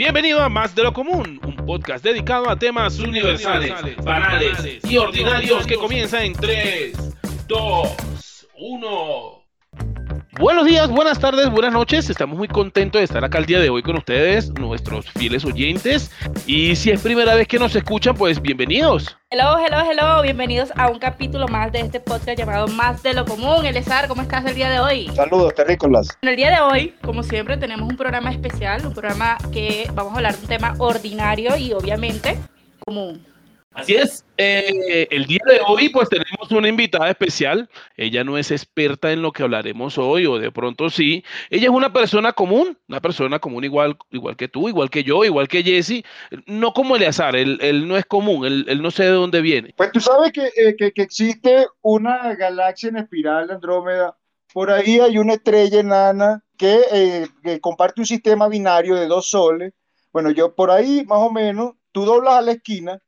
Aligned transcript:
Bienvenido 0.00 0.42
a 0.42 0.48
Más 0.48 0.74
de 0.74 0.82
lo 0.82 0.94
Común, 0.94 1.38
un 1.44 1.56
podcast 1.56 2.02
dedicado 2.02 2.48
a 2.48 2.58
temas 2.58 2.98
universales, 2.98 3.74
banales 4.02 4.82
y 4.82 4.96
ordinarios 4.96 5.66
que 5.66 5.74
comienza 5.74 6.24
en 6.24 6.32
3, 6.32 7.16
2, 7.46 8.48
1. 8.56 9.39
Buenos 10.40 10.64
días, 10.64 10.88
buenas 10.88 11.18
tardes, 11.18 11.50
buenas 11.50 11.74
noches. 11.74 12.08
Estamos 12.08 12.38
muy 12.38 12.48
contentos 12.48 12.98
de 12.98 13.04
estar 13.04 13.22
acá 13.22 13.36
el 13.36 13.44
día 13.44 13.60
de 13.60 13.68
hoy 13.68 13.82
con 13.82 13.98
ustedes, 13.98 14.48
nuestros 14.54 15.04
fieles 15.10 15.44
oyentes. 15.44 16.10
Y 16.46 16.76
si 16.76 16.90
es 16.90 17.02
primera 17.02 17.34
vez 17.34 17.46
que 17.46 17.58
nos 17.58 17.76
escuchan, 17.76 18.16
pues 18.16 18.40
bienvenidos. 18.40 19.18
Hello, 19.28 19.58
hello, 19.58 19.82
hello. 19.82 20.22
Bienvenidos 20.22 20.72
a 20.76 20.88
un 20.88 20.98
capítulo 20.98 21.46
más 21.46 21.72
de 21.72 21.80
este 21.80 22.00
podcast 22.00 22.38
llamado 22.38 22.68
Más 22.68 23.02
de 23.02 23.12
lo 23.12 23.26
Común. 23.26 23.66
Elezar, 23.66 24.08
¿cómo 24.08 24.22
estás 24.22 24.46
el 24.46 24.54
día 24.54 24.70
de 24.70 24.80
hoy? 24.80 25.10
Saludos, 25.14 25.54
terrícolas. 25.54 26.08
En 26.22 26.30
el 26.30 26.36
día 26.36 26.50
de 26.50 26.60
hoy, 26.60 26.94
como 27.04 27.22
siempre, 27.22 27.58
tenemos 27.58 27.86
un 27.86 27.98
programa 27.98 28.30
especial, 28.30 28.86
un 28.86 28.94
programa 28.94 29.36
que 29.52 29.90
vamos 29.92 30.14
a 30.14 30.16
hablar 30.16 30.36
de 30.36 30.40
un 30.40 30.48
tema 30.48 30.74
ordinario 30.78 31.54
y 31.58 31.74
obviamente 31.74 32.38
común. 32.86 33.29
Así 33.72 33.94
es, 33.94 34.24
eh, 34.36 35.06
el 35.12 35.26
día 35.26 35.38
de 35.46 35.60
hoy 35.64 35.90
pues 35.90 36.08
tenemos 36.08 36.50
una 36.50 36.66
invitada 36.66 37.08
especial, 37.08 37.70
ella 37.96 38.24
no 38.24 38.36
es 38.36 38.50
experta 38.50 39.12
en 39.12 39.22
lo 39.22 39.30
que 39.30 39.44
hablaremos 39.44 39.96
hoy 39.96 40.26
o 40.26 40.40
de 40.40 40.50
pronto 40.50 40.90
sí, 40.90 41.22
ella 41.50 41.68
es 41.68 41.70
una 41.70 41.92
persona 41.92 42.32
común, 42.32 42.76
una 42.88 43.00
persona 43.00 43.38
común 43.38 43.62
igual, 43.62 43.96
igual 44.10 44.36
que 44.36 44.48
tú, 44.48 44.68
igual 44.68 44.90
que 44.90 45.04
yo, 45.04 45.24
igual 45.24 45.46
que 45.46 45.62
Jesse, 45.62 46.02
no 46.46 46.72
como 46.72 46.96
Eleazar, 46.96 47.36
él, 47.36 47.58
él 47.60 47.86
no 47.86 47.96
es 47.96 48.04
común, 48.06 48.44
él, 48.44 48.64
él, 48.68 48.82
no 48.82 48.90
sé 48.90 49.04
de 49.04 49.10
dónde 49.10 49.40
viene. 49.40 49.72
Pues 49.76 49.92
tú 49.92 50.00
sabes 50.00 50.32
que, 50.32 50.46
eh, 50.56 50.74
que, 50.76 50.92
existe 50.96 51.68
una 51.80 52.34
galaxia 52.34 52.88
en 52.88 52.96
espiral, 52.96 53.52
Andrómeda, 53.52 54.18
por 54.52 54.72
ahí 54.72 54.98
hay 54.98 55.16
una 55.16 55.34
estrella 55.34 55.78
enana 55.78 56.42
que, 56.58 56.80
eh, 56.92 57.28
que 57.44 57.60
comparte 57.60 58.00
un 58.00 58.06
sistema 58.06 58.48
binario 58.48 58.96
de 58.96 59.06
dos 59.06 59.30
soles, 59.30 59.74
bueno, 60.12 60.32
yo 60.32 60.56
por 60.56 60.72
ahí 60.72 61.04
más 61.06 61.20
o 61.20 61.30
menos, 61.30 61.74
tú 61.92 62.04
doblas 62.04 62.34
a 62.34 62.42
la 62.42 62.50
esquina, 62.50 63.00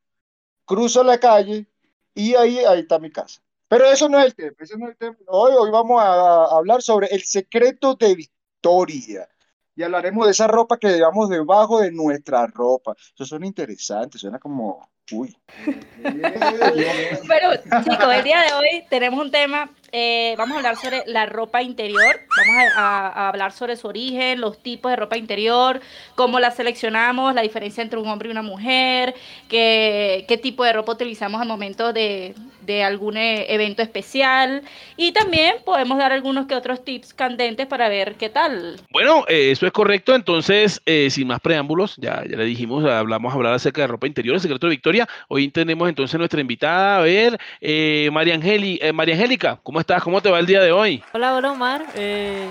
cruzo 0.72 1.04
la 1.04 1.18
calle 1.18 1.66
y 2.14 2.34
ahí, 2.34 2.60
ahí 2.60 2.80
está 2.80 2.98
mi 2.98 3.10
casa. 3.10 3.42
Pero 3.68 3.84
eso 3.84 4.08
no 4.08 4.18
es 4.18 4.26
el 4.26 4.34
tema. 4.34 5.16
Hoy, 5.26 5.52
hoy 5.58 5.70
vamos 5.70 6.00
a, 6.00 6.06
a 6.06 6.56
hablar 6.56 6.80
sobre 6.80 7.08
el 7.08 7.22
secreto 7.24 7.94
de 7.94 8.14
Victoria 8.14 9.28
y 9.76 9.82
hablaremos 9.82 10.26
de 10.26 10.32
esa 10.32 10.46
ropa 10.46 10.78
que 10.78 10.88
llevamos 10.88 11.28
debajo 11.28 11.80
de 11.80 11.92
nuestra 11.92 12.46
ropa. 12.46 12.94
Eso 13.14 13.26
suena 13.26 13.46
interesante, 13.46 14.16
suena 14.16 14.38
como, 14.38 14.88
uy. 15.12 15.36
Pero 16.02 17.56
chicos, 17.84 18.14
el 18.14 18.24
día 18.24 18.40
de 18.40 18.52
hoy 18.54 18.86
tenemos 18.88 19.22
un 19.22 19.30
tema, 19.30 19.70
eh, 19.92 20.34
vamos 20.38 20.54
a 20.54 20.58
hablar 20.58 20.76
sobre 20.76 21.04
la 21.06 21.26
ropa 21.26 21.62
interior, 21.62 22.20
vamos 22.34 22.72
a, 22.76 23.08
a, 23.08 23.28
hablar 23.28 23.52
sobre 23.52 23.76
su 23.76 23.86
origen, 23.86 24.40
los 24.40 24.58
tipos 24.58 24.90
de 24.90 24.96
ropa 24.96 25.18
interior, 25.18 25.80
cómo 26.14 26.40
la 26.40 26.50
seleccionamos, 26.50 27.34
la 27.34 27.42
diferencia 27.42 27.82
entre 27.82 27.98
un 27.98 28.08
hombre 28.08 28.28
y 28.28 28.32
una 28.32 28.42
mujer, 28.42 29.14
qué, 29.48 30.24
qué 30.26 30.38
tipo 30.38 30.64
de 30.64 30.72
ropa 30.72 30.92
utilizamos 30.92 31.42
al 31.42 31.48
momento 31.48 31.92
de, 31.92 32.34
de 32.62 32.82
algún 32.84 33.16
eh, 33.16 33.52
evento 33.52 33.82
especial 33.82 34.62
y 34.96 35.12
también 35.12 35.56
podemos 35.64 35.98
dar 35.98 36.12
algunos 36.12 36.46
que 36.46 36.54
otros 36.54 36.84
tips 36.84 37.14
candentes 37.14 37.66
para 37.66 37.88
ver 37.88 38.14
qué 38.14 38.28
tal. 38.28 38.80
Bueno, 38.90 39.24
eh, 39.28 39.50
eso 39.50 39.66
es 39.66 39.72
correcto, 39.72 40.14
entonces 40.14 40.80
eh, 40.86 41.08
sin 41.10 41.28
más 41.28 41.40
preámbulos, 41.40 41.96
ya, 41.96 42.22
ya 42.28 42.36
le 42.36 42.44
dijimos, 42.44 42.84
hablamos 42.84 43.32
a 43.32 43.36
hablar 43.36 43.54
acerca 43.54 43.82
de 43.82 43.88
ropa 43.88 44.06
interior, 44.06 44.34
el 44.34 44.40
secreto 44.40 44.66
de 44.66 44.70
Victoria, 44.70 45.08
hoy 45.28 45.48
tenemos 45.48 45.88
entonces 45.88 46.18
nuestra 46.18 46.40
invitada, 46.40 46.98
a 46.98 47.02
ver, 47.02 47.38
eh, 47.60 48.08
María, 48.12 48.34
Angeli, 48.34 48.80
María 48.94 49.14
Angélica, 49.14 49.58
¿cómo 49.62 49.80
estás? 49.80 50.02
¿Cómo 50.02 50.20
te 50.20 50.30
va 50.30 50.38
el 50.38 50.46
día 50.46 50.62
de 50.62 50.72
hoy? 50.72 51.02
Hola, 51.12 51.34
hola 51.34 51.52
Omar, 51.52 51.84
¿qué 51.94 52.48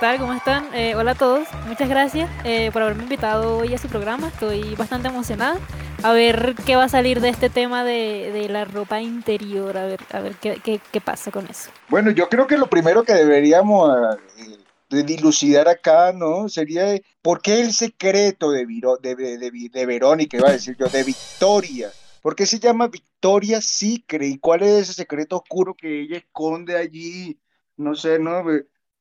tal? 0.00 0.18
¿Cómo 0.18 0.32
están? 0.32 0.66
hola 0.96 1.12
a 1.12 1.14
todos, 1.14 1.48
muchas 1.66 1.88
gracias 1.88 2.30
por 2.72 2.82
haberme 2.82 3.04
invitado 3.04 3.58
hoy 3.58 3.74
a 3.74 3.78
su 3.78 3.88
programa, 3.88 4.28
estoy 4.28 4.74
bastante 4.76 5.08
emocionada 5.08 5.58
a 6.02 6.12
ver 6.12 6.54
qué 6.66 6.76
va 6.76 6.84
a 6.84 6.88
salir 6.88 7.20
de 7.20 7.28
este 7.28 7.50
tema 7.50 7.84
de, 7.84 8.30
de 8.32 8.48
la 8.48 8.64
ropa 8.64 9.00
interior, 9.00 9.76
a 9.76 9.86
ver, 9.86 10.00
a 10.10 10.20
ver 10.20 10.34
qué, 10.36 10.60
qué, 10.62 10.80
qué, 10.92 11.00
pasa 11.00 11.30
con 11.30 11.46
eso. 11.46 11.70
Bueno, 11.88 12.10
yo 12.10 12.28
creo 12.28 12.46
que 12.46 12.56
lo 12.56 12.68
primero 12.68 13.04
que 13.04 13.14
deberíamos 13.14 14.16
eh, 14.38 15.02
dilucidar 15.02 15.68
acá, 15.68 16.12
¿no? 16.12 16.48
Sería 16.48 16.98
por 17.22 17.40
qué 17.40 17.60
el 17.60 17.72
secreto 17.72 18.50
de, 18.50 18.66
Viro, 18.66 18.96
de, 18.96 19.14
de, 19.14 19.68
de, 19.72 19.86
Verónica, 19.86 20.36
iba 20.36 20.48
a 20.48 20.52
decir 20.52 20.76
yo, 20.78 20.86
de 20.88 21.04
Victoria. 21.04 21.90
¿Por 22.22 22.36
qué 22.36 22.46
se 22.46 22.58
llama 22.58 22.88
Victoria 22.88 23.60
Secret? 23.60 24.22
¿Y 24.22 24.38
cuál 24.38 24.62
es 24.62 24.82
ese 24.82 24.94
secreto 24.94 25.36
oscuro 25.36 25.74
que 25.74 26.02
ella 26.02 26.18
esconde 26.18 26.76
allí? 26.76 27.38
No 27.76 27.94
sé, 27.94 28.18
¿no? 28.18 28.44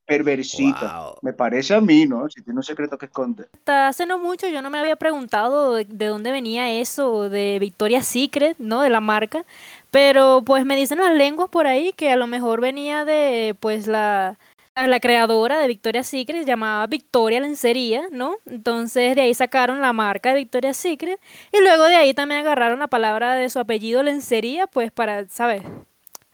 Perversita. 0.10 1.02
Wow. 1.02 1.16
Me 1.22 1.34
parece 1.34 1.76
a 1.76 1.82
mí, 1.82 2.08
¿no? 2.08 2.28
Si 2.30 2.42
tiene 2.42 2.58
un 2.60 2.64
secreto 2.64 2.98
que 2.98 3.06
esconde. 3.06 3.46
Hasta 3.54 3.88
hace 3.88 4.06
no 4.08 4.18
mucho 4.18 4.48
yo 4.48 4.62
no 4.64 4.72
me 4.72 4.80
había 4.80 4.96
preguntado 4.96 5.76
de, 5.76 5.86
de, 5.86 6.08
dónde 6.08 6.32
venía 6.32 6.72
eso 6.72 7.30
de 7.30 7.60
Victoria's 7.60 8.08
Secret, 8.08 8.58
¿no? 8.58 8.82
De 8.82 8.90
la 8.90 9.02
marca. 9.02 9.46
Pero 9.92 10.42
pues 10.44 10.66
me 10.66 10.76
dicen 10.76 10.98
las 10.98 11.14
lenguas 11.14 11.50
por 11.50 11.68
ahí 11.68 11.94
que 11.94 12.12
a 12.12 12.16
lo 12.16 12.26
mejor 12.26 12.60
venía 12.60 13.06
de 13.06 13.56
pues 13.60 13.86
la, 13.86 14.40
la 14.76 15.00
creadora 15.00 15.60
de 15.60 15.68
Victoria's 15.68 16.08
Secret, 16.08 16.46
llamada 16.46 16.88
Victoria 16.88 17.40
Lencería, 17.40 18.04
¿no? 18.12 18.36
Entonces 18.48 19.16
de 19.16 19.22
ahí 19.22 19.34
sacaron 19.36 19.80
la 19.80 19.94
marca 19.94 20.30
de 20.30 20.40
Victoria's 20.40 20.78
Secret 20.78 21.20
y 21.54 21.62
luego 21.62 21.84
de 21.84 21.96
ahí 21.96 22.16
también 22.16 22.42
agarraron 22.42 22.80
la 22.80 22.88
palabra 22.88 23.36
de 23.36 23.50
su 23.50 23.60
apellido 23.60 24.02
Lencería, 24.02 24.66
pues 24.66 24.92
para, 24.92 25.28
¿sabes? 25.28 25.62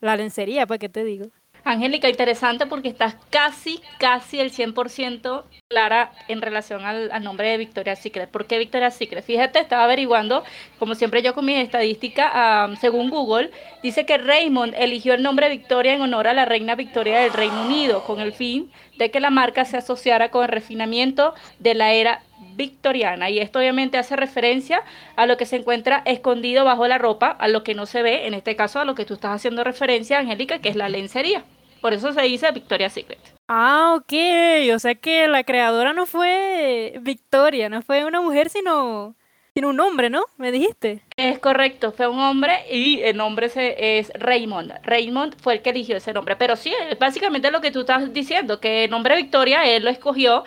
La 0.02 0.16
lencería, 0.16 0.68
pues, 0.68 0.80
¿qué 0.80 0.90
te 0.90 1.04
digo? 1.04 1.28
Angélica, 1.66 2.08
interesante 2.08 2.68
porque 2.68 2.90
estás 2.90 3.16
casi, 3.32 3.82
casi 3.98 4.40
el 4.40 4.52
100% 4.52 5.46
clara 5.68 6.12
en 6.28 6.44
relación 6.44 6.86
al, 6.86 7.24
nombre 7.24 7.50
de 7.50 7.58
Victoria's 7.58 7.98
Secret. 7.98 8.30
¿Por 8.30 8.46
qué 8.46 8.60
Victoria's 8.60 8.96
Secret? 8.96 9.26
Fíjate, 9.26 9.60
estaba 9.60 9.84
averiguando, 9.86 10.44
como 10.78 10.94
siempre 10.94 11.24
yo 11.24 11.34
con 11.34 11.44
mi 11.44 11.56
estadística, 11.56 12.68
um, 12.68 12.76
según 12.76 13.10
Google, 13.10 13.50
dice 13.82 14.06
que 14.06 14.20
Raymond 14.20 14.76
eligió 14.78 15.16
el 15.16 15.24
nombre 15.24 15.50
Victoria 15.50 15.96
en 15.96 16.02
honor 16.02 16.28
a 16.28 16.36
la 16.36 16.46
reina 16.46 16.76
Victoria 16.76 17.22
del 17.22 17.34
Reino 17.34 17.66
Unido, 17.66 18.04
con 18.04 18.20
el 18.20 18.34
fin 18.34 18.72
de 19.00 19.10
que 19.10 19.20
la 19.20 19.32
marca 19.32 19.66
se 19.66 19.78
asociara 19.78 20.30
con 20.30 20.44
el 20.44 20.50
refinamiento 20.50 21.34
de 21.58 21.74
la 21.74 21.94
era 21.94 22.22
victoriana. 22.56 23.32
Y 23.32 23.40
esto 23.40 23.58
obviamente 23.58 23.98
hace 23.98 24.16
referencia 24.16 24.84
a 25.16 25.26
lo 25.26 25.36
que 25.36 25.48
se 25.48 25.56
encuentra 25.56 26.04
escondido 26.06 26.64
bajo 26.64 26.88
la 26.88 27.00
ropa, 27.00 27.30
a 27.30 27.48
lo 27.48 27.64
que 27.64 27.74
no 27.74 27.88
se 27.88 28.04
ve, 28.04 28.28
en 28.28 28.36
este 28.36 28.56
caso 28.56 28.80
a 28.80 28.86
lo 28.86 28.94
que 28.94 29.06
tú 29.06 29.16
estás 29.16 29.32
haciendo 29.32 29.64
referencia, 29.64 30.20
Angélica, 30.20 30.60
que 30.60 30.70
es 30.70 30.76
la 30.76 30.90
lencería. 30.90 31.44
Por 31.86 31.94
eso 31.94 32.12
se 32.14 32.22
dice 32.24 32.50
Victoria's 32.50 32.94
Secret. 32.94 33.20
Ah, 33.48 33.94
ok. 33.96 34.74
O 34.74 34.80
sea 34.80 34.96
que 34.96 35.28
la 35.28 35.44
creadora 35.44 35.94
no 35.94 36.08
fue 36.08 36.96
Victoria, 37.02 37.70
no 37.70 37.84
fue 37.84 38.06
una 38.06 38.22
mujer, 38.22 38.50
sino, 38.50 39.14
sino 39.54 39.70
un 39.70 39.80
hombre, 39.80 40.10
¿no? 40.10 40.24
Me 40.38 40.52
dijiste. 40.52 41.04
Es 41.16 41.38
correcto, 41.38 41.92
fue 41.92 42.08
un 42.08 42.20
hombre 42.20 42.66
y 42.72 43.02
el 43.04 43.18
nombre 43.18 43.50
se, 43.50 44.00
es 44.00 44.12
Raymond. 44.16 44.74
Raymond 44.82 45.36
fue 45.40 45.54
el 45.54 45.62
que 45.62 45.70
eligió 45.70 45.98
ese 45.98 46.12
nombre. 46.12 46.36
Pero 46.36 46.56
sí, 46.56 46.74
básicamente 47.00 47.52
lo 47.52 47.62
que 47.62 47.70
tú 47.70 47.82
estás 47.82 48.12
diciendo, 48.12 48.60
que 48.60 48.86
el 48.86 48.90
nombre 48.90 49.16
Victoria 49.16 49.64
él 49.66 49.84
lo 49.84 49.92
escogió 49.92 50.44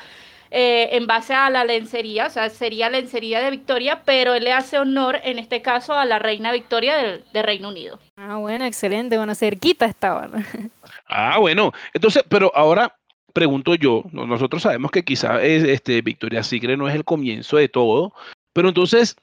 eh, 0.50 0.90
en 0.92 1.06
base 1.06 1.34
a 1.34 1.50
la 1.50 1.64
lencería, 1.64 2.26
o 2.26 2.30
sea, 2.30 2.48
sería 2.50 2.90
lencería 2.90 3.40
de 3.40 3.50
Victoria, 3.50 4.02
pero 4.04 4.34
él 4.34 4.44
le 4.44 4.52
hace 4.52 4.78
honor 4.78 5.20
en 5.24 5.38
este 5.38 5.62
caso 5.62 5.94
a 5.94 6.04
la 6.04 6.18
reina 6.18 6.52
Victoria 6.52 6.96
del, 6.96 7.24
de 7.32 7.42
Reino 7.42 7.68
Unido. 7.68 7.98
Ah, 8.16 8.36
bueno, 8.36 8.64
excelente, 8.64 9.16
bueno, 9.16 9.34
cerquita 9.34 9.86
estaba. 9.86 10.28
ah, 11.08 11.38
bueno, 11.38 11.72
entonces, 11.92 12.24
pero 12.28 12.50
ahora 12.54 12.94
pregunto 13.32 13.74
yo, 13.74 14.04
nosotros 14.12 14.62
sabemos 14.62 14.90
que 14.90 15.04
quizá 15.04 15.42
es, 15.42 15.62
este, 15.62 16.02
Victoria 16.02 16.42
Sigre 16.42 16.76
no 16.76 16.88
es 16.88 16.94
el 16.94 17.04
comienzo 17.04 17.56
de 17.56 17.68
todo, 17.68 18.12
pero 18.52 18.68
entonces, 18.68 19.16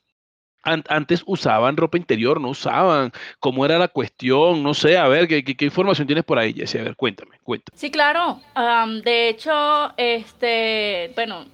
antes 0.66 1.24
usaban 1.26 1.78
ropa 1.78 1.98
interior, 1.98 2.42
no 2.42 2.50
usaban, 2.50 3.12
cómo 3.40 3.66
era 3.66 3.78
la 3.78 3.88
cuestión, 3.88 4.64
no 4.64 4.74
sé, 4.74 4.98
a 4.98 5.08
ver, 5.08 5.28
¿qué, 5.28 5.44
qué, 5.44 5.56
qué 5.56 5.66
información 5.66 6.08
tienes 6.08 6.26
por 6.26 6.40
ahí, 6.40 6.53
Jessie? 6.53 6.81
A 6.81 6.84
ver, 6.84 6.96
cuéntame, 6.96 7.40
cuéntame. 7.44 7.78
Sí, 7.78 7.92
claro, 7.92 8.42
um, 8.56 9.00
de 9.02 9.30
hecho, 9.30 9.94
este, 9.98 11.12
bueno, 11.16 11.46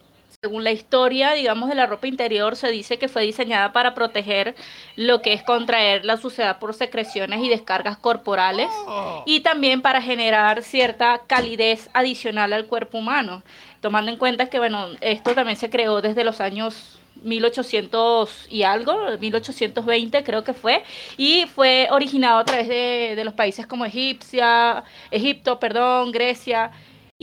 según 0.41 0.63
la 0.63 0.72
historia, 0.72 1.33
digamos, 1.33 1.69
de 1.69 1.75
la 1.75 1.85
ropa 1.85 2.07
interior, 2.07 2.55
se 2.55 2.72
dice 2.72 2.97
que 2.97 3.08
fue 3.08 3.22
diseñada 3.22 3.73
para 3.73 3.93
proteger 3.93 4.55
lo 4.96 5.22
que 5.22 5.34
es 5.34 5.43
contraer 5.43 6.03
la 6.03 6.17
suciedad 6.17 6.58
por 6.58 6.73
secreciones 6.73 7.43
y 7.43 7.49
descargas 7.49 7.97
corporales 7.97 8.67
oh. 8.87 9.23
y 9.28 9.41
también 9.41 9.84
para 9.84 10.02
generar 10.02 10.63
cierta 10.63 11.22
calidez 11.28 11.91
adicional 11.93 12.53
al 12.53 12.66
cuerpo 12.66 12.97
humano, 12.97 13.43
tomando 13.81 14.09
en 14.09 14.17
cuenta 14.17 14.49
que, 14.49 14.58
bueno, 14.58 14.87
esto 15.02 15.35
también 15.35 15.58
se 15.58 15.69
creó 15.69 16.02
desde 16.02 16.23
los 16.23 16.41
años 16.41 17.00
1800 17.22 18.47
y 18.50 18.64
algo, 18.64 19.18
1820 19.20 20.23
creo 20.23 20.44
que 20.44 20.53
fue, 20.53 20.84
y 21.18 21.46
fue 21.47 21.88
originado 21.91 22.40
a 22.40 22.46
través 22.46 22.68
de, 22.68 23.14
de 23.16 23.23
los 23.23 23.34
países 23.34 23.68
como 23.68 23.85
Egipcia, 23.85 24.84
Egipto, 25.12 25.59
perdón, 25.59 26.12
Grecia, 26.12 26.72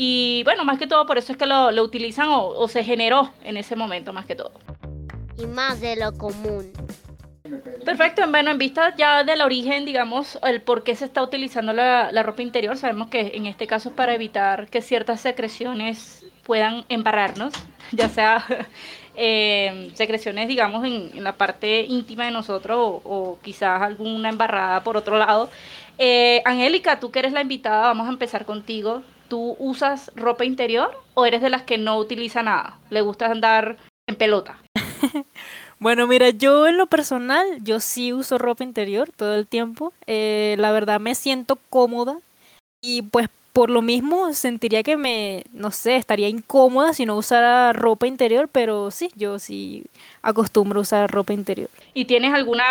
y 0.00 0.44
bueno, 0.44 0.64
más 0.64 0.78
que 0.78 0.86
todo 0.86 1.06
por 1.06 1.18
eso 1.18 1.32
es 1.32 1.38
que 1.38 1.46
lo, 1.46 1.72
lo 1.72 1.82
utilizan 1.82 2.28
o, 2.28 2.46
o, 2.50 2.68
se 2.68 2.84
generó 2.84 3.32
en 3.42 3.56
ese 3.56 3.74
momento, 3.74 4.12
más 4.12 4.26
que 4.26 4.36
todo. 4.36 4.52
Y 5.36 5.44
más 5.46 5.80
de 5.80 5.96
lo 5.96 6.12
común. 6.16 6.72
Perfecto, 7.84 8.22
bueno, 8.30 8.52
en 8.52 8.58
vista 8.58 8.94
ya 8.96 9.24
del 9.24 9.40
origen, 9.40 9.84
digamos, 9.84 10.38
el 10.44 10.62
por 10.62 10.84
qué 10.84 10.94
se 10.94 11.06
está 11.06 11.20
utilizando 11.20 11.72
la, 11.72 12.12
la 12.12 12.22
ropa 12.22 12.42
interior, 12.42 12.76
sabemos 12.76 13.08
que 13.08 13.32
en 13.34 13.46
este 13.46 13.66
caso 13.66 13.88
es 13.88 13.94
para 13.96 14.14
evitar 14.14 14.68
que 14.68 14.82
ciertas 14.82 15.20
secreciones 15.20 16.24
puedan 16.44 16.84
embarrarnos, 16.88 17.52
ya 17.92 18.08
sea 18.08 18.44
eh, 19.18 19.90
secreciones, 19.94 20.48
digamos, 20.48 20.86
en, 20.86 21.10
en, 21.14 21.24
la 21.24 21.32
parte 21.32 21.82
íntima 21.82 22.24
de 22.24 22.30
nosotros 22.30 22.78
o, 22.78 23.02
o 23.04 23.38
quizás 23.42 23.82
alguna 23.82 24.28
embarrada 24.28 24.82
por 24.84 24.96
otro 24.96 25.18
lado. 25.18 25.50
Eh, 25.98 26.40
Angélica, 26.44 27.00
tú 27.00 27.10
que 27.10 27.18
eres 27.18 27.32
la 27.32 27.42
invitada, 27.42 27.82
vamos 27.82 28.06
a 28.06 28.12
empezar 28.12 28.44
contigo. 28.44 29.02
¿Tú 29.28 29.56
usas 29.58 30.10
ropa 30.14 30.44
interior 30.44 30.90
o 31.14 31.26
eres 31.26 31.42
de 31.42 31.50
las 31.50 31.62
que 31.62 31.76
no 31.76 31.98
utiliza 31.98 32.42
nada? 32.42 32.78
¿Le 32.88 33.02
gusta 33.02 33.26
andar 33.26 33.76
en 34.06 34.16
pelota? 34.16 34.58
Bueno, 35.80 36.08
mira, 36.08 36.30
yo 36.30 36.66
en 36.66 36.76
lo 36.76 36.88
personal, 36.88 37.46
yo 37.62 37.78
sí 37.78 38.12
uso 38.12 38.36
ropa 38.36 38.64
interior 38.64 39.12
todo 39.14 39.36
el 39.36 39.46
tiempo. 39.46 39.92
Eh, 40.08 40.56
la 40.58 40.72
verdad 40.72 40.98
me 40.98 41.14
siento 41.14 41.56
cómoda 41.70 42.18
y 42.82 43.02
pues 43.02 43.28
por 43.58 43.70
lo 43.70 43.82
mismo 43.82 44.32
sentiría 44.34 44.84
que 44.84 44.96
me, 44.96 45.42
no 45.52 45.72
sé, 45.72 45.96
estaría 45.96 46.28
incómoda 46.28 46.92
si 46.92 47.06
no 47.06 47.16
usara 47.16 47.72
ropa 47.72 48.06
interior, 48.06 48.48
pero 48.48 48.92
sí, 48.92 49.10
yo 49.16 49.40
sí 49.40 49.82
acostumbro 50.22 50.78
a 50.78 50.82
usar 50.82 51.10
ropa 51.10 51.32
interior. 51.32 51.68
¿Y 51.92 52.04
tienes 52.04 52.32
alguna, 52.32 52.62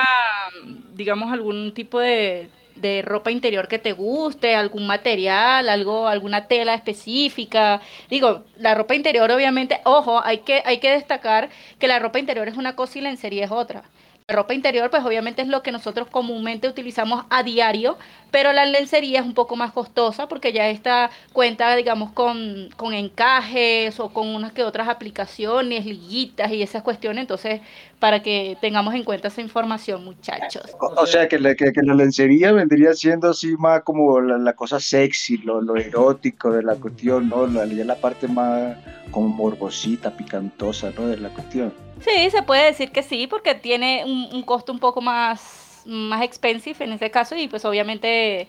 digamos, 0.94 1.34
algún 1.34 1.74
tipo 1.74 2.00
de, 2.00 2.48
de 2.78 3.02
ropa 3.02 3.32
interior 3.32 3.68
que 3.68 3.80
te 3.80 3.92
guste, 3.92 4.56
algún 4.56 4.88
material, 4.88 5.68
algo, 5.68 6.08
alguna 6.08 6.48
tela 6.48 6.74
específica. 6.74 7.82
Digo, 8.10 8.46
la 8.56 8.74
ropa 8.74 8.96
interior 8.96 9.30
obviamente, 9.30 9.82
ojo, 9.84 10.24
hay 10.24 10.38
que, 10.38 10.62
hay 10.64 10.78
que 10.80 10.92
destacar 10.92 11.50
que 11.80 11.90
la 11.90 12.00
ropa 12.00 12.20
interior 12.20 12.48
es 12.48 12.56
una 12.56 12.78
cosa 12.78 12.98
y 12.98 13.02
la 13.02 13.10
lencería 13.10 13.44
es 13.44 13.52
otra. 13.52 13.84
Ropa 14.30 14.54
interior, 14.54 14.90
pues 14.90 15.06
obviamente 15.06 15.42
es 15.42 15.48
lo 15.48 15.64
que 15.64 15.72
nosotros 15.72 16.10
comúnmente 16.12 16.68
utilizamos 16.68 17.24
a 17.30 17.44
diario, 17.44 17.98
pero 18.30 18.52
la 18.52 18.66
lencería 18.66 19.22
es 19.22 19.26
un 19.26 19.34
poco 19.34 19.56
más 19.56 19.72
costosa 19.72 20.28
porque 20.28 20.52
ya 20.52 20.68
está 20.68 21.12
cuenta, 21.32 21.74
digamos, 21.78 22.12
con, 22.12 22.68
con 22.76 22.94
encajes 22.94 23.98
o 24.02 24.10
con 24.10 24.28
unas 24.28 24.52
que 24.52 24.66
otras 24.66 24.90
aplicaciones, 24.90 25.86
liguitas 25.86 26.52
y 26.52 26.62
esas 26.62 26.84
cuestiones. 26.84 27.22
Entonces, 27.22 27.62
para 28.00 28.22
que 28.22 28.58
tengamos 28.60 28.96
en 28.96 29.06
cuenta 29.06 29.30
esa 29.30 29.40
información, 29.40 30.04
muchachos. 30.04 30.76
O, 30.78 31.06
sea, 31.06 31.30
que 31.30 31.40
la, 31.40 31.56
lencería 31.96 32.52
vendría 32.52 32.94
siendo 32.96 33.30
así 33.30 33.56
más 33.56 33.84
como 33.84 34.20
la, 34.20 34.38
la 34.38 34.52
cosa 34.58 34.82
sexy, 34.82 35.38
lo, 35.38 35.62
lo, 35.62 35.78
erótico 35.78 36.52
de 36.52 36.64
la 36.64 36.76
cuestión, 36.76 37.30
¿no? 37.30 37.48
La, 37.48 37.66
la 37.66 37.96
parte 37.96 38.28
más 38.28 38.76
como 39.10 39.30
morbosita, 39.30 40.18
picantosa, 40.18 40.92
¿no? 40.98 41.08
De 41.08 41.16
la 41.16 41.30
cuestión. 41.30 41.87
Sí, 42.00 42.30
se 42.30 42.44
puede 42.44 42.66
decir 42.66 42.92
que 42.92 43.02
sí, 43.04 43.28
porque 43.28 43.56
tiene 43.56 44.04
un, 44.06 44.30
un 44.32 44.44
costo 44.44 44.72
un 44.72 44.80
poco 44.80 45.02
más, 45.02 45.82
más 45.86 46.22
expensive 46.24 46.84
en 46.86 46.94
ese 46.94 47.10
caso 47.10 47.36
y 47.36 47.48
pues 47.48 47.66
obviamente 47.66 48.48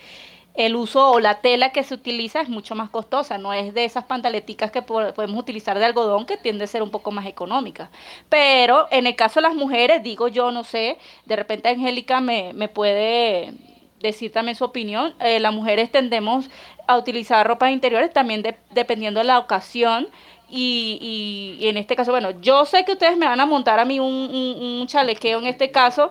el 0.55 0.77
uso 0.77 1.12
o 1.12 1.21
la 1.21 1.41
tela 1.41 1.71
que 1.73 1.85
se 1.85 1.95
utiliza 1.95 2.41
es 2.41 2.49
mucho 2.49 2.75
más 2.75 2.91
costosa, 2.91 3.39
no 3.39 3.53
es 3.55 3.75
de 3.75 3.85
esas 3.85 4.05
pantaleticas 4.05 4.73
que 4.73 4.83
podemos 4.83 5.39
utilizar 5.41 5.79
de 5.79 5.85
algodón 5.87 6.27
que 6.27 6.37
tiende 6.37 6.65
a 6.65 6.67
ser 6.67 6.83
un 6.83 6.91
poco 6.91 7.12
más 7.12 7.27
económica. 7.27 7.91
Pero 8.29 8.89
en 8.91 9.06
el 9.06 9.17
caso 9.17 9.41
de 9.41 9.49
las 9.49 9.55
mujeres, 9.55 10.03
digo 10.03 10.29
yo, 10.29 10.51
no 10.51 10.65
sé, 10.65 10.99
de 11.27 11.37
repente 11.37 11.69
Angélica 11.69 12.21
me, 12.21 12.53
me 12.55 12.69
puede 12.69 13.55
decir 14.01 14.33
también 14.33 14.56
su 14.56 14.65
opinión, 14.65 15.15
eh, 15.21 15.41
las 15.41 15.55
mujeres 15.55 15.91
tendemos 15.93 16.51
a 16.89 16.97
utilizar 16.97 17.47
ropas 17.47 17.73
interiores 17.73 18.12
también 18.12 18.43
de, 18.43 18.56
dependiendo 18.71 19.21
de 19.21 19.27
la 19.27 19.39
ocasión 19.39 20.09
y, 20.49 21.56
y, 21.59 21.65
y, 21.65 21.69
en 21.69 21.77
este 21.77 21.97
caso, 21.97 22.11
bueno, 22.11 22.31
yo 22.41 22.65
sé 22.65 22.85
que 22.85 22.93
ustedes 22.93 23.17
me 23.17 23.27
van 23.27 23.41
a 23.41 23.47
montar 23.47 23.79
a 23.79 23.85
mí 23.85 24.00
un, 24.00 24.06
un, 24.06 24.81
un, 24.81 24.87
chalequeo 24.87 25.39
en 25.39 25.47
este 25.47 25.71
caso, 25.71 26.11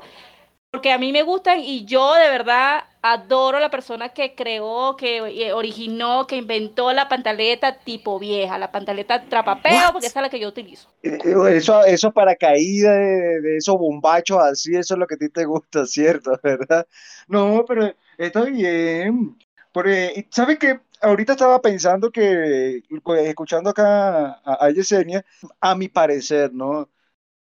porque 0.72 0.92
a 0.92 0.98
mí 0.98 1.12
me 1.12 1.24
gustan 1.24 1.60
y 1.60 1.86
yo 1.86 2.14
de 2.14 2.30
verdad 2.30 2.84
adoro 3.02 3.58
a 3.58 3.62
la 3.62 3.70
persona 3.70 4.10
que 4.10 4.36
creó, 4.36 4.96
que 4.98 5.52
originó, 5.54 6.28
que 6.28 6.36
inventó 6.36 6.92
la 6.94 7.08
pantaleta 7.08 7.80
tipo 7.80 8.20
vieja, 8.20 8.58
la 8.58 8.72
pantaleta 8.72 9.24
trapapeo, 9.24 9.92
porque 9.92 10.08
esa 10.08 10.20
es 10.20 10.24
la 10.24 10.30
que 10.30 10.40
yo 10.40 10.50
utilizo. 10.50 10.90
Eso, 11.02 11.84
eso 11.86 12.12
para 12.12 12.36
caída 12.36 12.92
de, 12.96 13.42
de 13.42 13.58
esos 13.58 13.78
bombachos 13.78 14.40
así, 14.40 14.76
eso 14.76 14.94
es 14.96 15.00
lo 15.00 15.08
que 15.08 15.16
a 15.16 15.18
ti 15.18 15.30
te 15.30 15.46
gusta, 15.46 15.86
¿cierto? 15.88 16.40
¿Verdad? 16.44 16.86
No, 17.28 17.64
pero 17.68 17.94
está 18.18 18.44
bien. 18.44 19.38
Porque, 19.72 20.28
¿sabes 20.32 20.58
qué? 20.60 20.80
Ahorita 21.02 21.34
estaba 21.34 21.62
pensando 21.62 22.12
que, 22.12 22.82
pues, 23.04 23.28
escuchando 23.28 23.70
acá 23.70 24.42
a, 24.46 24.70
Yesenia, 24.72 25.26
a 25.62 25.76
mi 25.76 25.90
parecer, 25.90 26.54
¿no? 26.54 26.90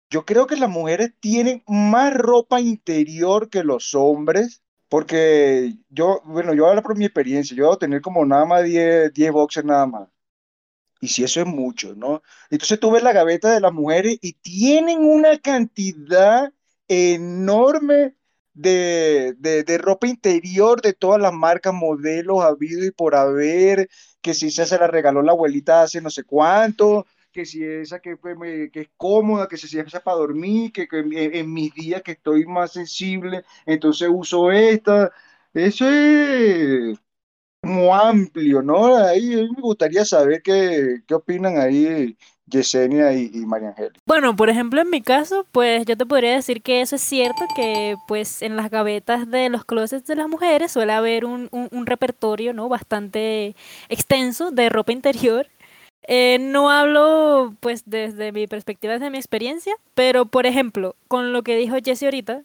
Yo 0.09 0.25
creo 0.25 0.47
que 0.47 0.57
las 0.57 0.69
mujeres 0.69 1.13
tienen 1.19 1.63
más 1.67 2.13
ropa 2.15 2.61
interior 2.61 3.49
que 3.49 3.63
los 3.63 3.95
hombres, 3.95 4.63
porque 4.89 5.75
yo, 5.89 6.21
bueno, 6.25 6.53
yo 6.53 6.67
hablo 6.67 6.83
por 6.83 6.97
mi 6.97 7.05
experiencia, 7.05 7.57
yo 7.57 7.65
debo 7.65 7.77
tener 7.79 8.01
como 8.01 8.25
nada 8.25 8.45
más 8.45 8.63
10, 8.65 9.13
10 9.13 9.31
boxers 9.31 9.65
nada 9.67 9.87
más. 9.87 10.09
Y 11.01 11.09
si 11.09 11.23
eso 11.23 11.41
es 11.41 11.47
mucho, 11.47 11.95
¿no? 11.95 12.23
Entonces 12.49 12.79
tú 12.79 12.91
ves 12.91 13.03
la 13.03 13.13
gaveta 13.13 13.51
de 13.53 13.59
las 13.61 13.73
mujeres 13.73 14.17
y 14.21 14.33
tienen 14.33 14.99
una 14.99 15.37
cantidad 15.39 16.51
enorme 16.87 18.15
de, 18.57 19.35
de, 19.37 19.63
de, 19.63 19.77
ropa 19.77 20.07
interior 20.07 20.81
de 20.81 20.93
todas 20.93 21.21
las 21.21 21.33
marcas, 21.33 21.73
modelos, 21.73 22.43
habido 22.43 22.83
y 22.85 22.91
por 22.91 23.15
haber, 23.15 23.89
que 24.21 24.33
si 24.33 24.47
esa 24.47 24.65
se 24.65 24.79
la 24.79 24.87
regaló 24.87 25.21
la 25.21 25.31
abuelita 25.33 25.83
hace 25.83 26.01
no 26.01 26.09
sé 26.09 26.23
cuánto, 26.23 27.05
que 27.31 27.45
si 27.45 27.63
esa 27.63 27.99
que, 27.99 28.17
que 28.73 28.81
es 28.81 28.89
cómoda, 28.97 29.47
que 29.47 29.57
si 29.57 29.79
esa 29.79 29.99
para 29.99 30.17
dormir, 30.17 30.71
que, 30.71 30.87
que 30.87 30.99
en, 30.99 31.13
en, 31.13 31.53
mis 31.53 31.73
días 31.73 32.01
que 32.01 32.13
estoy 32.13 32.45
más 32.45 32.71
sensible, 32.73 33.43
entonces 33.65 34.09
uso 34.11 34.51
esta. 34.51 35.11
Eso 35.53 35.87
es 35.89 36.97
como 37.61 37.95
amplio, 37.95 38.61
¿no? 38.61 38.95
Ahí 38.97 39.35
me 39.55 39.61
gustaría 39.61 40.05
saber 40.05 40.41
qué, 40.43 41.01
qué 41.07 41.13
opinan 41.15 41.57
ahí 41.59 42.17
Yesenia 42.47 43.13
y, 43.13 43.29
María 43.45 43.69
Angélica. 43.69 43.99
Bueno, 44.05 44.35
por 44.35 44.49
ejemplo, 44.49 44.81
en 44.81 44.89
mi 44.89 45.01
caso, 45.01 45.45
pues 45.51 45.85
yo 45.85 45.97
te 45.97 46.05
podría 46.05 46.33
decir 46.33 46.61
que 46.61 46.81
eso 46.81 46.95
es 46.95 47.01
cierto, 47.01 47.45
que 47.55 47.95
pues 48.07 48.41
en 48.41 48.55
las 48.55 48.69
gavetas 48.69 49.29
de 49.29 49.49
los 49.49 49.65
closets 49.65 50.07
de 50.07 50.15
las 50.15 50.27
mujeres 50.27 50.71
suele 50.71 50.93
haber 50.93 51.25
un, 51.25 51.49
un, 51.51 51.85
repertorio, 51.85 52.53
¿no? 52.53 52.69
Bastante 52.69 53.55
extenso 53.89 54.51
de 54.51 54.69
ropa 54.69 54.91
interior. 54.91 55.47
Eh, 56.09 56.37
no 56.39 56.69
hablo 56.69 57.53
pues 57.59 57.83
desde 57.85 58.31
mi 58.31 58.47
perspectiva, 58.47 58.93
desde 58.93 59.09
mi 59.09 59.17
experiencia, 59.17 59.75
pero 59.93 60.25
por 60.25 60.45
ejemplo, 60.45 60.95
con 61.09 61.33
lo 61.33 61.43
que 61.43 61.57
dijo 61.57 61.75
Jesse 61.83 62.03
ahorita, 62.03 62.43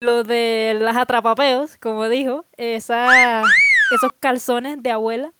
lo 0.00 0.24
de 0.24 0.76
las 0.80 0.96
atrapapeos, 0.96 1.76
como 1.76 2.08
dijo, 2.08 2.44
esa, 2.56 3.42
esos 3.94 4.12
calzones 4.18 4.82
de 4.82 4.90
abuela, 4.90 5.32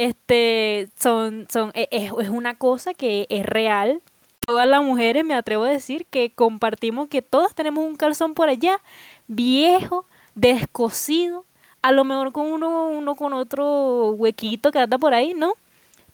este, 0.00 0.88
son, 0.98 1.46
son, 1.52 1.72
es, 1.74 2.10
es 2.18 2.28
una 2.30 2.54
cosa 2.54 2.94
que 2.94 3.26
es 3.28 3.44
real. 3.44 4.00
Todas 4.46 4.66
las 4.66 4.82
mujeres, 4.82 5.26
me 5.26 5.34
atrevo 5.34 5.64
a 5.64 5.68
decir, 5.70 6.06
que 6.06 6.32
compartimos 6.32 7.08
que 7.08 7.20
todas 7.20 7.54
tenemos 7.54 7.84
un 7.84 7.96
calzón 7.96 8.32
por 8.32 8.48
allá, 8.48 8.80
viejo, 9.28 10.06
descosido, 10.34 11.44
a 11.82 11.92
lo 11.92 12.04
mejor 12.04 12.32
con 12.32 12.46
uno, 12.46 12.88
uno 12.88 13.14
con 13.14 13.34
otro 13.34 14.12
huequito 14.12 14.72
que 14.72 14.78
anda 14.78 14.96
por 14.96 15.12
ahí, 15.12 15.34
¿no? 15.34 15.52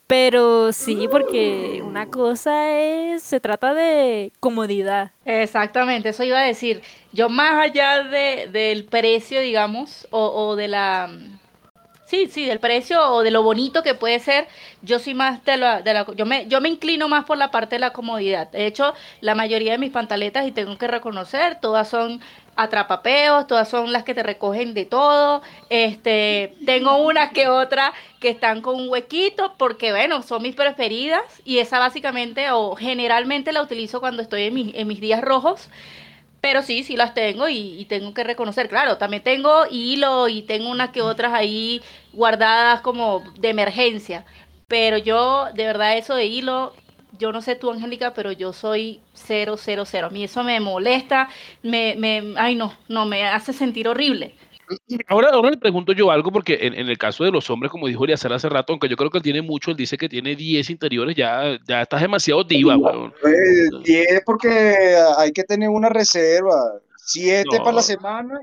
Pero 0.08 0.72
sí, 0.72 1.06
porque 1.08 1.80
una 1.84 2.06
cosa 2.06 2.76
es, 2.80 3.22
se 3.22 3.38
trata 3.38 3.72
de 3.72 4.32
comodidad. 4.40 5.12
Exactamente, 5.25 6.08
eso 6.08 6.25
iba 6.25 6.40
a 6.40 6.44
decir. 6.44 6.82
Yo 7.12 7.28
más 7.28 7.54
allá 7.54 8.02
de, 8.02 8.49
del 8.52 8.84
precio, 8.84 9.40
digamos, 9.40 10.08
o, 10.10 10.26
o 10.26 10.56
de 10.56 10.68
la 10.68 11.08
Sí, 12.08 12.28
sí, 12.28 12.44
del 12.46 12.60
precio 12.60 13.02
o 13.10 13.22
de 13.25 13.32
lo 13.32 13.42
bonito 13.42 13.82
que 13.82 13.94
puede 13.94 14.20
ser, 14.20 14.46
yo 14.80 15.00
soy 15.00 15.14
más 15.14 15.44
de 15.44 15.56
la, 15.56 15.82
de 15.82 15.92
la 15.92 16.06
yo 16.14 16.25
me 16.25 16.46
yo 16.46 16.60
me 16.60 16.68
inclino 16.68 17.08
más 17.08 17.25
por 17.25 17.36
la 17.36 17.50
parte 17.50 17.75
de 17.76 17.80
la 17.80 17.92
comodidad. 17.92 18.48
De 18.52 18.64
hecho, 18.66 18.94
la 19.20 19.34
mayoría 19.34 19.72
de 19.72 19.78
mis 19.78 19.90
pantaletas 19.90 20.46
y 20.46 20.52
tengo 20.52 20.78
que 20.78 20.86
reconocer, 20.86 21.58
todas 21.60 21.88
son 21.88 22.20
atrapapeos, 22.54 23.48
todas 23.48 23.68
son 23.68 23.92
las 23.92 24.04
que 24.04 24.14
te 24.14 24.22
recogen 24.22 24.72
de 24.72 24.84
todo. 24.84 25.42
Este, 25.68 26.54
tengo 26.64 26.96
una 26.98 27.30
que 27.32 27.48
otra 27.48 27.92
que 28.20 28.28
están 28.28 28.62
con 28.62 28.76
un 28.76 28.88
huequito 28.88 29.54
porque 29.58 29.90
bueno, 29.90 30.22
son 30.22 30.42
mis 30.42 30.54
preferidas 30.54 31.22
y 31.44 31.58
esa 31.58 31.80
básicamente 31.80 32.52
o 32.52 32.76
generalmente 32.76 33.50
la 33.52 33.62
utilizo 33.62 33.98
cuando 33.98 34.22
estoy 34.22 34.44
en, 34.44 34.54
mi, 34.54 34.72
en 34.76 34.86
mis 34.86 35.00
días 35.00 35.22
rojos. 35.22 35.68
Pero 36.46 36.62
sí, 36.62 36.84
sí 36.84 36.94
las 36.94 37.12
tengo 37.12 37.48
y, 37.48 37.86
tengo 37.86 38.14
que 38.14 38.22
reconocer, 38.22 38.68
claro, 38.68 38.98
también 38.98 39.24
tengo 39.24 39.64
hilo 39.68 40.28
y 40.28 40.42
tengo 40.42 40.70
unas 40.70 40.90
que 40.90 41.02
otras 41.02 41.32
ahí 41.34 41.82
guardadas 42.12 42.82
como 42.82 43.24
de 43.40 43.48
emergencia. 43.48 44.24
Pero 44.68 44.96
yo, 44.96 45.46
de 45.54 45.64
verdad, 45.66 45.98
eso 45.98 46.14
de 46.14 46.26
hilo, 46.26 46.72
yo 47.18 47.32
no 47.32 47.42
sé 47.42 47.56
tú, 47.56 47.72
Angélica, 47.72 48.14
pero 48.14 48.30
yo 48.30 48.52
soy 48.52 49.00
cero, 49.12 49.56
cero, 49.58 49.82
cero. 49.86 50.06
A 50.06 50.10
mí 50.10 50.22
eso 50.22 50.44
me 50.44 50.60
molesta, 50.60 51.28
me, 51.64 51.96
me, 51.98 52.34
ay 52.36 52.54
no, 52.54 52.72
no, 52.86 53.06
me 53.06 53.24
hace 53.26 53.52
sentir 53.52 53.88
horrible. 53.88 54.36
Ahora, 55.08 55.30
ahora 55.30 55.50
le 55.50 55.56
pregunto 55.58 55.92
yo 55.92 56.11
algo, 56.11 56.32
porque 56.32 56.58
en, 56.62 56.75
en, 56.75 56.88
el 56.88 56.99
caso 56.99 57.25
de 57.25 57.30
los 57.30 57.49
hombres, 57.50 57.70
como 57.70 57.87
dijo 57.87 58.04
Eliazar 58.04 58.32
hace 58.32 58.49
rato, 58.49 58.73
aunque 58.73 58.88
yo 58.88 58.96
creo 58.96 59.11
que 59.11 59.18
él 59.18 59.25
tiene 59.25 59.42
mucho, 59.42 59.70
él 59.70 59.76
dice 59.76 59.96
que 59.96 60.08
tiene 60.08 60.35
10 60.35 60.70
interiores, 60.70 61.16
ya, 61.16 61.58
ya 61.66 61.82
estás 61.82 62.00
demasiado 62.00 62.42
diva, 62.44 62.76
weón. 62.76 63.12
10 63.85 64.23
porque 64.25 64.49
hay 65.18 65.32
que 65.32 65.44
tener 65.44 65.68
una 65.68 65.88
reserva. 65.88 66.80
7 67.08 67.44
no. 67.52 67.58
para 67.62 67.76
la 67.76 67.82
semana, 67.82 68.40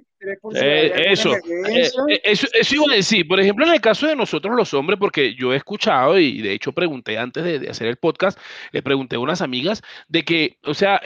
Eh, 0.56 1.12
eso, 1.12 1.36
eh, 1.36 1.42
eh, 2.08 2.22
eso, 2.24 2.48
eso 2.54 2.76
iba 2.76 2.86
a 2.94 2.96
decir. 2.96 3.28
Por 3.28 3.38
ejemplo, 3.42 3.66
en 3.66 3.74
el 3.74 3.82
caso 3.82 4.08
de 4.08 4.16
nosotros 4.16 4.56
los 4.56 4.74
hombres, 4.74 4.98
porque 4.98 5.36
yo 5.36 5.52
he 5.52 5.58
escuchado 5.58 6.18
y 6.18 6.42
de 6.42 6.54
hecho 6.54 6.72
pregunté 6.72 7.18
antes 7.18 7.44
de, 7.44 7.70
hacer 7.70 7.88
el 7.88 7.98
podcast, 7.98 8.40
le 8.72 8.82
pregunté 8.82 9.18
a 9.18 9.20
unas 9.20 9.42
amigas 9.42 9.82
de 10.08 10.24
que, 10.24 10.58
o 10.64 10.74
sea, 10.74 11.02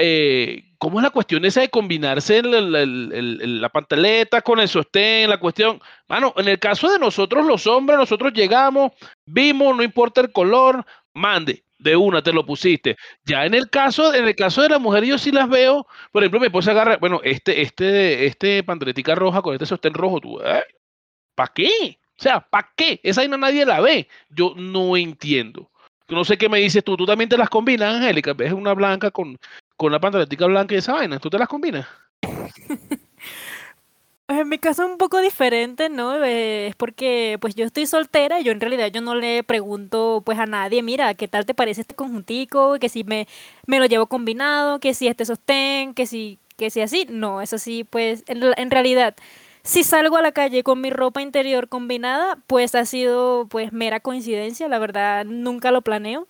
¿cómo 0.77 0.99
es 0.99 1.03
la 1.03 1.09
cuestión 1.09 1.45
esa 1.45 1.61
de 1.61 1.69
combinarse 1.69 2.41
la 2.43 3.69
pantaleta 3.69 4.41
con 4.41 4.59
el 4.59 4.67
sostén? 4.67 5.29
La 5.29 5.39
cuestión, 5.39 5.81
bueno, 6.07 6.33
en 6.37 6.47
el 6.47 6.59
caso 6.59 6.91
de 6.91 6.99
nosotros 6.99 7.45
los 7.45 7.67
hombres, 7.67 7.97
nosotros 7.97 8.33
llegamos, 8.33 8.91
vimos, 9.25 9.75
no 9.75 9.83
importa 9.83 10.21
el 10.21 10.31
color, 10.31 10.85
mande 11.13 11.63
de 11.79 11.95
una 11.95 12.21
te 12.21 12.33
lo 12.33 12.45
pusiste. 12.45 12.97
Ya 13.23 13.45
en 13.45 13.53
el 13.53 13.69
caso, 13.69 14.13
en 14.13 14.27
el 14.27 14.35
caso 14.35 14.61
de 14.61 14.69
la 14.69 14.79
mujer, 14.79 15.03
yo 15.05 15.17
sí 15.17 15.31
las 15.31 15.49
veo. 15.49 15.87
Por 16.11 16.23
ejemplo, 16.23 16.39
mi 16.39 16.47
esposa 16.47 16.71
agarra, 16.71 16.97
bueno, 16.97 17.21
este, 17.23 17.61
este, 17.61 18.25
este 18.25 18.63
pantaletica 18.63 19.15
roja 19.15 19.41
con 19.41 19.53
este 19.53 19.65
sostén 19.65 19.93
rojo, 19.93 20.19
tú, 20.19 20.39
¿eh? 20.41 20.63
¿para 21.35 21.51
qué? 21.53 21.99
O 22.19 22.21
sea, 22.21 22.39
¿para 22.39 22.71
qué? 22.75 22.99
Esa 23.03 23.27
no 23.27 23.37
nadie 23.37 23.65
la 23.65 23.79
ve. 23.79 24.07
Yo 24.29 24.53
no 24.55 24.97
entiendo. 24.97 25.69
No 26.09 26.25
sé 26.25 26.37
qué 26.37 26.49
me 26.49 26.59
dices 26.59 26.83
tú. 26.83 26.97
¿Tú 26.97 27.05
también 27.05 27.29
te 27.29 27.37
las 27.37 27.49
combinas, 27.49 27.95
Angélica? 27.95 28.33
¿Ves 28.33 28.53
una 28.53 28.73
blanca 28.73 29.11
con, 29.11 29.37
con 29.77 29.89
una 29.89 29.99
pantaletica 29.99 30.45
blanca 30.47 30.75
y 30.75 30.79
esa 30.79 30.93
vaina? 30.93 31.19
¿Tú 31.19 31.29
te 31.29 31.37
las 31.39 31.47
combinas? 31.47 31.87
Pues 34.25 34.39
en 34.39 34.49
mi 34.49 34.57
caso 34.59 34.83
es 34.83 34.89
un 34.89 34.97
poco 34.97 35.19
diferente, 35.21 35.89
¿no? 35.89 36.23
Es 36.23 36.75
porque 36.75 37.37
pues 37.41 37.55
yo 37.55 37.65
estoy 37.65 37.85
soltera 37.87 38.39
y 38.39 38.43
yo 38.43 38.51
en 38.51 38.59
realidad 38.61 38.87
yo 38.91 39.01
no 39.01 39.15
le 39.15 39.43
pregunto 39.43 40.21
pues 40.25 40.39
a 40.39 40.45
nadie, 40.45 40.83
mira, 40.83 41.13
¿qué 41.15 41.27
tal 41.27 41.45
te 41.45 41.53
parece 41.53 41.81
este 41.81 41.95
conjuntico? 41.95 42.77
Que 42.79 42.89
si 42.89 43.03
me, 43.03 43.27
me 43.67 43.79
lo 43.79 43.85
llevo 43.85 44.07
combinado, 44.07 44.79
que 44.79 44.93
si 44.93 45.07
este 45.07 45.25
sostén, 45.25 45.93
que 45.93 46.05
si, 46.07 46.39
que 46.57 46.69
si 46.69 46.81
así. 46.81 47.05
No, 47.09 47.41
eso 47.41 47.57
sí, 47.57 47.83
pues 47.85 48.23
en, 48.27 48.43
en 48.57 48.71
realidad, 48.71 49.15
si 49.63 49.83
salgo 49.83 50.17
a 50.17 50.21
la 50.21 50.31
calle 50.33 50.63
con 50.63 50.81
mi 50.81 50.89
ropa 50.89 51.21
interior 51.21 51.69
combinada, 51.69 52.37
pues 52.47 52.75
ha 52.75 52.85
sido 52.85 53.47
pues 53.49 53.71
mera 53.73 53.99
coincidencia, 54.01 54.67
la 54.67 54.79
verdad 54.79 55.25
nunca 55.25 55.71
lo 55.71 55.81
planeo. 55.81 56.27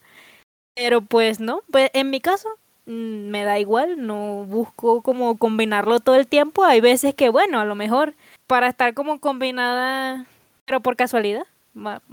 Pero 0.75 1.01
pues 1.01 1.39
no, 1.39 1.63
pues 1.72 1.89
en 1.94 2.10
mi 2.12 2.22
caso 2.22 2.50
me 2.88 3.44
da 3.44 3.60
igual, 3.60 4.06
no 4.08 4.46
busco 4.46 5.01
como 5.01 5.38
combinarlo 5.38 6.00
todo 6.00 6.15
el 6.15 6.27
tiempo. 6.27 6.63
Hay 6.63 6.79
veces 6.79 7.13
que, 7.13 7.29
bueno, 7.29 7.60
a 7.60 7.65
lo 7.65 7.75
mejor 7.75 8.15
para 8.48 8.70
estar 8.70 8.94
como 8.94 9.20
combinada, 9.20 10.25
pero 10.65 10.82
por 10.82 10.96
casualidad. 10.96 11.44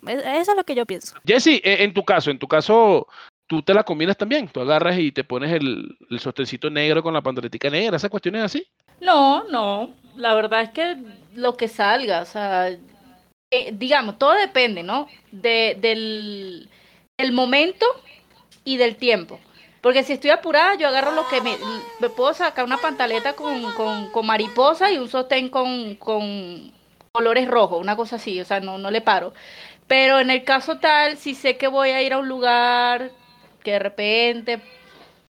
E, 0.07 0.40
eso 0.40 0.50
es 0.50 0.57
lo 0.57 0.64
que 0.64 0.75
yo 0.75 0.85
pienso. 0.85 1.16
Jessy, 1.25 1.61
e, 1.64 1.85
en 1.85 1.95
tu 1.95 2.04
caso, 2.04 2.31
en 2.31 2.38
tu 2.38 2.49
caso, 2.49 3.07
tú 3.47 3.62
te 3.62 3.73
la 3.73 3.85
combinas 3.85 4.16
también. 4.16 4.49
Tú 4.49 4.61
agarras 4.61 4.99
y 4.99 5.12
te 5.12 5.23
pones 5.23 5.52
el, 5.52 5.97
el 6.11 6.19
sostencito 6.19 6.69
negro 6.69 7.02
con 7.02 7.14
la 7.14 7.23
pantaletica 7.23 7.71
negra. 7.71 7.97
¿Esa 7.97 8.09
cuestión 8.09 8.35
es 8.35 8.43
así? 8.43 8.66
No, 9.00 9.45
no. 9.45 9.90
La 10.16 10.35
verdad 10.35 10.62
es 10.62 10.71
que 10.71 10.97
lo 11.35 11.57
que 11.57 11.69
salga, 11.69 12.23
o 12.23 12.26
sea, 12.26 12.69
eh, 12.69 13.71
digamos, 13.73 14.19
todo 14.19 14.33
depende, 14.33 14.83
¿no? 14.83 15.07
De, 15.31 15.78
del, 15.81 16.69
del 17.16 17.33
momento 17.33 17.87
y 18.64 18.76
del 18.76 18.97
tiempo. 18.97 19.38
Porque 19.85 20.03
si 20.03 20.14
estoy 20.14 20.31
apurada, 20.31 20.76
yo 20.76 20.88
agarro 20.88 21.12
lo 21.12 21.29
que 21.29 21.43
me, 21.43 21.59
me 22.00 22.09
puedo 22.09 22.33
sacar 22.33 22.64
una 22.64 22.79
pantaleta 22.79 23.35
con, 23.35 23.71
con, 24.11 24.26
mariposa 24.26 24.91
y 24.91 24.97
un 24.97 25.11
sostén 25.11 25.50
con, 25.50 25.97
con, 25.97 26.73
colores 27.12 27.47
rojos, 27.47 27.83
una 27.83 27.95
cosa 27.95 28.17
así, 28.17 28.41
o 28.41 28.47
sea, 28.47 28.61
no, 28.61 28.79
no 28.79 28.91
le 28.91 29.03
paro. 29.03 29.35
Pero 29.87 30.21
en 30.21 30.31
el 30.31 30.43
caso 30.43 30.79
tal, 30.79 31.19
si 31.19 31.35
sé 31.35 31.59
que 31.59 31.69
voy 31.69 31.91
a 31.91 32.00
ir 32.00 32.14
a 32.14 32.19
un 32.19 32.29
lugar 32.29 33.11
que 33.62 33.73
de 33.73 33.79
repente, 33.79 34.62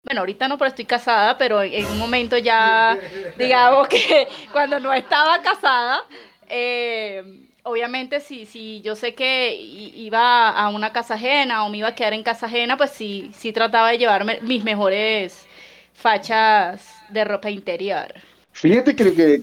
bueno, 0.05 0.21
ahorita 0.21 0.47
no, 0.47 0.57
pero 0.57 0.69
estoy 0.69 0.85
casada, 0.85 1.37
pero 1.37 1.61
en 1.61 1.85
un 1.85 1.99
momento 1.99 2.37
ya, 2.37 2.97
digamos 3.37 3.89
que 3.89 4.29
cuando 4.53 4.79
no 4.79 4.93
estaba 4.93 5.41
casada, 5.41 6.05
eh, 6.47 7.46
obviamente 7.67 8.19
si, 8.19 8.45
si 8.45 8.81
yo 8.81 8.95
sé 8.95 9.13
que 9.13 9.55
iba 9.55 10.49
a 10.49 10.69
una 10.69 10.93
casa 10.93 11.15
ajena 11.15 11.65
o 11.65 11.69
me 11.69 11.77
iba 11.79 11.89
a 11.89 11.95
quedar 11.95 12.13
en 12.13 12.23
casa 12.23 12.45
ajena, 12.45 12.77
pues 12.77 12.91
sí, 12.91 13.31
sí 13.37 13.51
trataba 13.51 13.91
de 13.91 13.97
llevarme 13.97 14.39
mis 14.41 14.63
mejores 14.63 15.45
fachas 15.93 16.81
de 17.09 17.23
ropa 17.25 17.49
interior. 17.49 18.13
Fíjate 18.51 18.95
que, 18.95 19.13
que, 19.13 19.41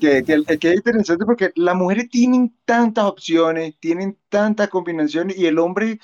que, 0.58 0.70
es 0.70 0.76
interesante 0.76 1.24
porque 1.24 1.52
las 1.54 1.76
mujeres 1.76 2.08
tienen 2.08 2.52
tantas 2.64 3.04
opciones, 3.04 3.74
tienen 3.78 4.18
tantas 4.28 4.68
combinaciones 4.68 5.36
y 5.36 5.46
el 5.46 5.58
hombre 5.58 6.00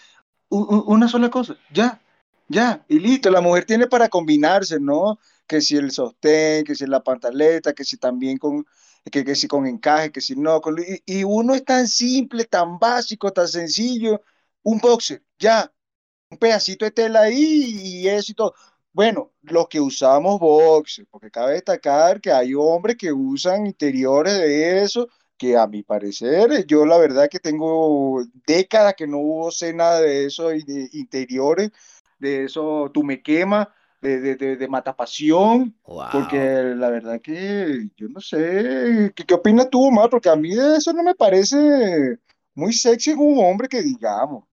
una 0.49 1.09
sola 1.09 1.31
cosa, 1.31 1.57
ya, 1.73 2.01
ya, 2.49 2.85
y 2.89 2.99
listo, 2.99 3.31
la 3.31 3.41
mujer 3.41 3.65
tiene 3.65 3.87
para 3.87 4.09
combinarse, 4.09 4.81
¿no? 4.81 5.19
Que 5.47 5.61
si 5.61 5.77
el 5.77 5.93
sostén, 5.93 6.65
que 6.65 6.75
si 6.75 6.87
la 6.87 7.03
pantaleta, 7.03 7.73
que 7.73 7.85
si 7.85 7.97
también 7.97 8.37
con, 8.37 8.67
que, 9.11 9.25
que 9.25 9.35
si 9.35 9.49
con 9.49 9.67
encaje, 9.67 10.13
que 10.13 10.21
si 10.21 10.37
no, 10.37 10.61
y, 11.07 11.25
uno 11.25 11.55
es 11.55 11.65
tan 11.65 11.89
simple, 11.89 12.45
tan 12.45 12.79
básico, 12.79 13.33
tan 13.33 13.49
sencillo, 13.49 14.23
un 14.63 14.79
boxer, 14.79 15.23
ya, 15.39 15.73
un 16.31 16.39
pedacito 16.39 16.85
de 16.85 16.91
tela 16.93 17.23
ahí 17.23 18.03
y 18.05 18.09
eso 18.09 18.33
y 18.33 18.35
todo. 18.35 18.55
Bueno, 18.93 19.33
los 19.43 19.69
que 19.69 19.81
usamos 19.81 20.41
boxer, 20.41 21.07
porque 21.11 21.31
cabe 21.31 21.55
destacar 21.55 22.21
que 22.21 22.33
hay 22.33 22.55
hombres 22.55 22.97
que 22.97 23.13
usan 23.13 23.67
interiores 23.67 24.35
de 24.35 24.83
eso, 24.83 25.09
que 25.37 25.57
a 25.57 25.67
mi 25.67 25.83
parecer, 25.83 26.67
yo 26.67 26.85
la 26.85 26.99
verdad 26.99 27.29
que 27.31 27.41
tengo 27.41 28.23
décadas 28.47 28.95
que 28.95 29.07
no 29.07 29.19
usé 29.21 29.73
nada 29.73 30.01
de 30.01 30.27
eso, 30.27 30.49
de 30.49 30.91
interiores, 30.93 31.71
de 32.19 32.45
eso, 32.45 32.91
tú 32.93 33.03
me 33.05 33.23
quema, 33.23 33.73
de, 34.01 34.37
de, 34.37 34.57
de, 34.57 34.69
matapasión, 34.69 35.75
porque 35.83 36.75
la 36.77 36.89
verdad 36.89 37.21
que 37.21 37.89
yo 37.97 38.09
no 38.09 38.21
sé, 38.21 39.13
¿qué, 39.15 39.25
qué 39.25 39.35
opinas 39.35 39.69
tú, 39.69 39.85
Omar? 39.85 40.09
Porque 40.09 40.29
a 40.29 40.37
mí 40.37 40.53
eso 40.53 40.93
no 40.93 41.03
me 41.03 41.15
parece 41.15 42.19
muy 42.55 42.73
sexy 42.73 43.11
en 43.11 43.19
un 43.19 43.45
hombre 43.45 43.69
que 43.69 43.83
digamos. 43.83 44.45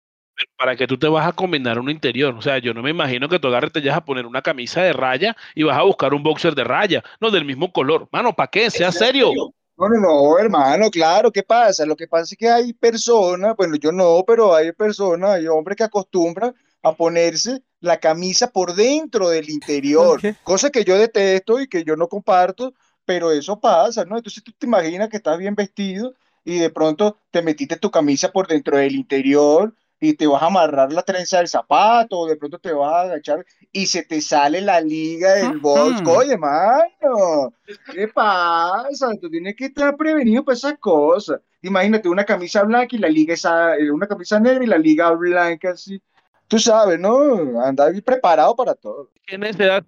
¿Para 0.58 0.76
que 0.76 0.86
tú 0.86 0.98
te 0.98 1.08
vas 1.08 1.26
a 1.26 1.32
combinar 1.32 1.78
un 1.78 1.88
interior? 1.88 2.34
O 2.34 2.42
sea, 2.42 2.58
yo 2.58 2.74
no 2.74 2.82
me 2.82 2.90
imagino 2.90 3.28
que 3.28 3.38
tú 3.38 3.48
agarres 3.48 3.72
te 3.72 3.80
vayas 3.80 3.96
a 3.96 4.04
poner 4.04 4.26
una 4.26 4.42
camisa 4.42 4.82
de 4.82 4.92
raya 4.92 5.36
y 5.54 5.62
vas 5.62 5.78
a 5.78 5.82
buscar 5.82 6.12
un 6.12 6.22
boxer 6.22 6.54
de 6.54 6.64
raya, 6.64 7.02
no 7.20 7.30
del 7.30 7.44
mismo 7.44 7.72
color. 7.72 8.08
Mano, 8.12 8.34
¿para 8.34 8.48
qué? 8.48 8.70
Sea 8.70 8.92
serio. 8.92 9.30
No, 9.78 9.88
no, 9.88 10.00
no, 10.00 10.38
hermano, 10.38 10.90
claro, 10.90 11.30
¿qué 11.30 11.42
pasa? 11.42 11.84
Lo 11.84 11.96
que 11.96 12.08
pasa 12.08 12.34
es 12.34 12.38
que 12.38 12.48
hay 12.48 12.72
personas, 12.72 13.54
bueno, 13.56 13.76
yo 13.76 13.92
no, 13.92 14.24
pero 14.26 14.54
hay 14.54 14.72
personas, 14.72 15.32
hay 15.32 15.46
hombres 15.46 15.76
que 15.76 15.84
acostumbran 15.84 16.54
a 16.82 16.92
ponerse 16.94 17.62
la 17.86 17.98
camisa 17.98 18.50
por 18.50 18.74
dentro 18.74 19.30
del 19.30 19.48
interior, 19.48 20.20
cosa 20.42 20.70
que 20.70 20.84
yo 20.84 20.98
detesto 20.98 21.60
y 21.60 21.68
que 21.68 21.84
yo 21.84 21.96
no 21.96 22.08
comparto, 22.08 22.74
pero 23.04 23.30
eso 23.30 23.58
pasa, 23.60 24.04
¿no? 24.04 24.16
Entonces 24.16 24.42
tú 24.42 24.52
te 24.52 24.66
imaginas 24.66 25.08
que 25.08 25.16
estás 25.16 25.38
bien 25.38 25.54
vestido 25.54 26.14
y 26.44 26.58
de 26.58 26.70
pronto 26.70 27.16
te 27.30 27.42
metiste 27.42 27.76
tu 27.76 27.90
camisa 27.90 28.30
por 28.30 28.46
dentro 28.46 28.76
del 28.76 28.94
interior 28.94 29.74
y 29.98 30.14
te 30.14 30.26
vas 30.26 30.42
a 30.42 30.46
amarrar 30.46 30.92
la 30.92 31.02
trenza 31.02 31.38
del 31.38 31.48
zapato, 31.48 32.18
o 32.18 32.26
de 32.26 32.36
pronto 32.36 32.58
te 32.58 32.72
vas 32.72 32.92
a 32.92 33.00
agachar 33.02 33.46
y 33.72 33.86
se 33.86 34.02
te 34.02 34.20
sale 34.20 34.60
la 34.60 34.80
liga 34.80 35.34
del 35.34 35.58
bolso. 35.58 36.02
Oye, 36.06 36.36
mano, 36.36 37.54
¿qué 37.92 38.08
pasa? 38.08 39.10
Tú 39.20 39.30
tienes 39.30 39.56
que 39.56 39.66
estar 39.66 39.96
prevenido 39.96 40.44
para 40.44 40.56
esas 40.56 40.78
cosas. 40.78 41.40
Imagínate 41.62 42.08
una 42.08 42.24
camisa 42.24 42.62
blanca 42.62 42.94
y 42.94 42.98
la 42.98 43.08
liga 43.08 43.34
esa, 43.34 43.76
eh, 43.76 43.90
una 43.90 44.06
camisa 44.06 44.38
negra 44.38 44.62
y 44.62 44.66
la 44.66 44.78
liga 44.78 45.10
blanca 45.12 45.70
así 45.70 46.00
tú 46.48 46.58
sabes, 46.58 46.98
¿no? 46.98 47.60
Andar 47.60 47.92
bien 47.92 48.04
preparado 48.04 48.54
para 48.54 48.74
todo. 48.74 49.10
En 49.26 49.42
esa 49.44 49.64
edad, 49.64 49.84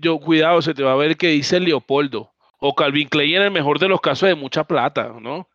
yo, 0.00 0.20
cuidado, 0.20 0.60
se 0.62 0.74
te 0.74 0.82
va 0.82 0.92
a 0.92 0.96
ver 0.96 1.16
que 1.16 1.28
dice 1.28 1.60
Leopoldo. 1.60 2.30
O 2.58 2.74
Calvin 2.74 3.08
Klein 3.08 3.36
en 3.36 3.42
el 3.42 3.50
mejor 3.50 3.78
de 3.78 3.88
los 3.88 4.00
casos 4.00 4.28
de 4.28 4.34
mucha 4.34 4.64
plata, 4.64 5.14
¿no? 5.20 5.48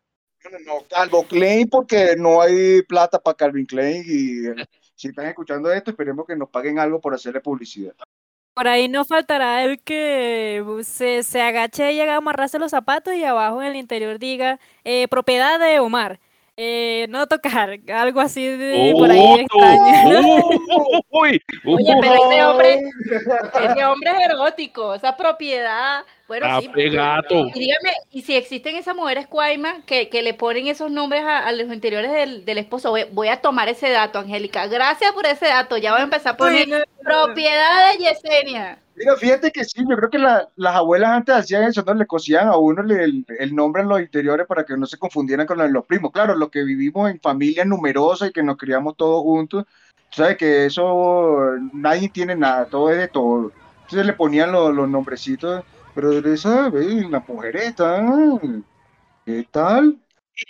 No, 0.50 0.58
no, 0.66 0.84
Calvo 0.88 1.24
Klein 1.24 1.68
porque 1.68 2.14
no 2.16 2.40
hay 2.40 2.82
plata 2.82 3.18
para 3.18 3.36
Calvin 3.36 3.66
Klein 3.66 4.02
y 4.06 4.46
eh, 4.46 4.66
si 4.94 5.08
están 5.08 5.26
escuchando 5.26 5.72
esto, 5.72 5.90
esperemos 5.90 6.26
que 6.26 6.36
nos 6.36 6.48
paguen 6.48 6.78
algo 6.78 7.00
por 7.00 7.14
hacerle 7.14 7.40
publicidad. 7.40 7.94
Por 8.54 8.66
ahí 8.66 8.88
no 8.88 9.04
faltará 9.04 9.64
el 9.64 9.80
que 9.82 10.64
se, 10.82 11.22
se 11.22 11.40
agache 11.40 11.92
y 11.92 12.00
haga 12.00 12.16
amarrarse 12.16 12.58
los 12.58 12.72
zapatos 12.72 13.14
y 13.14 13.24
abajo 13.24 13.62
en 13.62 13.68
el 13.68 13.76
interior 13.76 14.18
diga 14.18 14.58
eh, 14.84 15.06
propiedad 15.08 15.60
de 15.60 15.78
Omar. 15.78 16.20
Eh, 16.60 17.06
no 17.08 17.28
tocar, 17.28 17.78
algo 17.94 18.20
así 18.20 18.44
de 18.48 18.92
por 18.92 19.08
ahí 19.08 19.42
extraño. 19.42 20.42
Oye, 21.08 21.40
pero 22.00 22.14
ese 22.14 22.44
hombre, 22.44 22.80
ese 23.62 23.84
hombre 23.84 24.10
es 24.10 24.28
erótico, 24.28 24.92
esa 24.92 25.16
propiedad. 25.16 26.02
Bueno, 26.26 26.60
sí. 26.60 26.68
Y 26.74 26.82
dígame, 27.60 27.92
y 28.10 28.22
si 28.22 28.34
existen 28.34 28.74
esas 28.74 28.96
mujeres 28.96 29.28
cuaimas 29.28 29.84
que, 29.84 30.08
que 30.08 30.20
le 30.20 30.34
ponen 30.34 30.66
esos 30.66 30.90
nombres 30.90 31.22
a, 31.24 31.52
los 31.52 31.72
interiores 31.72 32.10
del, 32.10 32.44
del 32.44 32.58
esposo, 32.58 32.92
voy, 33.12 33.28
a 33.28 33.40
tomar 33.40 33.68
ese 33.68 33.90
dato, 33.90 34.18
Angélica. 34.18 34.66
Gracias 34.66 35.12
por 35.12 35.26
ese 35.26 35.46
dato. 35.46 35.76
Ya 35.76 35.92
voy 35.92 36.00
a 36.00 36.04
empezar 36.04 36.34
a 36.34 36.36
poner 36.36 36.88
propiedad 37.04 37.92
de 37.92 37.98
Yesenia. 37.98 38.80
Mira, 38.98 39.14
fíjate 39.16 39.52
que 39.52 39.64
sí, 39.64 39.84
yo 39.88 39.96
creo 39.96 40.10
que 40.10 40.18
las 40.18 40.74
abuelas 40.74 41.10
antes 41.10 41.34
hacían 41.34 41.62
eso, 41.62 41.84
¿no? 41.86 41.94
Le 41.94 42.06
cosían 42.06 42.48
a 42.48 42.56
uno 42.56 42.82
el, 42.82 43.54
nombre 43.54 43.82
en 43.82 43.88
los 43.88 44.00
interiores 44.00 44.46
para 44.46 44.64
que 44.64 44.76
no 44.76 44.86
se 44.86 44.98
confundieran 44.98 45.46
con 45.46 45.72
los, 45.72 45.84
primos. 45.86 46.10
Claro, 46.10 46.34
los 46.34 46.50
que 46.50 46.64
vivimos 46.64 47.08
en 47.08 47.20
familias 47.20 47.66
numerosas 47.66 48.30
y 48.30 48.32
que 48.32 48.42
nos 48.42 48.56
criamos 48.56 48.96
todos 48.96 49.22
juntos, 49.22 49.66
sabes 50.10 50.36
que 50.36 50.66
eso 50.66 51.52
nadie 51.72 52.08
tiene 52.08 52.34
nada, 52.34 52.66
todo 52.66 52.90
es 52.90 52.98
de 52.98 53.06
todo. 53.06 53.52
Entonces 53.82 54.04
le 54.04 54.14
ponían 54.14 54.50
los, 54.50 54.74
nombrecitos, 54.88 55.64
pero 55.94 56.20
de 56.20 56.34
esa, 56.34 56.68
las 56.70 57.28
mujeres 57.28 57.66
están 57.66 58.64
¿Qué 59.24 59.46
tal? 59.50 59.98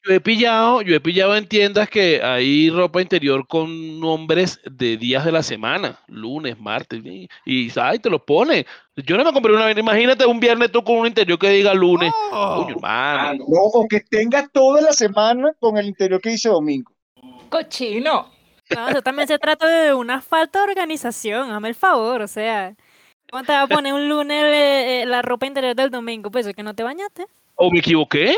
Yo 0.04 0.12
he 0.12 0.21
pillado, 0.21 0.83
yo 0.83 0.95
he 0.95 1.00
pillado 1.00 1.35
en 1.35 1.49
tiendas 1.49 1.88
que 1.88 2.21
hay 2.23 2.68
ropa 2.68 3.00
interior 3.00 3.47
con 3.47 3.99
nombres 3.99 4.61
de 4.64 4.99
días 4.99 5.25
de 5.25 5.33
la 5.33 5.42
semana, 5.42 5.99
lunes, 6.09 6.59
martes, 6.61 7.00
y, 7.04 7.28
y 7.47 7.71
te 7.71 8.11
lo 8.11 8.23
pone. 8.23 8.66
Yo 8.97 9.16
no 9.16 9.25
me 9.25 9.33
compré 9.33 9.54
una 9.54 9.64
vez, 9.64 9.78
imagínate 9.78 10.26
un 10.26 10.40
viernes 10.40 10.71
tú 10.71 10.85
con 10.85 10.99
un 10.99 11.07
interior 11.07 11.38
que 11.38 11.49
diga 11.49 11.73
lunes. 11.73 12.12
Coño, 12.30 12.76
hermano. 12.76 13.45
No, 13.49 13.61
o 13.62 13.88
que 13.88 14.00
tenga 14.00 14.47
toda 14.49 14.83
la 14.83 14.92
semana 14.92 15.52
con 15.59 15.78
el 15.78 15.87
interior 15.87 16.21
que 16.21 16.30
dice 16.30 16.50
domingo. 16.50 16.92
Cochino. 17.49 18.30
No, 18.75 18.88
eso 18.90 19.00
también 19.00 19.26
se 19.26 19.38
trata 19.38 19.66
de 19.66 19.95
una 19.95 20.21
falta 20.21 20.59
de 20.59 20.71
organización, 20.71 21.50
hazme 21.50 21.68
el 21.68 21.75
favor, 21.75 22.21
o 22.21 22.28
sea, 22.28 22.75
¿cómo 23.30 23.42
te 23.42 23.52
va 23.52 23.62
a 23.62 23.66
poner 23.66 23.95
un 23.95 24.07
lunes 24.07 24.45
eh, 24.45 25.02
eh, 25.02 25.07
la 25.07 25.23
ropa 25.23 25.47
interior 25.47 25.75
del 25.75 25.90
domingo? 25.90 26.30
Pues 26.30 26.47
es 26.47 26.54
que 26.54 26.62
no 26.62 26.75
te 26.75 26.83
bañaste. 26.83 27.25
¿O 27.54 27.71
me 27.71 27.78
equivoqué? 27.78 28.37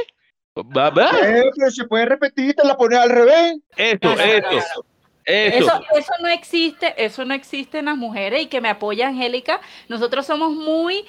Va, 0.56 0.90
va. 0.90 1.10
Eh, 1.22 1.50
pero 1.56 1.70
se 1.70 1.84
puede 1.84 2.06
repetir, 2.06 2.54
te 2.54 2.64
la 2.66 2.76
pones 2.76 2.98
al 2.98 3.10
revés. 3.10 3.56
Esto, 3.76 4.14
no, 4.14 4.20
esto, 4.20 4.50
no, 4.50 4.58
esto. 4.58 4.84
Eso, 5.24 5.80
eso 5.96 6.12
no 6.20 6.28
existe, 6.28 6.94
eso 6.96 7.24
no 7.24 7.34
existe 7.34 7.78
en 7.78 7.84
las 7.84 7.96
mujeres 7.96 8.42
y 8.42 8.46
que 8.46 8.60
me 8.60 8.68
apoya 8.68 9.08
Angélica. 9.08 9.60
Nosotros 9.88 10.26
somos 10.26 10.52
muy, 10.52 11.04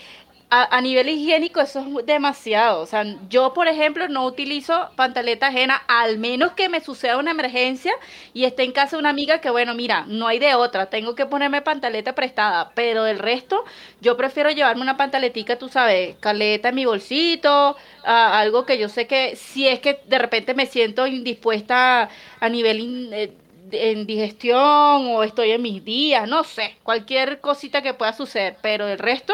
a, 0.54 0.76
a 0.78 0.82
nivel 0.82 1.08
higiénico, 1.10 1.62
eso 1.62 1.80
es 1.80 2.06
demasiado. 2.06 2.82
O 2.82 2.86
sea, 2.86 3.06
yo, 3.30 3.54
por 3.54 3.68
ejemplo, 3.70 4.08
no 4.10 4.26
utilizo 4.26 4.90
pantaleta 4.98 5.48
ajena, 5.48 5.82
al 5.88 6.18
menos 6.20 6.52
que 6.54 6.70
me 6.70 6.82
suceda 6.82 7.18
una 7.18 7.32
emergencia 7.32 7.94
y 8.34 8.44
esté 8.46 8.64
en 8.64 8.74
casa 8.74 8.98
una 8.98 9.10
amiga 9.10 9.40
que, 9.40 9.50
bueno, 9.50 9.74
mira, 9.76 10.06
no 10.08 10.28
hay 10.28 10.40
de 10.40 10.54
otra, 10.56 10.88
tengo 10.90 11.16
que 11.16 11.26
ponerme 11.26 11.62
pantaleta 11.62 12.14
prestada, 12.16 12.72
pero 12.76 13.04
del 13.06 13.20
resto, 13.20 13.64
yo 14.02 14.18
prefiero 14.18 14.50
llevarme 14.52 14.82
una 14.82 14.98
pantaletica, 14.98 15.58
tú 15.58 15.70
sabes, 15.70 16.16
caleta 16.20 16.70
en 16.70 16.76
mi 16.76 16.86
bolsito, 16.86 17.78
ah, 18.04 18.40
algo 18.40 18.66
que 18.66 18.78
yo 18.78 18.90
sé 18.90 19.08
que 19.08 19.36
si 19.38 19.68
es 19.68 19.80
que 19.80 20.00
de 20.06 20.18
repente 20.20 20.54
me 20.54 20.66
siento 20.66 21.08
indispuesta 21.08 22.10
a 22.40 22.50
nivel 22.50 22.80
in- 22.80 23.14
eh, 23.14 23.32
en 23.72 24.06
digestión 24.06 24.58
o 25.16 25.24
estoy 25.24 25.52
en 25.52 25.62
mis 25.62 25.84
días, 25.86 26.28
no 26.28 26.44
sé, 26.44 26.76
cualquier 26.84 27.40
cosita 27.40 27.82
que 27.82 27.94
pueda 27.94 28.12
suceder, 28.14 28.58
pero 28.62 28.88
el 28.88 29.00
resto, 29.00 29.34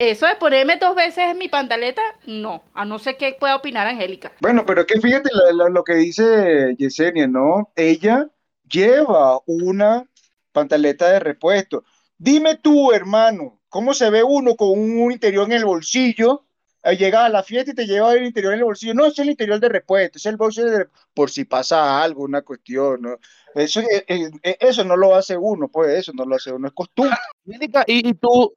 eso 0.00 0.26
de 0.26 0.34
ponerme 0.36 0.78
dos 0.78 0.96
veces 0.96 1.24
en 1.30 1.36
mi 1.36 1.48
pantaleta, 1.48 2.00
no, 2.26 2.64
a 2.72 2.86
no 2.86 2.98
ser 2.98 3.18
qué 3.18 3.36
pueda 3.38 3.56
opinar 3.56 3.86
Angélica. 3.86 4.32
Bueno, 4.40 4.64
pero 4.64 4.80
es 4.80 4.86
que 4.86 4.98
fíjate 4.98 5.28
lo 5.52 5.84
que 5.84 5.94
dice 5.94 6.74
Yesenia, 6.78 7.26
¿no? 7.26 7.70
Ella 7.76 8.26
lleva 8.66 9.38
una 9.46 10.08
pantaleta 10.52 11.10
de 11.10 11.20
repuesto. 11.20 11.84
Dime 12.16 12.56
tú, 12.56 12.92
hermano, 12.92 13.60
¿cómo 13.68 13.92
se 13.92 14.08
ve 14.08 14.22
uno 14.22 14.56
con 14.56 14.70
un 14.70 15.12
interior 15.12 15.44
en 15.44 15.52
el 15.52 15.66
bolsillo? 15.66 16.46
Eh, 16.82 16.96
Llega 16.96 17.26
a 17.26 17.28
la 17.28 17.42
fiesta 17.42 17.72
y 17.72 17.74
te 17.74 17.86
lleva 17.86 18.14
el 18.14 18.24
interior 18.24 18.54
en 18.54 18.60
el 18.60 18.64
bolsillo. 18.64 18.94
No, 18.94 19.04
es 19.04 19.18
el 19.18 19.28
interior 19.28 19.60
de 19.60 19.68
repuesto, 19.68 20.16
es 20.16 20.24
el 20.24 20.38
bolsillo 20.38 20.70
de 20.70 20.86
por 21.12 21.30
si 21.30 21.44
pasa 21.44 22.02
algo, 22.02 22.22
una 22.22 22.40
cuestión, 22.40 23.02
¿no? 23.02 23.18
Eso, 23.54 23.80
eh, 23.80 24.04
eh, 24.08 24.30
eh, 24.42 24.56
eso 24.60 24.82
no 24.82 24.96
lo 24.96 25.14
hace 25.14 25.36
uno, 25.36 25.68
pues 25.68 25.90
eso 25.90 26.12
no 26.14 26.24
lo 26.24 26.36
hace 26.36 26.52
uno, 26.52 26.68
es 26.68 26.72
costumbre. 26.72 27.18
Angélica, 27.46 27.84
Y, 27.86 28.08
y 28.08 28.14
tú, 28.14 28.54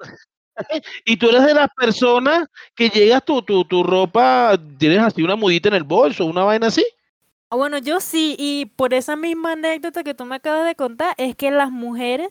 y 1.05 1.17
tú 1.17 1.29
eres 1.29 1.45
de 1.45 1.53
las 1.53 1.69
personas 1.75 2.47
que 2.75 2.89
llegas 2.89 3.23
tu, 3.25 3.41
tu, 3.41 3.65
tu 3.65 3.83
ropa, 3.83 4.57
tienes 4.77 4.99
así 4.99 5.21
una 5.23 5.35
mudita 5.35 5.69
en 5.69 5.75
el 5.75 5.83
bolso, 5.83 6.25
una 6.25 6.43
vaina 6.43 6.67
así. 6.67 6.85
Ah, 7.49 7.55
bueno, 7.55 7.77
yo 7.77 7.99
sí, 7.99 8.35
y 8.39 8.65
por 8.75 8.93
esa 8.93 9.15
misma 9.15 9.51
anécdota 9.53 10.03
que 10.03 10.13
tú 10.15 10.25
me 10.25 10.35
acabas 10.35 10.65
de 10.65 10.75
contar, 10.75 11.13
es 11.17 11.35
que 11.35 11.51
las 11.51 11.71
mujeres 11.71 12.29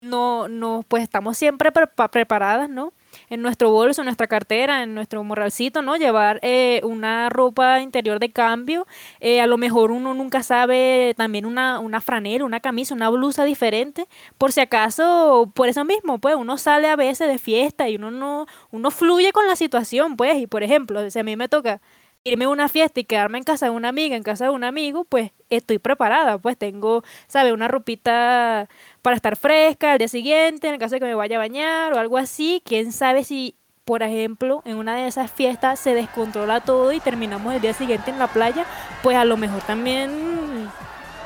no, 0.00 0.48
no, 0.48 0.84
pues 0.88 1.02
estamos 1.02 1.36
siempre 1.36 1.72
prepa- 1.72 2.08
preparadas, 2.10 2.70
¿no? 2.70 2.92
En 3.28 3.42
nuestro 3.42 3.70
bolso, 3.70 4.02
en 4.02 4.06
nuestra 4.06 4.26
cartera, 4.26 4.82
en 4.82 4.94
nuestro 4.94 5.22
morralcito, 5.24 5.82
¿no? 5.82 5.96
Llevar 5.96 6.38
eh, 6.42 6.80
una 6.84 7.28
ropa 7.28 7.80
interior 7.80 8.18
de 8.20 8.30
cambio. 8.32 8.86
eh, 9.20 9.40
a 9.40 9.46
lo 9.46 9.58
mejor 9.58 9.90
uno 9.90 10.14
nunca 10.14 10.42
sabe 10.42 11.14
también 11.16 11.46
una, 11.46 11.78
una 11.80 12.00
franela, 12.00 12.44
una 12.44 12.60
camisa, 12.60 12.94
una 12.94 13.08
blusa 13.10 13.44
diferente. 13.44 14.06
Por 14.38 14.52
si 14.52 14.60
acaso, 14.60 15.50
por 15.54 15.68
eso 15.68 15.84
mismo, 15.84 16.18
pues 16.18 16.36
uno 16.36 16.58
sale 16.58 16.88
a 16.88 16.96
veces 16.96 17.28
de 17.28 17.38
fiesta 17.38 17.88
y 17.88 17.96
uno 17.96 18.10
no, 18.10 18.46
uno 18.70 18.90
fluye 18.90 19.32
con 19.32 19.46
la 19.46 19.56
situación, 19.56 20.16
pues. 20.16 20.36
Y 20.38 20.46
por 20.46 20.62
ejemplo, 20.62 21.08
si 21.10 21.18
a 21.18 21.22
mí 21.24 21.36
me 21.36 21.48
toca 21.48 21.80
irme 22.24 22.44
a 22.44 22.48
una 22.50 22.68
fiesta 22.68 23.00
y 23.00 23.04
quedarme 23.04 23.38
en 23.38 23.44
casa 23.44 23.66
de 23.66 23.72
una 23.72 23.88
amiga, 23.88 24.14
en 24.16 24.22
casa 24.22 24.44
de 24.44 24.50
un 24.50 24.62
amigo, 24.64 25.04
pues 25.04 25.32
estoy 25.50 25.78
preparada, 25.78 26.38
pues 26.38 26.56
tengo, 26.56 27.02
¿sabes? 27.26 27.52
Una 27.52 27.66
ropita 27.68 28.68
para 29.02 29.16
estar 29.16 29.36
fresca 29.36 29.92
al 29.92 29.98
día 29.98 30.08
siguiente, 30.08 30.68
en 30.68 30.74
el 30.74 30.80
caso 30.80 30.94
de 30.94 31.00
que 31.00 31.06
me 31.06 31.14
vaya 31.14 31.36
a 31.36 31.40
bañar 31.40 31.92
o 31.92 31.98
algo 31.98 32.16
así. 32.18 32.62
Quién 32.64 32.92
sabe 32.92 33.24
si, 33.24 33.56
por 33.84 34.02
ejemplo, 34.02 34.62
en 34.64 34.76
una 34.76 34.96
de 34.96 35.08
esas 35.08 35.30
fiestas 35.30 35.80
se 35.80 35.94
descontrola 35.94 36.60
todo 36.60 36.92
y 36.92 37.00
terminamos 37.00 37.52
el 37.52 37.60
día 37.60 37.74
siguiente 37.74 38.10
en 38.10 38.18
la 38.18 38.28
playa, 38.28 38.64
pues 39.02 39.16
a 39.16 39.24
lo 39.24 39.36
mejor 39.36 39.60
también 39.62 40.70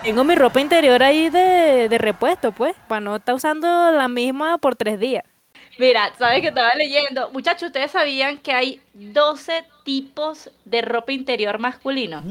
tengo 0.03 0.25
mi 0.25 0.35
ropa 0.35 0.61
interior 0.61 1.03
ahí 1.03 1.29
de, 1.29 1.89
de 1.89 1.99
repuesto, 1.99 2.53
pues, 2.53 2.75
para 2.89 3.01
no 3.01 3.17
estar 3.17 3.35
usando 3.35 3.93
la 3.93 4.09
misma 4.09 4.59
por 4.59 4.75
tres 4.75 4.99
días. 4.99 5.25
Mira, 5.79 6.11
sabes 6.19 6.41
que 6.41 6.49
estaba 6.49 6.75
leyendo, 6.75 7.31
muchachos, 7.33 7.65
ustedes 7.65 7.91
sabían 7.91 8.39
que 8.39 8.53
hay 8.53 8.81
12 8.95 9.65
tipos 9.85 10.51
de 10.65 10.81
ropa 10.81 11.13
interior 11.13 11.59
masculino. 11.59 12.23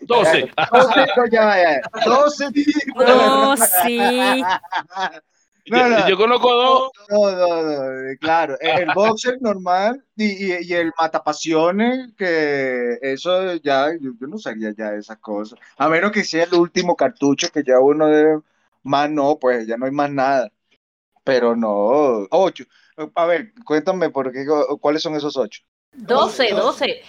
12. 0.00 0.50
12, 0.72 1.06
no, 1.16 1.26
ya, 1.30 1.44
va, 1.44 1.56
ya, 1.62 1.80
va. 1.94 2.04
12 2.04 2.50
tipos. 2.52 3.06
No, 3.06 3.56
sí. 3.56 4.42
No, 5.66 5.88
no. 5.88 6.08
Yo 6.08 6.16
conozco 6.16 6.52
dos. 6.52 6.90
No, 7.10 7.30
no, 7.30 7.62
no, 7.62 8.16
claro, 8.18 8.56
el 8.60 8.90
boxer 8.94 9.38
normal 9.40 10.02
y, 10.16 10.52
y- 10.52 10.58
y 10.62 10.72
el 10.74 10.92
matapasiones, 10.98 12.12
que 12.16 12.98
eso 13.02 13.54
ya, 13.56 13.88
yo, 14.00 14.10
yo 14.20 14.26
no 14.26 14.38
sabía 14.38 14.72
ya 14.76 14.94
esas 14.94 15.18
cosas, 15.18 15.58
a 15.76 15.88
menos 15.88 16.10
que 16.12 16.24
sea 16.24 16.44
el 16.44 16.54
último 16.54 16.96
cartucho 16.96 17.48
que 17.52 17.62
ya 17.62 17.78
uno 17.78 18.06
debe, 18.08 18.40
más 18.82 19.10
no, 19.10 19.36
pues 19.38 19.66
ya 19.66 19.76
no 19.76 19.84
hay 19.86 19.92
más 19.92 20.10
nada, 20.10 20.50
pero 21.22 21.54
no, 21.54 22.26
ocho, 22.30 22.64
a 23.14 23.26
ver, 23.26 23.52
cuéntame 23.64 24.10
por 24.10 24.32
qué, 24.32 24.44
cuáles 24.80 25.02
son 25.02 25.14
esos 25.14 25.36
ocho. 25.36 25.62
12, 25.92 26.50
12. 26.50 27.02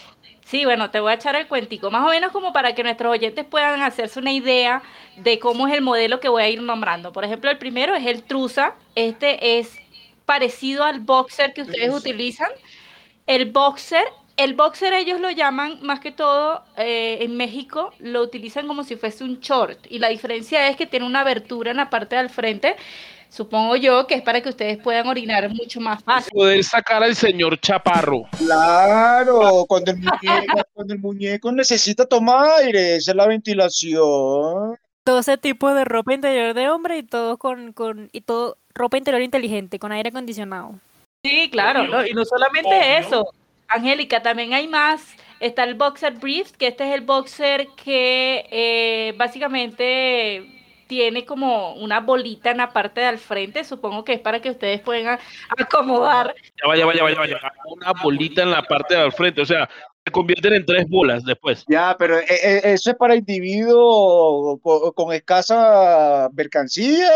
Sí, 0.46 0.66
bueno, 0.66 0.92
te 0.92 1.00
voy 1.00 1.12
a 1.12 1.16
echar 1.16 1.36
el 1.36 1.48
cuentico, 1.48 1.92
más 1.92 2.06
o 2.06 2.10
menos 2.10 2.32
como 2.32 2.52
para 2.52 2.74
que 2.76 2.84
nuestros 2.84 3.12
oyentes 3.12 3.46
puedan 3.46 3.82
hacerse 3.82 4.20
una 4.20 4.34
idea 4.34 4.84
de 5.16 5.40
cómo 5.40 5.68
es 5.68 5.74
el 5.74 5.82
modelo 5.82 6.20
que 6.20 6.30
voy 6.30 6.44
a 6.44 6.50
ir 6.50 6.62
nombrando. 6.62 7.12
Por 7.14 7.24
ejemplo, 7.24 7.50
el 7.50 7.58
primero 7.58 7.96
es 7.96 8.06
el 8.06 8.24
Trusa. 8.24 8.76
Este 8.96 9.60
es 9.60 9.80
parecido 10.26 10.84
al 10.84 11.00
boxer 11.00 11.54
que 11.54 11.62
ustedes 11.62 11.94
utilizan. 11.94 12.50
El 13.28 13.52
boxer, 13.52 14.04
el 14.36 14.56
boxer 14.56 14.94
ellos 14.94 15.20
lo 15.22 15.30
llaman 15.30 15.80
más 15.84 16.00
que 16.00 16.12
todo 16.12 16.64
eh, 16.78 17.20
en 17.22 17.38
México, 17.38 17.94
lo 18.00 18.22
utilizan 18.22 18.68
como 18.68 18.84
si 18.84 18.96
fuese 18.96 19.24
un 19.24 19.40
short. 19.40 19.80
Y 19.90 20.00
la 20.00 20.10
diferencia 20.10 20.68
es 20.68 20.76
que 20.76 20.88
tiene 20.88 21.06
una 21.06 21.22
abertura 21.22 21.72
en 21.72 21.78
la 21.78 21.90
parte 21.90 22.16
del 22.16 22.30
frente. 22.30 22.76
Supongo 23.32 23.78
yo 23.78 24.06
que 24.08 24.16
es 24.16 24.22
para 24.22 24.42
que 24.42 24.50
ustedes 24.50 24.78
puedan 24.80 25.08
orinar 25.08 25.50
mucho 25.50 25.80
más 25.80 26.04
fácil. 26.04 26.30
Poder 26.34 26.62
sacar 26.66 27.02
al 27.02 27.16
señor 27.16 27.58
Chaparro. 27.62 28.24
Claro, 28.38 29.66
cuando 29.70 29.92
el 29.92 30.00
muñeco, 30.00 30.62
cuando 30.74 30.94
el 30.94 31.00
muñeco 31.00 31.52
necesita 31.54 32.06
tomar 32.06 32.46
aire, 32.60 32.98
esa 32.98 33.12
es 33.12 33.16
la 33.16 33.28
ventilación. 33.28 34.76
12 35.06 35.38
tipos 35.38 35.74
de 35.74 35.86
ropa 35.86 36.14
interior 36.14 36.54
de 36.54 36.70
hombre 36.70 36.98
y 36.98 37.04
todo 37.04 37.38
con, 37.38 37.72
con 37.72 38.10
y 38.12 38.20
todo 38.20 38.58
ropa 38.74 38.98
interior 38.98 39.22
inteligente, 39.22 39.80
con 39.80 39.94
aire 39.94 40.10
acondicionado. 40.10 40.82
Sí, 41.24 41.50
claro, 41.50 41.88
¿no? 41.88 42.06
y 42.06 42.14
no 42.14 42.26
solamente 42.26 42.98
eso, 42.98 43.32
Angélica, 43.70 44.22
también 44.22 44.54
hay 44.54 44.68
más. 44.68 45.08
Está 45.40 45.64
el 45.64 45.76
boxer 45.76 46.16
brief, 46.16 46.52
que 46.52 46.68
este 46.68 46.88
es 46.88 46.94
el 46.94 47.02
boxer 47.02 47.68
que 47.82 48.46
eh, 48.52 49.14
básicamente 49.18 50.61
tiene 50.92 51.26
como 51.26 51.74
una 51.76 52.02
bolita 52.02 52.52
en 52.52 52.58
la 52.58 52.74
parte 52.74 53.00
del 53.00 53.18
frente, 53.18 53.64
supongo 53.64 54.04
que 54.04 54.12
es 54.12 54.20
para 54.20 54.42
que 54.42 54.50
ustedes 54.50 54.82
puedan 54.82 55.18
acomodar. 55.58 56.36
Ya 56.62 56.68
vaya, 56.68 56.86
vaya, 56.86 57.02
vaya, 57.02 57.18
vaya. 57.18 57.40
Una 57.66 57.94
bolita 58.04 58.44
en 58.44 58.52
la 58.52 58.62
parte 58.62 58.98
del 58.98 59.14
frente. 59.14 59.40
O 59.42 59.46
sea, 59.46 59.70
se 60.06 60.12
convierten 60.12 60.52
en 60.54 60.66
tres 60.66 60.86
bolas 60.90 61.24
después. 61.24 61.64
Ya, 61.70 61.96
pero 61.98 62.20
eh, 62.20 62.26
eh, 62.28 62.62
eso 62.66 62.92
es 62.92 62.98
para 62.98 63.16
individuos 63.16 64.60
co- 64.62 64.92
con, 64.92 65.14
escasa 65.14 66.28
mercancía, 66.34 67.10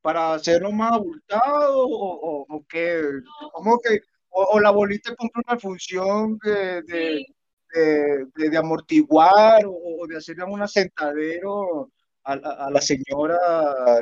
para 0.00 0.32
hacerlo 0.32 0.72
más 0.72 0.92
abultado, 0.94 1.86
o, 1.86 2.46
o, 2.46 2.46
o 2.48 2.64
qué, 2.66 3.02
¿Cómo 3.52 3.78
que, 3.80 4.00
o, 4.30 4.44
o 4.44 4.60
la 4.60 4.70
bolita 4.70 5.14
cumple 5.14 5.42
una 5.46 5.58
función 5.60 6.38
de, 6.42 6.80
de, 6.84 7.26
de, 7.74 8.26
de- 8.34 8.48
de 8.48 8.56
amortiguar 8.56 9.66
o, 9.66 9.72
o 10.00 10.06
de 10.06 10.16
hacerle 10.16 10.44
un 10.44 10.62
asentadero 10.62 11.90
a, 12.24 12.32
a- 12.34 12.70
la 12.70 12.80
señora 12.80 13.36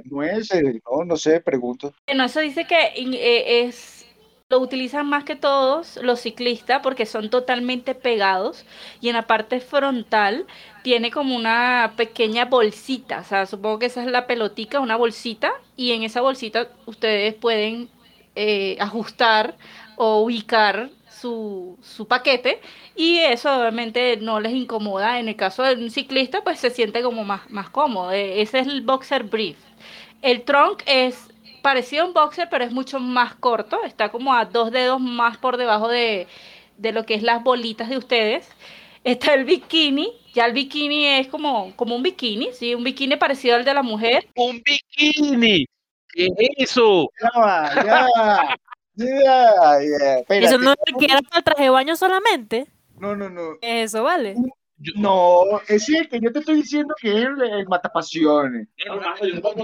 Nueces, 0.04 0.62
no, 0.90 1.04
no 1.04 1.16
sé, 1.16 1.40
pregunto. 1.40 1.92
Bueno, 2.06 2.24
eso 2.24 2.40
dice 2.40 2.66
que 2.66 2.76
eh, 2.96 3.64
es 3.66 4.06
lo 4.48 4.60
utilizan 4.60 5.08
más 5.08 5.24
que 5.24 5.34
todos 5.34 5.96
los 6.02 6.20
ciclistas 6.20 6.80
porque 6.80 7.04
son 7.04 7.30
totalmente 7.30 7.96
pegados 7.96 8.64
y 9.00 9.08
en 9.08 9.14
la 9.16 9.26
parte 9.26 9.58
frontal 9.58 10.46
tiene 10.84 11.10
como 11.10 11.34
una 11.34 11.94
pequeña 11.96 12.44
bolsita, 12.44 13.20
o 13.20 13.24
sea, 13.24 13.46
supongo 13.46 13.80
que 13.80 13.86
esa 13.86 14.04
es 14.04 14.10
la 14.10 14.28
pelotica, 14.28 14.78
una 14.78 14.94
bolsita 14.96 15.52
y 15.76 15.92
en 15.92 16.04
esa 16.04 16.20
bolsita 16.20 16.68
ustedes 16.86 17.34
pueden 17.34 17.90
eh, 18.36 18.76
ajustar 18.78 19.56
o 19.96 20.20
ubicar 20.22 20.90
su, 21.26 21.78
su 21.82 22.06
paquete 22.06 22.60
y 22.94 23.18
eso 23.18 23.54
obviamente 23.58 24.16
no 24.18 24.40
les 24.40 24.52
incomoda. 24.52 25.18
En 25.20 25.28
el 25.28 25.36
caso 25.36 25.62
de 25.62 25.74
un 25.74 25.90
ciclista, 25.90 26.42
pues 26.44 26.58
se 26.60 26.70
siente 26.70 27.02
como 27.02 27.24
más, 27.24 27.48
más 27.50 27.70
cómodo. 27.70 28.12
E- 28.12 28.40
Ese 28.42 28.60
es 28.60 28.66
el 28.68 28.82
boxer 28.82 29.24
brief. 29.24 29.56
El 30.22 30.42
trunk 30.42 30.82
es 30.86 31.28
parecido 31.62 32.04
a 32.04 32.06
un 32.06 32.12
boxer, 32.14 32.48
pero 32.50 32.64
es 32.64 32.72
mucho 32.72 33.00
más 33.00 33.34
corto. 33.34 33.82
Está 33.84 34.10
como 34.10 34.34
a 34.34 34.44
dos 34.44 34.70
dedos 34.70 35.00
más 35.00 35.36
por 35.38 35.56
debajo 35.56 35.88
de, 35.88 36.26
de 36.78 36.92
lo 36.92 37.04
que 37.06 37.14
es 37.14 37.22
las 37.22 37.42
bolitas 37.42 37.88
de 37.88 37.96
ustedes. 37.98 38.48
Está 39.04 39.34
el 39.34 39.44
bikini. 39.44 40.12
Ya 40.34 40.46
el 40.46 40.52
bikini 40.52 41.06
es 41.06 41.28
como, 41.28 41.72
como 41.76 41.96
un 41.96 42.02
bikini, 42.02 42.50
¿sí? 42.52 42.74
Un 42.74 42.84
bikini 42.84 43.16
parecido 43.16 43.56
al 43.56 43.64
de 43.64 43.74
la 43.74 43.82
mujer. 43.82 44.26
Un 44.36 44.62
bikini. 44.64 45.66
¿Qué 46.12 46.26
es 46.38 46.48
eso? 46.70 47.08
Ya 47.22 47.30
va, 47.40 47.74
ya. 47.84 48.06
Ya. 48.96 49.80
Espérate. 49.80 50.46
Eso 50.46 50.58
no 50.58 50.74
requiere 50.86 51.22
para 51.22 51.38
el 51.38 51.44
traje 51.44 51.62
de 51.64 51.70
baño 51.70 51.96
solamente. 51.96 52.66
No, 52.98 53.14
no, 53.14 53.28
no. 53.28 53.58
Eso 53.60 54.02
vale. 54.02 54.34
No, 54.96 55.58
es 55.68 55.88
el 55.88 56.06
que 56.08 56.20
yo 56.20 56.30
te 56.30 56.40
estoy 56.40 56.56
diciendo 56.56 56.94
que 57.00 57.08
es 57.08 57.24
el, 57.24 57.42
el 57.42 57.66
matapasiones. 57.66 58.68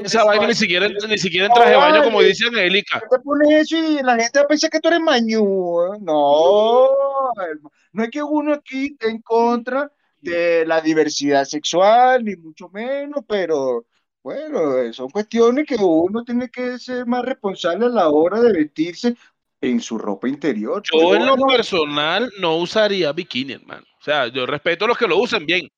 Esa 0.02 0.24
vaina 0.24 0.46
ni 0.46 0.54
siquiera, 0.54 0.88
ni 0.88 1.18
siquiera 1.18 1.46
en 1.46 1.52
traje 1.52 1.70
de 1.70 1.76
baño, 1.76 2.04
como 2.04 2.22
dice 2.22 2.46
Angélica. 2.46 3.02
Te 3.10 3.18
pones 3.18 3.50
eso 3.50 3.76
y 3.76 4.02
la 4.02 4.16
gente 4.16 4.38
va 4.38 4.44
a 4.44 4.48
pensar 4.48 4.70
que 4.70 4.80
tú 4.80 4.88
eres 4.88 5.00
mañú. 5.00 5.82
¿eh? 5.82 5.98
No, 6.00 6.88
hermano. 7.36 7.70
no 7.92 8.04
es 8.04 8.10
que 8.10 8.22
uno 8.22 8.54
aquí 8.54 8.86
esté 8.86 9.10
en 9.10 9.20
contra 9.20 9.92
de 10.22 10.64
la 10.66 10.80
diversidad 10.80 11.44
sexual, 11.44 12.24
ni 12.24 12.34
mucho 12.36 12.70
menos, 12.70 13.22
pero 13.28 13.84
bueno, 14.22 14.78
eh, 14.78 14.92
son 14.92 15.11
cuestiones 15.11 15.66
que 15.66 15.76
uno 15.76 16.24
tiene 16.24 16.48
que 16.48 16.78
ser 16.78 17.06
más 17.06 17.24
responsable 17.24 17.87
a 17.87 17.88
la 17.88 18.08
hora 18.08 18.40
de 18.40 18.52
vestirse 18.52 19.16
en 19.61 19.80
su 19.80 19.98
ropa 19.98 20.28
interior. 20.28 20.82
Yo 20.92 21.14
en 21.14 21.26
lo 21.26 21.37
personal 21.37 22.30
no 22.40 22.56
usaría 22.56 23.12
bikini, 23.12 23.54
hermano. 23.54 23.85
O 24.00 24.04
sea, 24.04 24.26
yo 24.28 24.46
respeto 24.46 24.85
a 24.85 24.88
los 24.88 24.98
que 24.98 25.06
lo 25.06 25.18
usen 25.18 25.46
bien, 25.46 25.68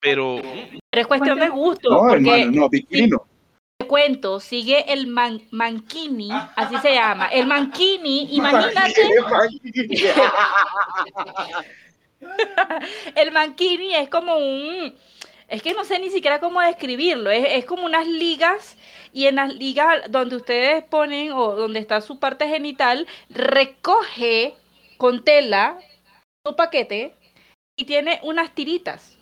pero 0.00 0.36
Pero 0.40 1.02
es 1.02 1.06
cuestión 1.06 1.38
de 1.38 1.48
gusto. 1.48 1.90
no, 1.90 1.98
porque 2.00 2.14
hermano, 2.14 2.62
no, 2.62 2.68
bikini 2.68 3.08
no. 3.08 3.26
te 3.78 3.86
cuento, 3.86 4.40
sigue 4.40 4.92
el 4.92 5.06
man, 5.06 5.42
mankini, 5.50 6.30
así 6.56 6.76
se 6.78 6.94
llama. 6.94 7.28
El 7.28 7.46
mankini, 7.46 8.36
imagínate, 8.36 8.94
el 13.16 13.32
mankini 13.32 13.94
es 13.94 14.08
como 14.08 14.36
un, 14.36 14.94
es 15.48 15.62
que 15.62 15.74
no 15.74 15.84
sé 15.84 15.98
ni 15.98 16.10
siquiera 16.10 16.40
cómo 16.40 16.60
describirlo, 16.60 17.30
es, 17.30 17.44
es 17.50 17.64
como 17.64 17.84
unas 17.84 18.06
ligas 18.06 18.76
y 19.12 19.26
en 19.26 19.36
las 19.36 19.54
ligas 19.54 20.02
donde 20.10 20.36
ustedes 20.36 20.82
ponen 20.84 21.32
o 21.32 21.54
donde 21.54 21.80
está 21.80 22.00
su 22.00 22.18
parte 22.18 22.48
genital, 22.48 23.06
recoge 23.30 24.54
con 24.96 25.24
tela 25.24 25.78
su 26.46 26.56
paquete 26.56 27.14
y 27.76 27.84
tiene 27.84 28.20
unas 28.22 28.54
tiritas. 28.54 29.16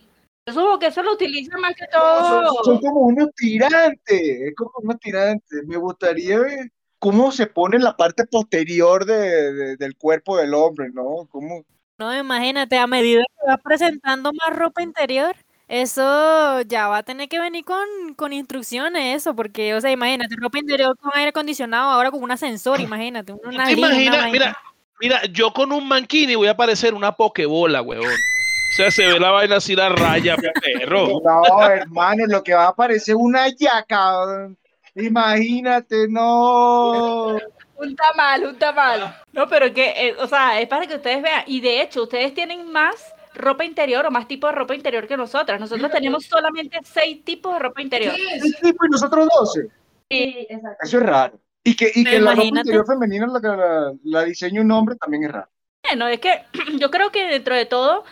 Yo 0.46 0.54
supongo 0.54 0.78
que 0.78 0.86
eso 0.86 1.02
lo 1.02 1.12
utilizan 1.12 1.60
más 1.60 1.74
que 1.74 1.84
Son, 1.92 2.46
son 2.64 2.64
todo. 2.64 2.80
como 2.80 3.00
unos 3.02 3.28
tirantes, 3.36 4.20
es 4.20 4.54
como 4.56 4.72
unos 4.78 4.98
tirantes. 4.98 5.64
Me 5.66 5.76
gustaría 5.76 6.38
ver 6.40 6.70
cómo 6.98 7.30
se 7.32 7.46
pone 7.46 7.76
en 7.76 7.84
la 7.84 7.96
parte 7.96 8.26
posterior 8.26 9.04
de- 9.04 9.52
de- 9.52 9.76
del 9.76 9.96
cuerpo 9.96 10.36
del 10.36 10.54
hombre, 10.54 10.90
¿no? 10.92 11.26
Cómo, 11.30 11.64
No, 11.98 12.16
imagínate, 12.16 12.76
a 12.78 12.86
medida 12.88 13.22
que 13.22 13.46
vas 13.46 13.60
presentando 13.62 14.32
más 14.32 14.56
ropa 14.56 14.82
interior, 14.82 15.36
eso 15.72 16.60
ya 16.62 16.88
va 16.88 16.98
a 16.98 17.02
tener 17.02 17.30
que 17.30 17.38
venir 17.38 17.64
con, 17.64 18.12
con 18.14 18.34
instrucciones, 18.34 19.16
eso, 19.16 19.34
porque, 19.34 19.74
o 19.74 19.80
sea, 19.80 19.90
imagínate, 19.90 20.36
ropa 20.38 20.58
interior 20.58 20.94
con 20.98 21.10
aire 21.14 21.30
acondicionado, 21.30 21.90
ahora 21.90 22.10
con 22.10 22.22
un 22.22 22.30
ascensor, 22.30 22.78
imagínate, 22.78 23.32
una 23.32 23.64
¿Tú 23.64 23.74
te 23.74 23.80
imaginas? 23.80 24.30
Mira, 24.30 24.58
mira, 25.00 25.24
yo 25.32 25.50
con 25.54 25.72
un 25.72 25.88
mankini 25.88 26.34
voy 26.34 26.48
a 26.48 26.56
parecer 26.58 26.92
una 26.92 27.12
pokebola, 27.12 27.80
huevón. 27.80 28.06
O 28.06 28.74
sea, 28.76 28.90
se 28.90 29.06
ve 29.06 29.18
la 29.18 29.30
vaina 29.30 29.56
así 29.56 29.74
la 29.74 29.88
raya, 29.88 30.36
perro. 30.36 31.20
No, 31.24 31.66
hermano, 31.66 32.26
lo 32.26 32.42
que 32.42 32.52
va 32.52 32.64
a 32.64 32.68
aparecer 32.68 33.16
una 33.16 33.48
yaca. 33.48 34.50
Imagínate, 34.94 36.06
no. 36.06 37.38
Un 37.76 37.96
tamal, 37.96 38.44
un 38.44 38.58
tamal. 38.58 39.16
No, 39.32 39.48
pero 39.48 39.72
que, 39.72 39.88
eh, 39.96 40.16
o 40.18 40.26
sea, 40.26 40.60
es 40.60 40.68
para 40.68 40.86
que 40.86 40.96
ustedes 40.96 41.22
vean. 41.22 41.44
Y 41.46 41.62
de 41.62 41.80
hecho, 41.80 42.02
ustedes 42.02 42.34
tienen 42.34 42.70
más 42.70 43.11
ropa 43.34 43.64
interior 43.64 44.06
o 44.06 44.10
más 44.10 44.28
tipos 44.28 44.50
de 44.50 44.58
ropa 44.58 44.74
interior 44.74 45.06
que 45.06 45.16
nosotras. 45.16 45.60
Nosotros 45.60 45.90
tenemos 45.90 46.24
solamente 46.24 46.78
seis 46.84 47.24
tipos 47.24 47.52
de 47.54 47.58
ropa 47.58 47.82
interior. 47.82 48.14
Tipo 48.62 48.86
y 48.86 48.88
nosotros 48.90 49.28
12. 49.38 49.68
Sí, 50.10 50.46
exacto. 50.48 50.84
Eso 50.84 50.98
es 50.98 51.02
raro. 51.02 51.40
Y 51.64 51.76
que, 51.76 51.92
y 51.94 52.04
que 52.04 52.20
la 52.20 52.34
ropa 52.34 52.44
interior 52.44 52.86
femenina 52.86 53.26
la, 53.26 53.56
la, 53.56 53.92
la 54.02 54.24
diseñe 54.24 54.60
un 54.60 54.70
hombre 54.72 54.96
también 54.96 55.24
es 55.24 55.32
raro. 55.32 55.48
Bueno, 55.82 56.08
es 56.08 56.20
que 56.20 56.44
yo 56.78 56.90
creo 56.90 57.10
que 57.10 57.26
dentro 57.26 57.54
de 57.54 57.66
todo, 57.66 58.04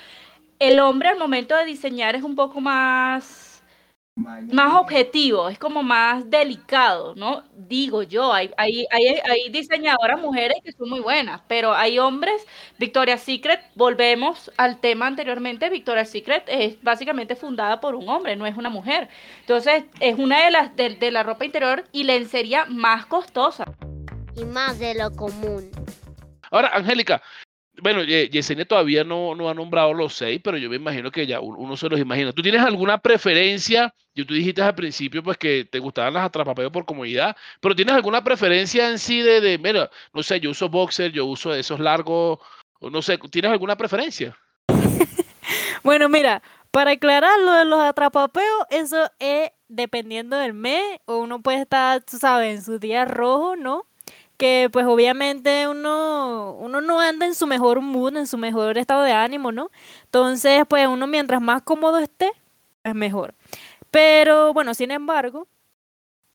el 0.59 0.79
hombre 0.81 1.09
al 1.09 1.19
momento 1.19 1.57
de 1.57 1.65
diseñar 1.65 2.15
es 2.17 2.23
un 2.23 2.37
poco 2.37 2.61
más, 2.61 3.50
más 4.17 4.75
objetivo, 4.75 5.49
es 5.49 5.59
como 5.59 5.83
más 5.83 6.29
delicado, 6.29 7.15
¿no? 7.15 7.43
Digo 7.55 8.03
yo, 8.03 8.33
hay, 8.33 8.51
hay, 8.57 8.85
hay, 8.91 9.05
hay 9.25 9.49
diseñadoras 9.51 10.21
mujeres 10.21 10.59
que 10.63 10.73
son 10.73 10.91
muy 10.91 11.01
buenas, 11.01 11.41
pero 11.49 11.73
hay 11.75 11.99
hombres, 11.99 12.45
Victoria's 12.79 13.23
Secret, 13.23 13.61
volvemos 13.75 14.51
al 14.59 14.79
tema 14.81 15.07
anteriormente, 15.07 15.71
Victoria's 15.71 16.11
Secret 16.11 16.45
es 16.49 16.83
básicamente 16.83 17.35
fundada 17.37 17.81
por 17.81 17.95
un 17.95 18.09
hombre, 18.09 18.37
no 18.37 18.47
es 18.47 18.57
una 18.57 18.69
mujer. 18.71 19.09
Entonces, 19.41 19.85
es 20.01 20.19
una 20.19 20.45
de 20.45 20.51
las 20.51 20.77
de, 20.77 20.91
de 20.97 21.11
la 21.11 21.23
ropa 21.23 21.45
interior 21.47 21.85
y 21.93 22.05
lencería 22.05 22.67
más 22.67 23.07
costosa. 23.07 23.65
y 24.35 24.45
más 24.45 24.79
de 24.79 24.95
lo 24.95 25.11
común. 25.13 25.71
Ahora, 26.51 26.69
Angélica, 26.75 27.23
bueno, 27.83 28.03
Ye- 28.05 28.29
Yesenia 28.29 28.65
todavía 28.65 29.05
no, 29.05 29.35
no 29.35 29.49
ha 29.49 29.55
nombrado 29.55 29.93
los 29.95 30.15
seis, 30.15 30.41
pero 30.43 30.57
yo 30.57 30.69
me 30.71 30.77
imagino 30.77 31.11
que 31.11 31.27
ya 31.27 31.41
un- 31.41 31.57
uno 31.57 31.77
se 31.77 31.89
los 31.89 31.99
imagina. 32.01 32.33
¿Tú 32.33 32.43
tienes 32.43 32.61
alguna 32.63 32.99
preferencia? 32.99 33.95
Yo 34.15 34.27
tú 34.27 34.35
dijiste 34.35 34.61
al 34.63 34.75
principio 34.75 35.23
pues 35.23 35.39
que 35.39 35.65
te 35.65 35.79
gustaban 35.79 36.15
las 36.15 36.25
atrapapeos 36.25 36.71
por 36.73 36.85
comodidad, 36.85 37.37
pero 37.61 37.75
¿tienes 37.75 37.95
alguna 37.95 38.23
preferencia 38.25 38.89
en 38.91 38.99
sí 38.99 39.21
de, 39.23 39.41
de, 39.41 39.59
mira, 39.59 39.91
no 40.13 40.23
sé, 40.23 40.41
yo 40.41 40.51
uso 40.51 40.69
boxer, 40.69 41.13
yo 41.13 41.27
uso 41.27 41.55
esos 41.55 41.79
largos, 41.81 42.39
no 42.81 43.03
sé, 43.03 43.19
¿tienes 43.31 43.51
alguna 43.53 43.77
preferencia? 43.77 44.37
Bueno, 45.83 46.09
mira, 46.09 46.43
para 46.71 46.93
aclarar 46.93 47.39
lo 47.41 47.53
de 47.53 47.65
los 47.65 47.81
atrapapeos, 47.81 48.65
eso 48.71 49.11
es 49.19 49.51
dependiendo 49.69 50.37
del 50.37 50.53
mes, 50.53 50.83
o 51.07 51.19
uno 51.19 51.41
puede 51.43 51.63
estar, 51.63 52.03
tú 52.03 52.19
sabes, 52.19 52.55
en 52.59 52.63
sus 52.63 52.79
días 52.81 53.09
rojos, 53.11 53.57
¿no? 53.59 53.87
Que 54.41 54.71
pues 54.73 54.87
obviamente 54.87 55.69
uno, 55.69 56.57
uno 56.59 56.81
no 56.81 56.99
anda 56.99 57.27
en 57.27 57.35
su 57.35 57.47
mejor 57.47 57.83
mood, 57.83 58.17
en 58.17 58.27
su 58.27 58.39
mejor 58.39 58.79
estado 58.79 59.03
de 59.03 59.13
ánimo, 59.13 59.53
¿no? 59.53 59.71
Entonces, 60.05 60.65
pues 60.67 60.89
uno 60.89 61.07
mientras 61.07 61.43
más 61.43 61.61
cómodo 61.63 61.99
esté, 61.99 62.33
es 62.83 62.95
mejor. 62.95 63.35
Pero 63.91 64.55
bueno, 64.55 64.75
sin 64.75 64.93
embargo, 64.93 65.47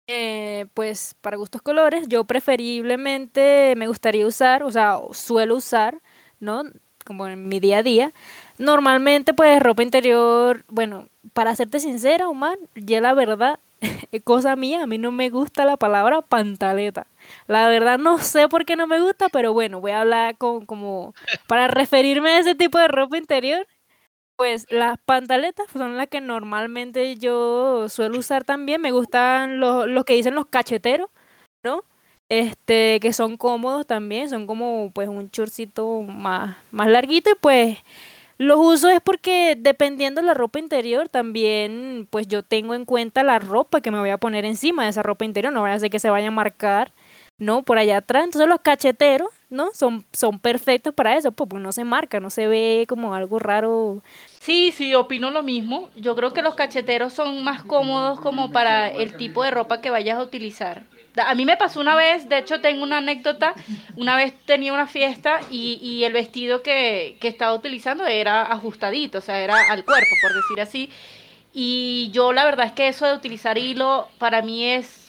eh, 0.07 0.67
pues 0.75 1.15
para 1.21 1.37
gustos 1.37 1.61
colores, 1.63 2.07
yo 2.07 2.25
preferiblemente 2.25 3.73
me 3.77 3.87
gustaría 3.87 4.27
usar, 4.27 4.63
o 4.63 4.71
sea, 4.71 4.99
suelo 5.13 5.55
usar, 5.55 5.99
¿no? 6.39 6.63
Como 7.05 7.27
en 7.27 7.47
mi 7.47 7.59
día 7.59 7.79
a 7.79 7.83
día. 7.83 8.13
Normalmente, 8.59 9.33
pues 9.33 9.61
ropa 9.63 9.83
interior, 9.83 10.63
bueno, 10.69 11.09
para 11.33 11.55
serte 11.55 11.79
sincera, 11.79 12.29
Omar, 12.29 12.57
ya 12.75 13.01
la 13.01 13.13
verdad, 13.15 13.59
cosa 14.25 14.55
mía, 14.55 14.83
a 14.83 14.87
mí 14.87 14.97
no 14.99 15.11
me 15.11 15.29
gusta 15.31 15.65
la 15.65 15.77
palabra 15.77 16.21
pantaleta. 16.21 17.07
La 17.47 17.67
verdad 17.69 17.99
no 17.99 18.17
sé 18.19 18.47
por 18.49 18.65
qué 18.65 18.75
no 18.75 18.88
me 18.88 19.01
gusta, 19.01 19.29
pero 19.29 19.53
bueno, 19.53 19.81
voy 19.81 19.91
a 19.91 20.01
hablar 20.01 20.38
con, 20.38 20.65
como 20.65 21.13
para 21.47 21.67
referirme 21.67 22.31
a 22.31 22.39
ese 22.39 22.55
tipo 22.55 22.77
de 22.79 22.88
ropa 22.88 23.17
interior. 23.17 23.67
Pues 24.38 24.65
las 24.69 24.97
pantaletas 25.05 25.67
son 25.71 25.97
las 25.97 26.07
que 26.09 26.21
normalmente 26.21 27.15
yo 27.17 27.88
suelo 27.89 28.19
usar 28.19 28.43
también. 28.43 28.81
Me 28.81 28.91
gustan 28.91 29.59
los, 29.59 29.88
los 29.88 30.05
que 30.05 30.15
dicen 30.15 30.35
los 30.35 30.47
cacheteros, 30.47 31.09
¿no? 31.63 31.83
Este, 32.29 32.99
que 33.01 33.13
son 33.13 33.38
cómodos 33.38 33.85
también, 33.88 34.29
son 34.29 34.47
como 34.47 34.91
pues 34.93 35.07
un 35.09 35.29
chorcito 35.29 36.01
más, 36.01 36.57
más 36.71 36.88
larguito 36.89 37.29
y 37.31 37.35
pues 37.35 37.77
los 38.38 38.57
uso 38.59 38.89
es 38.89 38.99
porque 39.01 39.55
dependiendo 39.57 40.21
de 40.21 40.27
la 40.27 40.33
ropa 40.33 40.59
interior 40.59 41.07
también 41.09 42.07
pues 42.09 42.27
yo 42.27 42.43
tengo 42.43 42.73
en 42.75 42.85
cuenta 42.85 43.23
la 43.23 43.39
ropa 43.39 43.81
que 43.81 43.91
me 43.91 43.99
voy 43.99 44.09
a 44.09 44.17
poner 44.17 44.43
encima 44.45 44.83
de 44.83 44.89
esa 44.89 45.03
ropa 45.03 45.25
interior, 45.25 45.53
no 45.53 45.61
vaya 45.61 45.75
a 45.75 45.79
ser 45.79 45.89
que 45.91 45.99
se 45.99 46.09
vaya 46.09 46.27
a 46.29 46.31
marcar, 46.31 46.93
¿no? 47.37 47.63
Por 47.63 47.77
allá 47.77 47.97
atrás. 47.97 48.25
Entonces 48.25 48.47
los 48.47 48.61
cacheteros, 48.61 49.29
¿no? 49.49 49.69
Son, 49.73 50.05
son 50.13 50.39
perfectos 50.39 50.93
para 50.93 51.17
eso, 51.17 51.31
pues, 51.31 51.49
no 51.61 51.71
se 51.71 51.83
marca, 51.83 52.19
no 52.19 52.29
se 52.29 52.47
ve 52.47 52.85
como 52.87 53.13
algo 53.13 53.39
raro. 53.39 54.03
Sí, 54.39 54.71
sí, 54.71 54.93
opino 54.95 55.31
lo 55.31 55.43
mismo. 55.43 55.89
Yo 55.95 56.15
creo 56.15 56.33
que 56.33 56.41
los 56.41 56.55
cacheteros 56.55 57.13
son 57.13 57.43
más 57.43 57.63
cómodos 57.63 58.19
como 58.19 58.51
para 58.51 58.89
el 58.89 59.15
tipo 59.17 59.43
de 59.43 59.51
ropa 59.51 59.81
que 59.81 59.89
vayas 59.89 60.17
a 60.19 60.23
utilizar. 60.23 60.83
A 61.17 61.33
mí 61.33 61.45
me 61.45 61.55
pasó 61.55 61.79
una 61.79 61.95
vez, 61.95 62.27
de 62.27 62.39
hecho 62.39 62.59
tengo 62.59 62.83
una 62.83 62.97
anécdota, 62.97 63.55
una 63.95 64.17
vez 64.17 64.33
tenía 64.45 64.73
una 64.73 64.85
fiesta 64.85 65.39
y, 65.49 65.79
y 65.81 66.03
el 66.03 66.11
vestido 66.11 66.61
que, 66.61 67.17
que 67.21 67.29
estaba 67.29 67.53
utilizando 67.53 68.05
era 68.05 68.41
ajustadito, 68.41 69.19
o 69.19 69.21
sea, 69.21 69.39
era 69.39 69.55
al 69.69 69.85
cuerpo, 69.85 70.09
por 70.21 70.33
decir 70.33 70.59
así. 70.59 70.89
Y 71.53 72.09
yo 72.11 72.33
la 72.33 72.43
verdad 72.43 72.65
es 72.65 72.73
que 72.73 72.89
eso 72.89 73.05
de 73.05 73.13
utilizar 73.13 73.57
hilo 73.57 74.09
para 74.17 74.41
mí 74.41 74.65
es, 74.65 75.04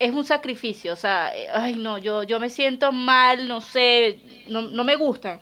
es 0.00 0.12
un 0.12 0.24
sacrificio, 0.24 0.94
o 0.94 0.96
sea, 0.96 1.30
eh, 1.36 1.48
ay 1.52 1.74
no, 1.76 1.98
yo, 1.98 2.24
yo 2.24 2.40
me 2.40 2.50
siento 2.50 2.90
mal, 2.92 3.46
no 3.48 3.60
sé, 3.60 4.18
no, 4.48 4.62
no 4.62 4.82
me 4.84 4.96
gustan. 4.96 5.40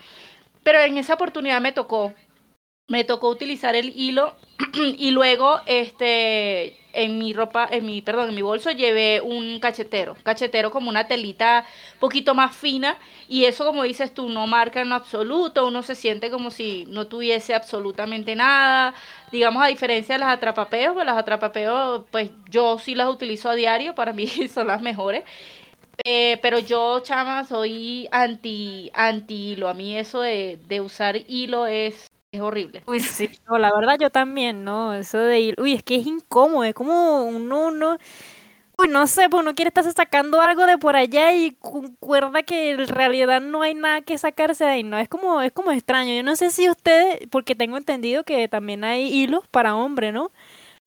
pero 0.64 0.81
en 0.81 0.99
esa 0.99 1.14
oportunidad 1.14 1.61
me 1.61 1.73
tocó, 1.73 2.14
me 2.88 3.05
tocó 3.05 3.31
utilizar 3.31 3.77
el 3.77 3.92
hilo 3.97 4.37
y 4.99 5.12
luego 5.12 5.61
este 5.66 6.77
en 7.05 7.19
mi 7.19 7.33
ropa, 7.33 7.69
en 7.71 7.87
mi, 7.87 8.03
perdón, 8.03 8.31
en 8.31 8.35
mi 8.35 8.43
bolso 8.43 8.71
llevé 8.71 9.21
un 9.21 9.61
cachetero, 9.61 10.17
cachetero 10.23 10.71
como 10.71 10.89
una 10.91 11.07
telita 11.09 11.65
poquito 11.99 12.35
más 12.35 12.57
fina 12.57 12.99
y 13.29 13.45
eso 13.45 13.65
como 13.65 13.83
dices 13.85 14.13
tú 14.15 14.29
no 14.29 14.47
marca 14.47 14.81
en 14.81 14.93
absoluto, 14.93 15.67
uno 15.67 15.83
se 15.83 15.95
siente 15.95 16.31
como 16.31 16.51
si 16.51 16.87
no 16.89 17.07
tuviese 17.07 17.55
absolutamente 17.55 18.35
nada, 18.37 18.95
digamos 19.33 19.63
a 19.63 19.67
diferencia 19.69 20.15
de 20.17 20.21
las 20.21 20.33
atrapapeos, 20.35 20.95
pues 20.95 21.07
las 21.07 21.17
atrapapeos 21.19 22.05
pues 22.11 22.31
yo 22.51 22.79
sí 22.79 22.95
las 22.95 23.09
utilizo 23.09 23.51
a 23.51 23.55
diario, 23.55 23.95
para 23.95 24.13
mí 24.13 24.27
son 24.53 24.67
las 24.69 24.81
mejores. 24.83 25.25
Eh, 26.05 26.39
pero 26.43 26.59
yo, 26.61 27.01
chama, 27.01 27.45
soy 27.45 28.09
anti, 28.13 28.91
anti 28.95 29.53
hilo. 29.53 29.69
A 29.69 29.75
mí 29.75 29.97
eso 29.99 30.21
de, 30.21 30.59
de 30.69 30.81
usar 30.81 31.17
hilo 31.29 31.67
es 31.67 32.07
es 32.33 32.41
horrible. 32.41 32.83
Uy, 32.87 33.01
sí, 33.01 33.31
no, 33.49 33.59
la 33.59 33.73
verdad 33.75 33.97
yo 34.01 34.11
también, 34.11 34.64
¿no? 34.64 34.95
Eso 34.95 35.19
de 35.19 35.41
ir, 35.41 35.55
uy, 35.61 35.75
es 35.75 35.83
que 35.83 35.97
es 35.97 36.07
incómodo, 36.07 36.64
es 36.64 36.75
como 36.75 37.25
uno, 37.25 37.71
no, 37.71 37.97
uy, 38.79 38.88
no 38.88 39.07
sé, 39.09 39.29
pues 39.31 39.43
uno 39.43 39.55
quiere 39.55 39.69
estar 39.71 39.85
sacando 39.93 40.41
algo 40.41 40.67
de 40.67 40.79
por 40.79 40.97
allá 40.97 41.35
y 41.35 41.53
concuerda 41.57 42.43
que 42.45 42.73
en 42.73 42.88
realidad 42.88 43.41
no 43.43 43.62
hay 43.62 43.75
nada 43.75 44.03
que 44.03 44.19
sacarse 44.19 44.64
de 44.64 44.71
ahí, 44.71 44.83
¿no? 44.85 44.99
Es 44.99 45.09
como, 45.09 45.43
es 45.43 45.53
como 45.53 45.73
extraño. 45.73 46.14
Yo 46.14 46.23
no 46.25 46.37
sé 46.37 46.51
si 46.51 46.69
ustedes, 46.71 47.21
porque 47.31 47.55
tengo 47.57 47.77
entendido 47.79 48.25
que 48.25 48.49
también 48.49 48.85
hay 48.85 49.09
hilos 49.12 49.49
para 49.51 49.77
hombre, 49.77 50.12
¿no? 50.12 50.33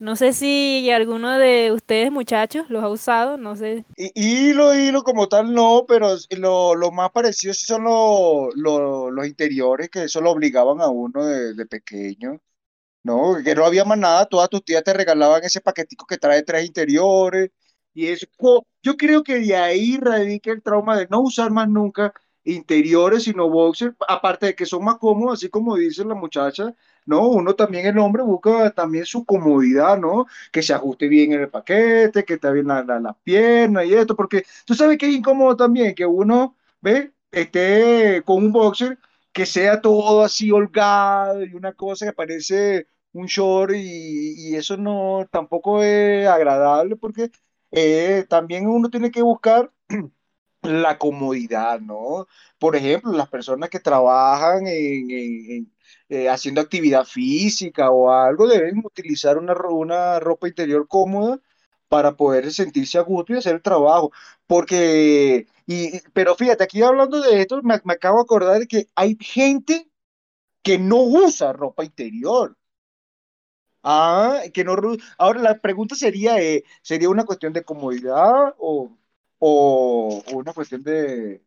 No 0.02 0.16
sé 0.16 0.32
si 0.32 0.90
alguno 0.90 1.38
de 1.38 1.70
ustedes, 1.70 2.10
muchachos, 2.10 2.68
los 2.68 2.82
ha 2.82 2.88
usado, 2.88 3.36
no 3.36 3.54
sé. 3.54 3.84
Hilo, 3.96 4.74
hilo 4.74 5.04
como 5.04 5.28
tal 5.28 5.54
no, 5.54 5.84
pero 5.86 6.16
lo, 6.30 6.74
lo 6.74 6.90
más 6.90 7.12
parecido 7.12 7.54
sí 7.54 7.66
son 7.66 7.84
los, 7.84 8.52
los, 8.56 9.26
interiores, 9.28 9.88
que 9.90 10.02
eso 10.02 10.20
lo 10.20 10.32
obligaban 10.32 10.80
a 10.80 10.88
uno 10.88 11.24
de, 11.24 11.54
de, 11.54 11.66
pequeño, 11.66 12.40
¿no? 13.04 13.36
Que 13.44 13.54
no 13.54 13.64
había 13.64 13.84
más 13.84 13.98
nada, 13.98 14.26
todas 14.26 14.50
tus 14.50 14.64
tías 14.64 14.82
te 14.82 14.92
regalaban 14.92 15.44
ese 15.44 15.60
paquetico 15.60 16.04
que 16.04 16.18
trae 16.18 16.42
tres 16.42 16.66
interiores, 16.66 17.50
y 17.94 18.08
eso, 18.08 18.26
yo 18.82 18.96
creo 18.96 19.22
que 19.22 19.38
de 19.38 19.56
ahí 19.56 19.98
radica 19.98 20.50
el 20.50 20.62
trauma 20.62 20.96
de 20.98 21.06
no 21.10 21.20
usar 21.20 21.52
más 21.52 21.68
nunca 21.68 22.12
interiores, 22.42 23.22
sino 23.22 23.48
boxers, 23.48 23.94
aparte 24.08 24.46
de 24.46 24.54
que 24.56 24.66
son 24.66 24.84
más 24.84 24.98
cómodos, 24.98 25.34
así 25.34 25.48
como 25.48 25.76
dice 25.76 26.04
la 26.04 26.16
muchacha, 26.16 26.74
¿no? 27.06 27.28
Uno 27.28 27.54
también, 27.54 27.86
el 27.86 27.98
hombre, 27.98 28.22
busca 28.22 28.70
también 28.70 29.04
su 29.06 29.24
comodidad, 29.24 29.98
¿no? 29.98 30.26
Que 30.50 30.62
se 30.62 30.74
ajuste 30.74 31.08
bien 31.08 31.32
en 31.32 31.42
el 31.42 31.50
paquete, 31.50 32.24
que 32.24 32.34
está 32.34 32.50
bien 32.52 32.68
la, 32.68 32.82
la, 32.84 33.16
pierna 33.24 33.84
y 33.84 33.94
esto, 33.94 34.16
porque 34.16 34.44
tú 34.64 34.74
sabes 34.74 34.98
que 34.98 35.06
es 35.08 35.14
incómodo 35.14 35.56
también 35.56 35.94
que 35.94 36.06
uno, 36.06 36.56
¿ve? 36.80 37.12
Esté 37.30 38.22
con 38.24 38.38
un 38.44 38.52
boxer 38.52 38.98
que 39.32 39.46
sea 39.46 39.80
todo 39.80 40.22
así 40.22 40.50
holgado 40.50 41.42
y 41.44 41.54
una 41.54 41.72
cosa 41.72 42.06
que 42.06 42.12
parece 42.12 42.86
un 43.12 43.26
short 43.26 43.74
y, 43.74 44.54
eso 44.56 44.76
no 44.76 45.26
tampoco 45.30 45.82
es 45.82 46.26
agradable 46.28 46.96
porque 46.96 47.30
eh, 47.70 48.26
también 48.28 48.66
uno 48.68 48.90
tiene 48.90 49.10
que 49.10 49.22
buscar 49.22 49.72
la 50.62 50.98
comodidad, 50.98 51.80
¿no? 51.80 52.26
Por 52.58 52.76
ejemplo, 52.76 53.12
las 53.12 53.28
personas 53.28 53.70
que 53.70 53.80
trabajan 53.80 54.66
en, 54.66 55.72
eh, 56.12 56.28
haciendo 56.28 56.60
actividad 56.60 57.04
física 57.06 57.90
o 57.90 58.10
algo 58.12 58.46
deben 58.46 58.78
utilizar 58.84 59.38
una, 59.38 59.54
una 59.70 60.20
ropa 60.20 60.46
interior 60.48 60.86
cómoda 60.86 61.40
para 61.88 62.16
poder 62.16 62.52
sentirse 62.52 62.98
a 62.98 63.02
gusto 63.02 63.32
y 63.32 63.38
hacer 63.38 63.54
el 63.56 63.62
trabajo. 63.62 64.12
Porque, 64.46 65.46
y, 65.66 66.00
pero 66.12 66.34
fíjate, 66.36 66.64
aquí 66.64 66.82
hablando 66.82 67.20
de 67.22 67.40
esto, 67.40 67.62
me, 67.62 67.74
acabo 67.74 68.18
de 68.18 68.22
acordar 68.24 68.58
de 68.60 68.66
que 68.68 68.88
hay 68.94 69.16
gente 69.20 69.90
que 70.62 70.78
no 70.78 70.98
usa 71.02 71.52
ropa 71.54 71.84
interior. 71.84 72.56
Ah, 73.82 74.42
que 74.54 74.64
no. 74.64 74.76
Ahora 75.18 75.40
la 75.40 75.58
pregunta 75.60 75.94
sería, 75.96 76.40
eh, 76.40 76.64
¿sería 76.82 77.08
una 77.08 77.24
cuestión 77.24 77.52
de 77.52 77.64
comodidad 77.64 78.54
o, 78.58 78.96
o, 79.38 80.22
una 80.32 80.52
cuestión 80.52 80.82
de, 80.82 81.42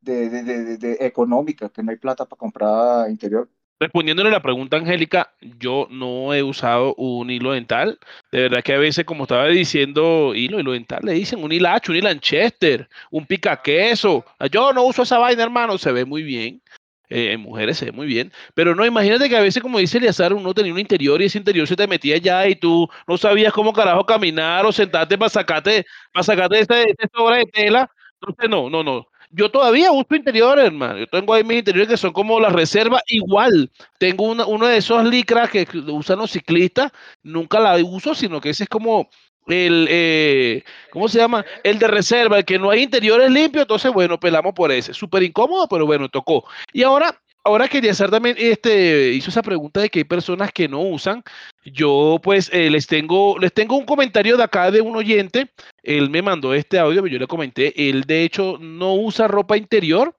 de, 0.00 0.96
económica, 1.00 1.68
que 1.70 1.82
no 1.82 1.90
hay 1.92 1.98
plata 1.98 2.24
para 2.26 2.38
comprar 2.38 3.10
interior. 3.10 3.48
Respondiéndole 3.78 4.30
a 4.30 4.32
la 4.32 4.40
pregunta, 4.42 4.78
Angélica, 4.78 5.34
yo 5.58 5.86
no 5.90 6.32
he 6.32 6.42
usado 6.42 6.94
un 6.94 7.30
hilo 7.30 7.52
dental. 7.52 7.98
De 8.32 8.42
verdad 8.42 8.62
que 8.62 8.72
a 8.72 8.78
veces, 8.78 9.04
como 9.04 9.24
estaba 9.24 9.48
diciendo, 9.48 10.34
hilo, 10.34 10.58
hilo 10.60 10.72
dental, 10.72 11.00
le 11.02 11.12
dicen 11.12 11.44
un 11.44 11.52
hilacho, 11.52 11.92
un 11.92 11.98
hilanchester, 11.98 12.88
un 13.10 13.26
pica 13.26 13.60
queso. 13.60 14.24
Yo 14.50 14.72
no 14.72 14.84
uso 14.84 15.02
esa 15.02 15.18
vaina, 15.18 15.42
hermano, 15.42 15.76
se 15.76 15.92
ve 15.92 16.06
muy 16.06 16.22
bien. 16.22 16.62
Eh, 17.08 17.32
en 17.32 17.40
mujeres 17.40 17.78
se 17.78 17.84
ve 17.86 17.92
muy 17.92 18.06
bien, 18.06 18.32
pero 18.54 18.74
no, 18.74 18.84
imagínate 18.84 19.28
que 19.28 19.36
a 19.36 19.40
veces, 19.40 19.62
como 19.62 19.78
dice 19.78 19.98
Eliazar, 19.98 20.32
uno 20.32 20.52
tenía 20.54 20.72
un 20.72 20.80
interior 20.80 21.22
y 21.22 21.26
ese 21.26 21.38
interior 21.38 21.68
se 21.68 21.76
te 21.76 21.86
metía 21.86 22.16
ya 22.18 22.48
y 22.48 22.56
tú 22.56 22.88
no 23.06 23.16
sabías 23.16 23.52
cómo 23.52 23.72
carajo 23.72 24.04
caminar 24.04 24.66
o 24.66 24.72
sentarte 24.72 25.16
para 25.16 25.28
sacarte, 25.28 25.86
para 26.12 26.24
sacarte 26.24 26.58
esta, 26.60 26.74
obra 27.16 27.36
de 27.36 27.44
tela. 27.46 27.88
Entonces, 28.20 28.50
no, 28.50 28.68
no, 28.70 28.82
no. 28.82 29.06
Yo 29.36 29.50
todavía 29.50 29.92
uso 29.92 30.16
interiores, 30.16 30.64
hermano. 30.64 30.98
Yo 30.98 31.06
tengo 31.08 31.34
ahí 31.34 31.44
mis 31.44 31.58
interiores 31.58 31.90
que 31.90 31.96
son 31.98 32.14
como 32.14 32.40
la 32.40 32.48
reserva. 32.48 33.02
Igual, 33.06 33.70
tengo 33.98 34.24
uno 34.24 34.66
de 34.66 34.78
esos 34.78 35.04
licras 35.04 35.50
que 35.50 35.68
usan 35.88 36.20
los 36.20 36.30
ciclistas. 36.30 36.90
Nunca 37.22 37.60
la 37.60 37.76
uso, 37.84 38.14
sino 38.14 38.40
que 38.40 38.48
ese 38.48 38.62
es 38.62 38.68
como 38.70 39.10
el, 39.46 39.88
eh, 39.90 40.64
¿cómo 40.90 41.06
se 41.06 41.18
llama? 41.18 41.44
El 41.62 41.78
de 41.78 41.86
reserva, 41.86 42.38
el 42.38 42.46
que 42.46 42.58
no 42.58 42.70
hay 42.70 42.84
interiores 42.84 43.30
limpios, 43.30 43.64
entonces, 43.64 43.92
bueno, 43.92 44.18
pelamos 44.18 44.54
por 44.54 44.72
ese. 44.72 44.94
Súper 44.94 45.22
incómodo, 45.22 45.68
pero 45.68 45.84
bueno, 45.84 46.08
tocó. 46.08 46.44
Y 46.72 46.82
ahora, 46.82 47.14
ahora 47.46 47.68
quería 47.68 47.92
hacer 47.92 48.10
también, 48.10 48.36
este, 48.38 49.12
hizo 49.12 49.30
esa 49.30 49.42
pregunta 49.42 49.80
de 49.80 49.88
que 49.88 50.00
hay 50.00 50.04
personas 50.04 50.52
que 50.52 50.68
no 50.68 50.80
usan. 50.80 51.22
Yo, 51.64 52.18
pues, 52.22 52.50
eh, 52.52 52.68
les 52.70 52.86
tengo, 52.86 53.38
les 53.38 53.52
tengo 53.52 53.76
un 53.76 53.86
comentario 53.86 54.36
de 54.36 54.42
acá 54.42 54.70
de 54.70 54.80
un 54.80 54.96
oyente. 54.96 55.50
Él 55.82 56.10
me 56.10 56.22
mandó 56.22 56.52
este 56.52 56.78
audio, 56.78 57.02
pero 57.02 57.12
yo 57.12 57.18
le 57.18 57.26
comenté, 57.26 57.88
él 57.88 58.02
de 58.02 58.24
hecho 58.24 58.58
no 58.60 58.94
usa 58.94 59.28
ropa 59.28 59.56
interior. 59.56 60.14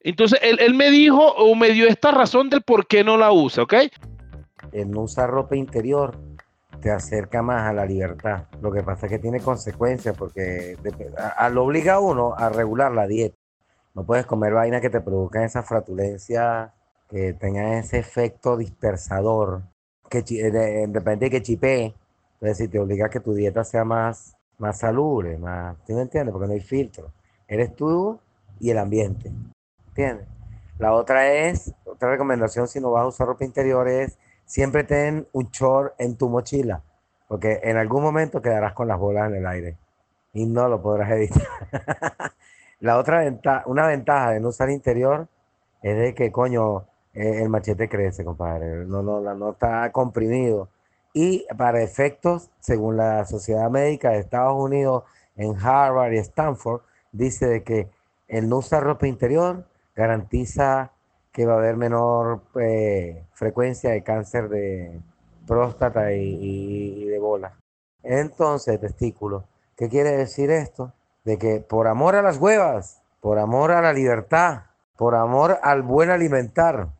Entonces, 0.00 0.40
él, 0.42 0.58
él 0.60 0.74
me 0.74 0.90
dijo 0.90 1.22
o 1.22 1.54
me 1.54 1.70
dio 1.70 1.86
esta 1.86 2.10
razón 2.10 2.50
del 2.50 2.62
por 2.62 2.86
qué 2.86 3.04
no 3.04 3.16
la 3.16 3.32
usa, 3.32 3.62
¿ok? 3.62 3.74
Él 4.72 4.90
no 4.90 5.02
usa 5.02 5.26
ropa 5.26 5.56
interior 5.56 6.18
te 6.80 6.90
acerca 6.90 7.40
más 7.40 7.62
a 7.62 7.72
la 7.72 7.86
libertad. 7.86 8.44
Lo 8.60 8.70
que 8.70 8.82
pasa 8.82 9.06
es 9.06 9.12
que 9.12 9.18
tiene 9.18 9.40
consecuencias 9.40 10.14
porque 10.16 10.76
lo 11.50 11.64
obliga 11.64 11.94
a 11.94 12.00
uno 12.00 12.34
a 12.36 12.50
regular 12.50 12.92
la 12.92 13.06
dieta. 13.06 13.36
No 13.94 14.04
puedes 14.04 14.26
comer 14.26 14.52
vainas 14.52 14.80
que 14.80 14.90
te 14.90 15.00
produzcan 15.00 15.44
esa 15.44 15.62
fratulencia, 15.62 16.74
que 17.08 17.32
tengan 17.32 17.74
ese 17.74 17.98
efecto 17.98 18.56
dispersador, 18.56 19.62
que 20.10 20.22
de, 20.22 20.90
repente 20.92 21.30
que 21.30 21.42
chipee. 21.42 21.94
Entonces, 22.34 22.58
si 22.58 22.68
te 22.68 22.80
obliga 22.80 23.06
a 23.06 23.10
que 23.10 23.20
tu 23.20 23.34
dieta 23.34 23.62
sea 23.62 23.84
más, 23.84 24.36
más 24.58 24.78
salubre, 24.78 25.38
más, 25.38 25.76
¿tú 25.86 25.94
me 25.94 26.02
entiendes? 26.02 26.32
Porque 26.32 26.48
no 26.48 26.54
hay 26.54 26.60
filtro. 26.60 27.12
Eres 27.46 27.74
tú 27.76 28.18
y 28.58 28.70
el 28.70 28.78
ambiente. 28.78 29.30
¿Entiendes? 29.88 30.26
La 30.78 30.92
otra 30.92 31.32
es, 31.32 31.72
otra 31.84 32.10
recomendación 32.10 32.66
si 32.66 32.80
no 32.80 32.90
vas 32.90 33.04
a 33.04 33.06
usar 33.06 33.28
ropa 33.28 33.44
interior 33.44 33.86
es 33.88 34.18
siempre 34.44 34.82
ten 34.82 35.28
un 35.32 35.50
short 35.50 35.94
en 35.98 36.16
tu 36.16 36.28
mochila, 36.28 36.82
porque 37.28 37.60
en 37.62 37.76
algún 37.76 38.02
momento 38.02 38.42
quedarás 38.42 38.72
con 38.72 38.88
las 38.88 38.98
bolas 38.98 39.30
en 39.30 39.36
el 39.36 39.46
aire 39.46 39.76
y 40.32 40.46
no 40.46 40.68
lo 40.68 40.82
podrás 40.82 41.12
evitar. 41.12 41.42
la 42.84 42.98
otra 42.98 43.20
ventaja, 43.20 43.62
una 43.66 43.86
ventaja 43.86 44.32
de 44.32 44.40
no 44.40 44.48
usar 44.48 44.68
interior 44.68 45.26
es 45.82 45.96
de 45.96 46.14
que, 46.14 46.30
coño, 46.30 46.84
eh, 47.14 47.40
el 47.42 47.48
machete 47.48 47.88
crece, 47.88 48.26
compadre. 48.26 48.84
No, 48.84 49.02
no, 49.02 49.20
no 49.22 49.52
está 49.52 49.90
comprimido. 49.90 50.68
Y 51.14 51.46
para 51.56 51.82
efectos, 51.82 52.50
según 52.60 52.98
la 52.98 53.24
Sociedad 53.24 53.70
Médica 53.70 54.10
de 54.10 54.18
Estados 54.18 54.54
Unidos, 54.62 55.04
en 55.34 55.56
Harvard 55.56 56.12
y 56.12 56.18
Stanford, 56.18 56.82
dice 57.10 57.46
de 57.46 57.62
que 57.62 57.88
el 58.28 58.50
no 58.50 58.58
usar 58.58 58.82
ropa 58.82 59.06
interior 59.06 59.64
garantiza 59.96 60.92
que 61.32 61.46
va 61.46 61.54
a 61.54 61.58
haber 61.58 61.78
menor 61.78 62.42
eh, 62.60 63.24
frecuencia 63.32 63.92
de 63.92 64.02
cáncer 64.02 64.50
de 64.50 65.00
próstata 65.46 66.12
y, 66.12 67.06
de 67.06 67.18
bola. 67.18 67.56
Entonces, 68.02 68.78
testículo. 68.78 69.44
¿Qué 69.74 69.88
quiere 69.88 70.10
decir 70.10 70.50
esto? 70.50 70.92
De 71.24 71.38
que 71.38 71.60
por 71.60 71.88
amor 71.88 72.16
a 72.16 72.22
las 72.22 72.38
huevas, 72.38 73.02
por 73.20 73.38
amor 73.38 73.72
a 73.72 73.80
la 73.80 73.92
libertad, 73.92 74.64
por 74.96 75.14
amor 75.14 75.58
al 75.62 75.82
buen 75.82 76.10
alimentar, 76.10 76.90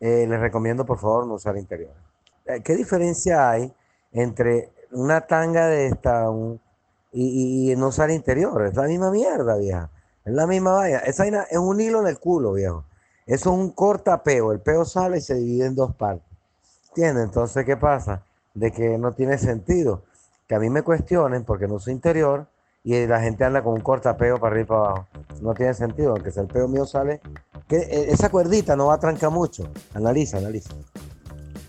eh, 0.00 0.26
les 0.28 0.40
recomiendo 0.40 0.86
por 0.86 0.98
favor 0.98 1.26
no 1.26 1.34
usar 1.34 1.56
interior. 1.56 1.92
Eh, 2.46 2.62
¿Qué 2.62 2.74
diferencia 2.74 3.50
hay 3.50 3.72
entre 4.12 4.72
una 4.90 5.22
tanga 5.22 5.66
de 5.66 5.86
esta 5.86 6.26
y, 7.12 7.72
y, 7.72 7.76
no 7.76 7.88
usar 7.88 8.10
interior? 8.10 8.66
Es 8.66 8.74
la 8.74 8.84
misma 8.84 9.10
mierda, 9.10 9.56
vieja. 9.56 9.90
Es 10.24 10.32
la 10.32 10.46
misma 10.46 10.72
vaina. 10.72 10.98
Esa 10.98 11.24
vaina 11.24 11.46
es 11.50 11.58
un 11.58 11.80
hilo 11.80 12.00
en 12.00 12.06
el 12.06 12.18
culo, 12.18 12.52
viejo. 12.52 12.84
Es 13.26 13.46
un 13.46 13.70
cortapeo. 13.70 14.52
El 14.52 14.60
peo 14.60 14.84
sale 14.84 15.18
y 15.18 15.20
se 15.20 15.34
divide 15.34 15.66
en 15.66 15.74
dos 15.74 15.94
partes. 15.94 16.26
¿Entiendes? 16.88 17.24
Entonces, 17.24 17.64
¿qué 17.64 17.76
pasa? 17.76 18.24
De 18.54 18.70
que 18.72 18.98
no 18.98 19.12
tiene 19.12 19.38
sentido. 19.38 20.02
Que 20.46 20.54
a 20.54 20.58
mí 20.58 20.68
me 20.68 20.82
cuestionen 20.82 21.44
porque 21.44 21.68
no 21.68 21.78
soy 21.78 21.94
interior 21.94 22.48
y 22.84 23.06
la 23.06 23.20
gente 23.20 23.44
anda 23.44 23.62
con 23.62 23.74
un 23.74 23.80
cortapeo 23.80 24.38
para 24.38 24.52
arriba 24.52 24.64
y 24.64 24.68
para 24.68 24.80
abajo. 24.80 25.08
No 25.40 25.54
tiene 25.54 25.74
sentido, 25.74 26.10
aunque 26.10 26.30
sea 26.30 26.42
el 26.42 26.48
peo 26.48 26.68
mío 26.68 26.84
sale 26.84 27.20
que 27.68 27.76
eh, 27.76 28.06
esa 28.10 28.30
cuerdita 28.30 28.76
no 28.76 28.86
va 28.86 28.94
a 28.94 29.00
trancar 29.00 29.30
mucho. 29.30 29.68
Analiza, 29.94 30.38
analiza. 30.38 30.74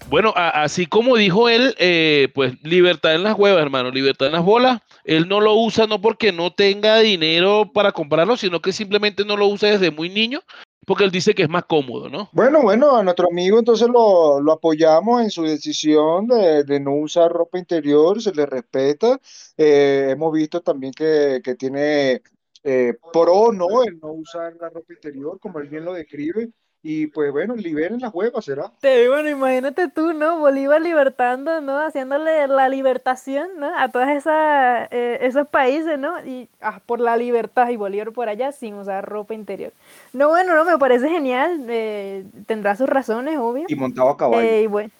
Bueno, 0.09 0.33
así 0.35 0.85
como 0.85 1.15
dijo 1.15 1.49
él, 1.49 1.75
eh, 1.79 2.27
pues 2.35 2.61
libertad 2.63 3.15
en 3.15 3.23
las 3.23 3.37
huevas, 3.37 3.61
hermano, 3.61 3.89
libertad 3.89 4.27
en 4.27 4.33
las 4.33 4.43
bolas. 4.43 4.81
Él 5.05 5.27
no 5.27 5.41
lo 5.41 5.55
usa 5.55 5.87
no 5.87 6.01
porque 6.01 6.31
no 6.31 6.53
tenga 6.53 6.99
dinero 6.99 7.71
para 7.73 7.91
comprarlo, 7.91 8.37
sino 8.37 8.61
que 8.61 8.73
simplemente 8.73 9.25
no 9.25 9.37
lo 9.37 9.47
usa 9.47 9.69
desde 9.69 9.91
muy 9.91 10.09
niño, 10.09 10.41
porque 10.85 11.03
él 11.03 11.11
dice 11.11 11.33
que 11.33 11.43
es 11.43 11.49
más 11.49 11.65
cómodo, 11.65 12.09
¿no? 12.09 12.29
Bueno, 12.31 12.61
bueno, 12.63 12.95
a 12.95 13.03
nuestro 13.03 13.27
amigo 13.27 13.59
entonces 13.59 13.87
lo, 13.87 14.41
lo 14.41 14.51
apoyamos 14.53 15.21
en 15.21 15.29
su 15.29 15.43
decisión 15.43 16.27
de, 16.27 16.63
de 16.63 16.79
no 16.79 16.95
usar 16.95 17.31
ropa 17.31 17.59
interior, 17.59 18.21
se 18.21 18.33
le 18.33 18.45
respeta. 18.45 19.19
Eh, 19.55 20.07
hemos 20.09 20.33
visto 20.33 20.61
también 20.61 20.93
que, 20.93 21.41
que 21.43 21.55
tiene 21.55 22.21
eh, 22.63 22.93
pro, 23.11 23.51
¿no? 23.51 23.83
El 23.83 23.99
no 23.99 24.13
usar 24.13 24.55
la 24.59 24.69
ropa 24.69 24.93
interior, 24.93 25.39
como 25.39 25.59
él 25.59 25.69
bien 25.69 25.85
lo 25.85 25.93
describe. 25.93 26.49
Y 26.83 27.07
pues 27.07 27.31
bueno, 27.31 27.55
liberen 27.55 27.99
las 27.99 28.13
huevas, 28.13 28.45
¿será? 28.45 28.71
Te- 28.79 29.07
bueno, 29.07 29.29
imagínate 29.29 29.87
tú, 29.89 30.11
¿no? 30.13 30.39
Bolívar 30.39 30.81
libertando, 30.81 31.61
¿no? 31.61 31.79
Haciéndole 31.79 32.47
la 32.49 32.67
libertación, 32.67 33.47
¿no? 33.57 33.71
A 33.77 33.87
todos 33.89 34.09
esas, 34.09 34.89
eh, 34.91 35.19
esos 35.21 35.47
países, 35.47 35.97
¿no? 35.97 36.19
Y 36.25 36.49
ah, 36.59 36.81
por 36.85 36.99
la 36.99 37.15
libertad 37.15 37.69
y 37.69 37.77
Bolívar 37.77 38.11
por 38.11 38.27
allá 38.27 38.51
sin 38.51 38.73
usar 38.75 39.05
ropa 39.05 39.33
interior. 39.33 39.71
No, 40.11 40.29
bueno, 40.29 40.53
no, 40.55 40.65
me 40.65 40.77
parece 40.77 41.07
genial. 41.09 41.65
eh, 41.69 42.25
tendrá 42.45 42.75
sus 42.75 42.89
razones, 42.89 43.37
obvio. 43.39 43.65
Y 43.69 43.75
montado 43.75 44.09
a 44.09 44.17
caballo. 44.17 44.41
Eh, 44.41 44.63
y 44.63 44.67
bueno, 44.67 44.91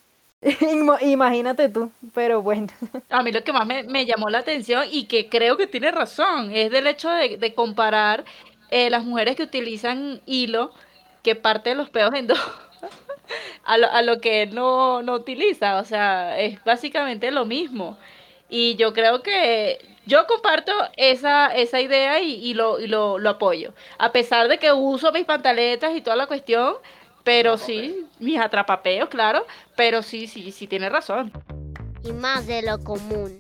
imagínate 1.02 1.70
tú, 1.70 1.92
pero 2.14 2.42
bueno. 2.42 2.68
A 3.10 3.24
mí 3.24 3.32
lo 3.32 3.44
que 3.44 3.54
más 3.54 3.66
me, 3.68 3.84
me 3.84 4.06
llamó 4.06 4.30
la 4.30 4.40
atención 4.40 4.86
y 4.92 5.06
que 5.08 5.30
creo 5.30 5.58
que 5.58 5.68
tiene 5.68 5.92
razón 5.92 6.52
es 6.52 6.72
del 6.72 6.88
hecho 6.88 7.10
de, 7.10 7.38
de 7.38 7.54
comparar 7.54 8.26
eh, 8.70 8.90
las 8.90 9.04
mujeres 9.06 9.36
que 9.36 9.44
utilizan 9.44 10.22
hilo, 10.26 10.72
que 11.24 11.36
parte 11.36 11.70
de 11.70 11.76
los 11.76 11.90
peos 11.90 12.14
en 12.14 12.28
dos, 12.28 12.40
a 13.66 13.78
lo, 13.78 13.90
a 13.90 14.02
lo 14.02 14.20
que 14.20 14.44
él 14.44 14.54
no, 14.54 15.02
no 15.02 15.14
utiliza. 15.14 15.80
O 15.80 15.86
sea, 15.86 16.40
es 16.40 16.64
básicamente 16.64 17.32
lo 17.32 17.46
mismo. 17.46 17.98
Y 18.50 18.76
yo 18.76 18.94
creo 18.94 19.24
que 19.24 19.80
yo 20.06 20.28
comparto 20.28 20.72
esa, 20.98 21.48
esa 21.48 21.82
idea 21.82 22.20
y, 22.20 22.34
y 22.34 22.54
lo, 22.54 22.80
y 22.80 22.88
lo, 22.88 23.18
lo 23.18 23.30
apoyo. 23.32 23.74
A 23.98 24.12
pesar 24.12 24.48
de 24.48 24.60
que 24.60 24.72
uso 24.72 25.12
mis 25.12 25.26
pantaletas 25.26 25.96
y 25.96 26.02
toda 26.02 26.16
la 26.16 26.28
cuestión, 26.28 26.76
pero 27.24 27.58
sí, 27.58 28.06
mis 28.20 28.40
atrapapeos, 28.40 29.08
claro, 29.10 29.46
pero 29.76 30.04
sí, 30.04 30.28
sí, 30.28 30.52
sí 30.52 30.68
tiene 30.68 30.90
razón. 30.90 31.32
y 32.04 32.12
más 32.12 32.46
de 32.48 32.62
lo 32.62 32.80
común. 32.84 33.40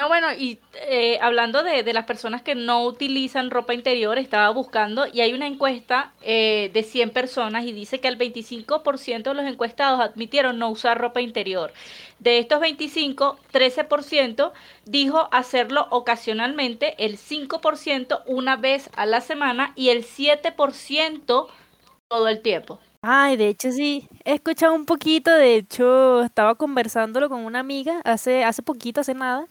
No, 0.00 0.08
bueno, 0.08 0.26
y 0.36 0.58
eh, 0.88 1.18
hablando 1.22 1.62
de, 1.62 1.84
de 1.84 1.92
las 1.92 2.04
personas 2.04 2.42
que 2.42 2.56
no 2.56 2.84
utilizan 2.84 3.50
ropa 3.52 3.74
interior, 3.74 4.18
estaba 4.18 4.50
buscando 4.50 5.06
y 5.06 5.20
hay 5.20 5.32
una 5.32 5.46
encuesta 5.46 6.12
eh, 6.20 6.68
de 6.74 6.82
100 6.82 7.10
personas 7.10 7.64
y 7.64 7.72
dice 7.72 8.00
que 8.00 8.08
el 8.08 8.18
25% 8.18 9.22
de 9.30 9.34
los 9.34 9.46
encuestados 9.46 10.00
admitieron 10.00 10.58
no 10.58 10.68
usar 10.68 10.98
ropa 11.00 11.20
interior. 11.20 11.72
De 12.18 12.38
estos 12.38 12.58
25, 12.58 13.38
13% 13.52 14.52
dijo 14.84 15.28
hacerlo 15.30 15.86
ocasionalmente, 15.90 16.96
el 17.04 17.16
5% 17.16 18.22
una 18.26 18.56
vez 18.56 18.90
a 18.96 19.06
la 19.06 19.20
semana 19.20 19.72
y 19.76 19.90
el 19.90 20.04
7% 20.04 21.46
todo 22.08 22.28
el 22.28 22.42
tiempo. 22.42 22.80
Ay, 23.06 23.36
de 23.36 23.48
hecho 23.48 23.70
sí, 23.70 24.08
he 24.24 24.34
escuchado 24.34 24.74
un 24.74 24.86
poquito, 24.86 25.30
de 25.30 25.56
hecho 25.56 26.22
estaba 26.22 26.54
conversándolo 26.54 27.28
con 27.28 27.44
una 27.44 27.60
amiga 27.60 28.00
hace, 28.04 28.44
hace 28.44 28.62
poquito, 28.62 29.02
hace 29.02 29.12
nada, 29.12 29.46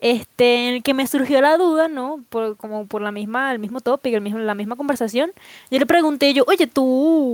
este, 0.00 0.68
en 0.68 0.74
el 0.74 0.82
que 0.82 0.94
me 0.94 1.06
surgió 1.06 1.40
la 1.40 1.56
duda, 1.56 1.88
¿no? 1.88 2.24
Por, 2.28 2.56
como 2.56 2.86
por 2.86 3.02
la 3.02 3.10
misma, 3.12 3.52
el 3.52 3.58
mismo 3.58 3.80
tópico, 3.80 4.16
el 4.16 4.22
mismo, 4.22 4.38
la 4.38 4.54
misma 4.54 4.76
conversación. 4.76 5.32
Yo 5.70 5.78
le 5.78 5.86
pregunté 5.86 6.32
yo, 6.34 6.44
oye, 6.46 6.66
¿tú 6.66 6.84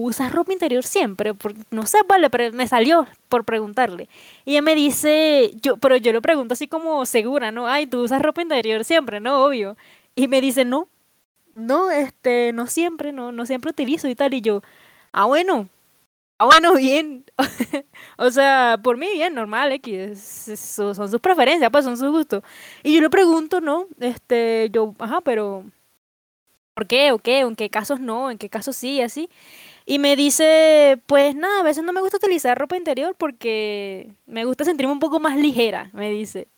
usas 0.05 0.33
ropa 0.33 0.53
interior 0.53 0.85
siempre? 0.85 1.35
Porque, 1.35 1.61
no 1.71 1.87
sé, 1.87 1.99
vale, 2.09 2.31
pero 2.31 2.53
me 2.57 2.67
salió 2.67 3.07
por 3.29 3.45
preguntarle. 3.45 4.09
Y 4.45 4.53
ella 4.53 4.63
me 4.63 4.75
dice, 4.75 5.53
yo, 5.61 5.77
pero 5.77 5.97
yo 5.97 6.13
le 6.13 6.23
pregunto 6.23 6.55
así 6.55 6.67
como 6.69 7.05
segura, 7.07 7.53
¿no? 7.53 7.67
Ay, 7.69 7.87
¿tú 7.87 8.03
usas 8.03 8.23
ropa 8.23 8.43
interior 8.43 8.85
siempre? 8.85 9.21
No, 9.21 9.45
obvio. 9.45 9.77
Y 10.15 10.29
me 10.29 10.41
dice, 10.41 10.65
no, 10.65 10.89
no, 11.55 11.91
este, 11.91 12.53
no 12.53 12.67
siempre, 12.67 13.13
no, 13.13 13.33
no 13.33 13.47
siempre 13.47 13.71
utilizo 13.71 14.09
y 14.09 14.15
tal. 14.15 14.35
Y 14.35 14.41
yo, 14.41 14.63
ah, 15.13 15.27
bueno, 15.27 15.69
ah, 16.39 16.47
bueno, 16.47 16.75
bien. 16.75 17.25
o 18.19 18.31
sea, 18.31 18.79
por 18.83 18.97
mí 18.97 19.09
bien, 19.13 19.35
normal, 19.35 19.73
X, 19.73 20.51
son 20.59 20.95
sus 20.95 21.21
preferencias, 21.21 21.71
pues 21.71 21.85
son 21.85 21.97
sus 21.97 22.11
gustos. 22.11 22.43
Y 22.83 22.95
yo 22.95 23.01
le 23.01 23.11
pregunto, 23.11 23.61
¿no? 23.61 23.89
Este, 24.01 24.69
yo, 24.73 24.95
ajá, 24.99 25.21
pero 25.21 25.65
¿por 26.75 26.87
qué? 26.87 27.13
¿O 27.13 27.19
qué? 27.19 27.45
¿O 27.45 27.49
en 27.49 27.57
qué 27.57 27.71
casos 27.71 28.01
no? 28.01 28.31
¿En 28.31 28.39
qué 28.39 28.49
casos 28.49 28.77
sí? 28.77 29.01
Así. 29.01 29.29
Y 29.87 29.99
me 29.99 30.17
dice, 30.17 31.01
pues 31.07 31.35
nada, 31.35 31.61
a 31.61 31.65
veces 31.65 31.85
no 31.85 31.93
me 31.93 32.01
gusta 32.01 32.17
utilizar 32.17 32.59
ropa 32.59 32.77
interior 32.77 33.15
porque 33.19 34.13
me 34.27 34.45
gusta 34.45 34.65
sentirme 34.65 34.93
un 34.93 34.99
poco 34.99 35.21
más 35.21 35.37
ligera, 35.37 35.91
me 35.93 36.11
dice. 36.11 36.49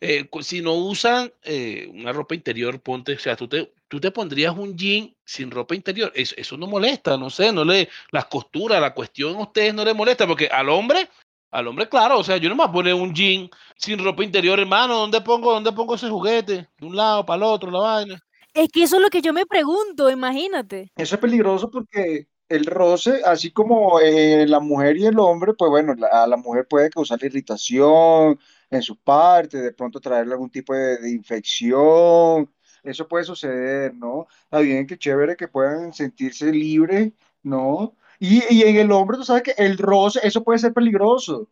Eh, 0.00 0.28
si 0.42 0.60
no 0.60 0.74
usan 0.74 1.32
eh, 1.44 1.88
una 1.94 2.12
ropa 2.12 2.34
interior, 2.34 2.80
ponte, 2.80 3.14
o 3.14 3.18
sea, 3.18 3.36
tú 3.36 3.48
te, 3.48 3.72
tú 3.94 4.00
te 4.00 4.10
pondrías 4.10 4.56
un 4.56 4.76
jean 4.76 5.14
sin 5.24 5.52
ropa 5.52 5.76
interior. 5.76 6.10
Eso, 6.16 6.34
eso 6.36 6.56
no 6.56 6.66
molesta, 6.66 7.16
no 7.16 7.30
sé, 7.30 7.52
no 7.52 7.64
le, 7.64 7.88
las 8.10 8.24
costuras, 8.24 8.80
la 8.80 8.92
cuestión 8.92 9.36
a 9.36 9.42
ustedes 9.42 9.72
no 9.72 9.84
les 9.84 9.94
molesta, 9.94 10.26
porque 10.26 10.48
al 10.48 10.68
hombre, 10.68 11.08
al 11.52 11.68
hombre, 11.68 11.88
claro, 11.88 12.18
o 12.18 12.24
sea, 12.24 12.36
yo 12.38 12.48
no 12.48 12.56
me 12.56 12.64
voy 12.64 12.70
a 12.70 12.72
poner 12.72 12.94
un 12.94 13.14
jean 13.14 13.48
sin 13.76 14.02
ropa 14.02 14.24
interior, 14.24 14.58
hermano, 14.58 14.96
¿dónde 14.96 15.20
pongo, 15.20 15.52
dónde 15.52 15.70
pongo 15.70 15.94
ese 15.94 16.08
juguete? 16.10 16.68
De 16.76 16.86
un 16.86 16.96
lado 16.96 17.24
para 17.24 17.36
el 17.36 17.42
otro, 17.44 17.70
la 17.70 17.78
vaina. 17.78 18.20
Es 18.52 18.68
que 18.72 18.82
eso 18.82 18.96
es 18.96 19.02
lo 19.02 19.10
que 19.10 19.22
yo 19.22 19.32
me 19.32 19.46
pregunto, 19.46 20.10
imagínate. 20.10 20.90
Eso 20.96 21.14
es 21.14 21.20
peligroso 21.20 21.70
porque 21.70 22.26
el 22.48 22.66
roce, 22.66 23.22
así 23.24 23.52
como 23.52 24.00
eh, 24.00 24.44
la 24.48 24.58
mujer 24.58 24.96
y 24.96 25.06
el 25.06 25.18
hombre, 25.20 25.54
pues 25.56 25.70
bueno, 25.70 25.94
la- 25.94 26.24
a 26.24 26.26
la 26.26 26.36
mujer 26.36 26.66
puede 26.68 26.90
causar 26.90 27.22
irritación 27.24 28.38
en 28.70 28.82
sus 28.82 28.98
partes, 28.98 29.62
de 29.62 29.72
pronto 29.72 30.00
traerle 30.00 30.32
algún 30.34 30.50
tipo 30.50 30.74
de, 30.74 30.98
de 30.98 31.10
infección. 31.12 32.50
Eso 32.84 33.08
puede 33.08 33.24
suceder, 33.24 33.94
¿no? 33.94 34.26
Está 34.44 34.60
bien, 34.60 34.86
que 34.86 34.98
chévere 34.98 35.36
que 35.36 35.48
puedan 35.48 35.92
sentirse 35.92 36.52
libres, 36.52 37.12
¿no? 37.42 37.96
Y, 38.20 38.42
y 38.54 38.62
en 38.62 38.76
el 38.76 38.92
hombre, 38.92 39.16
tú 39.16 39.24
sabes 39.24 39.42
que 39.42 39.54
el 39.58 39.78
roce, 39.78 40.20
eso 40.22 40.44
puede 40.44 40.58
ser 40.60 40.72
peligroso. 40.74 41.48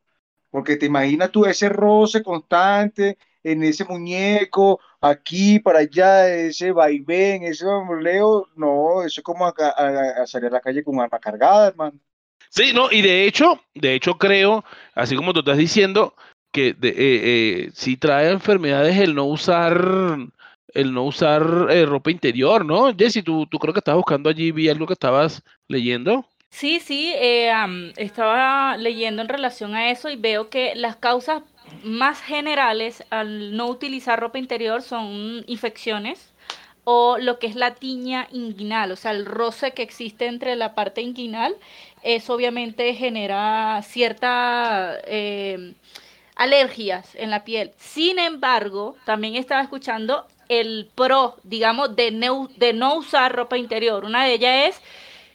Porque 0.50 0.76
te 0.76 0.86
imaginas 0.86 1.30
tú 1.32 1.46
ese 1.46 1.68
roce 1.68 2.22
constante 2.22 3.18
en 3.42 3.62
ese 3.64 3.84
muñeco, 3.84 4.80
aquí 5.00 5.58
para 5.58 5.80
allá, 5.80 6.28
ese 6.34 6.72
vaivén, 6.72 7.42
ese 7.44 7.64
bamboleo, 7.66 8.48
no, 8.56 9.02
eso 9.02 9.20
es 9.20 9.24
como 9.24 9.46
a, 9.46 9.54
a- 9.58 10.22
a 10.22 10.26
salir 10.26 10.48
a 10.48 10.52
la 10.52 10.60
calle 10.60 10.84
con 10.84 11.00
arma 11.00 11.18
cargada, 11.18 11.68
hermano. 11.68 11.98
Sí, 12.50 12.72
no, 12.74 12.90
y 12.92 13.00
de 13.02 13.24
hecho, 13.26 13.60
de 13.74 13.94
hecho 13.94 14.18
creo, 14.18 14.64
así 14.94 15.16
como 15.16 15.32
tú 15.32 15.40
estás 15.40 15.56
diciendo, 15.56 16.14
que 16.52 16.74
de, 16.74 16.90
eh, 16.90 16.94
eh, 17.66 17.70
sí 17.74 17.96
trae 17.96 18.30
enfermedades 18.30 18.98
el 18.98 19.14
no 19.14 19.24
usar, 19.24 20.18
el 20.74 20.92
no 20.92 21.04
usar 21.04 21.68
eh, 21.70 21.86
ropa 21.86 22.10
interior, 22.10 22.64
¿no? 22.64 22.94
Jessy, 22.96 23.22
tú, 23.22 23.46
tú 23.46 23.58
creo 23.58 23.72
que 23.74 23.80
estabas 23.80 23.98
buscando 23.98 24.30
allí, 24.30 24.52
vi 24.52 24.68
algo 24.68 24.86
que 24.86 24.94
estabas 24.94 25.42
leyendo. 25.68 26.26
Sí, 26.50 26.80
sí, 26.80 27.12
eh, 27.16 27.50
estaba 27.96 28.76
leyendo 28.76 29.22
en 29.22 29.28
relación 29.28 29.74
a 29.74 29.90
eso 29.90 30.10
y 30.10 30.16
veo 30.16 30.50
que 30.50 30.74
las 30.74 30.96
causas 30.96 31.42
más 31.82 32.20
generales 32.20 33.02
al 33.10 33.56
no 33.56 33.68
utilizar 33.68 34.20
ropa 34.20 34.38
interior 34.38 34.82
son 34.82 35.44
infecciones 35.46 36.32
o 36.84 37.16
lo 37.18 37.38
que 37.38 37.46
es 37.46 37.54
la 37.54 37.74
tiña 37.74 38.28
inguinal, 38.32 38.92
o 38.92 38.96
sea, 38.96 39.12
el 39.12 39.24
roce 39.24 39.70
que 39.72 39.82
existe 39.82 40.26
entre 40.26 40.56
la 40.56 40.74
parte 40.74 41.00
inguinal, 41.00 41.56
eso 42.02 42.34
obviamente 42.34 42.94
genera 42.94 43.80
cierta 43.82 44.98
eh, 45.06 45.74
alergias 46.34 47.14
en 47.14 47.30
la 47.30 47.44
piel. 47.44 47.72
Sin 47.78 48.18
embargo, 48.18 48.96
también 49.04 49.36
estaba 49.36 49.62
escuchando 49.62 50.26
el 50.60 50.90
pro, 50.94 51.36
digamos, 51.44 51.94
de, 51.96 52.10
no- 52.10 52.94
usar 52.96 53.34
ropa 53.34 53.56
interior. 53.58 54.04
Una 54.04 54.24
de 54.24 54.34
ellas 54.34 54.68
es 54.68 54.82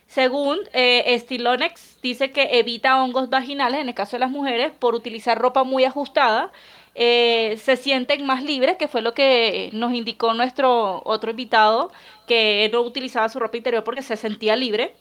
según 0.08 0.58
eh, 0.74 1.18
Stylonex, 1.20 2.00
dice 2.02 2.32
que 2.32 2.60
evita 2.60 3.02
hongos 3.04 3.30
vaginales 3.30 3.82
en 3.82 3.90
el 3.90 3.96
caso 3.96 4.16
de 4.16 4.20
las 4.22 4.32
mujeres 4.32 4.72
por 4.80 4.96
utilizar 4.96 5.38
ropa 5.38 5.64
muy 5.64 5.84
ajustada. 5.86 6.52
eh, 6.96 7.58
se 7.64 7.76
sienten 7.78 8.26
más 8.26 8.42
libres, 8.44 8.78
que 8.78 8.88
fue 8.88 9.02
lo 9.02 9.14
que 9.14 9.70
nos 9.74 9.94
indicó 9.94 10.34
nuestro 10.34 11.02
otro 11.06 11.30
invitado, 11.32 11.92
que 12.28 12.70
no 12.74 12.82
utilizaba 12.82 13.30
su 13.30 13.40
ropa 13.40 13.58
interior 13.58 13.84
porque 13.84 14.02
se 14.02 14.18
sentía 14.18 14.56
libre. 14.56 14.96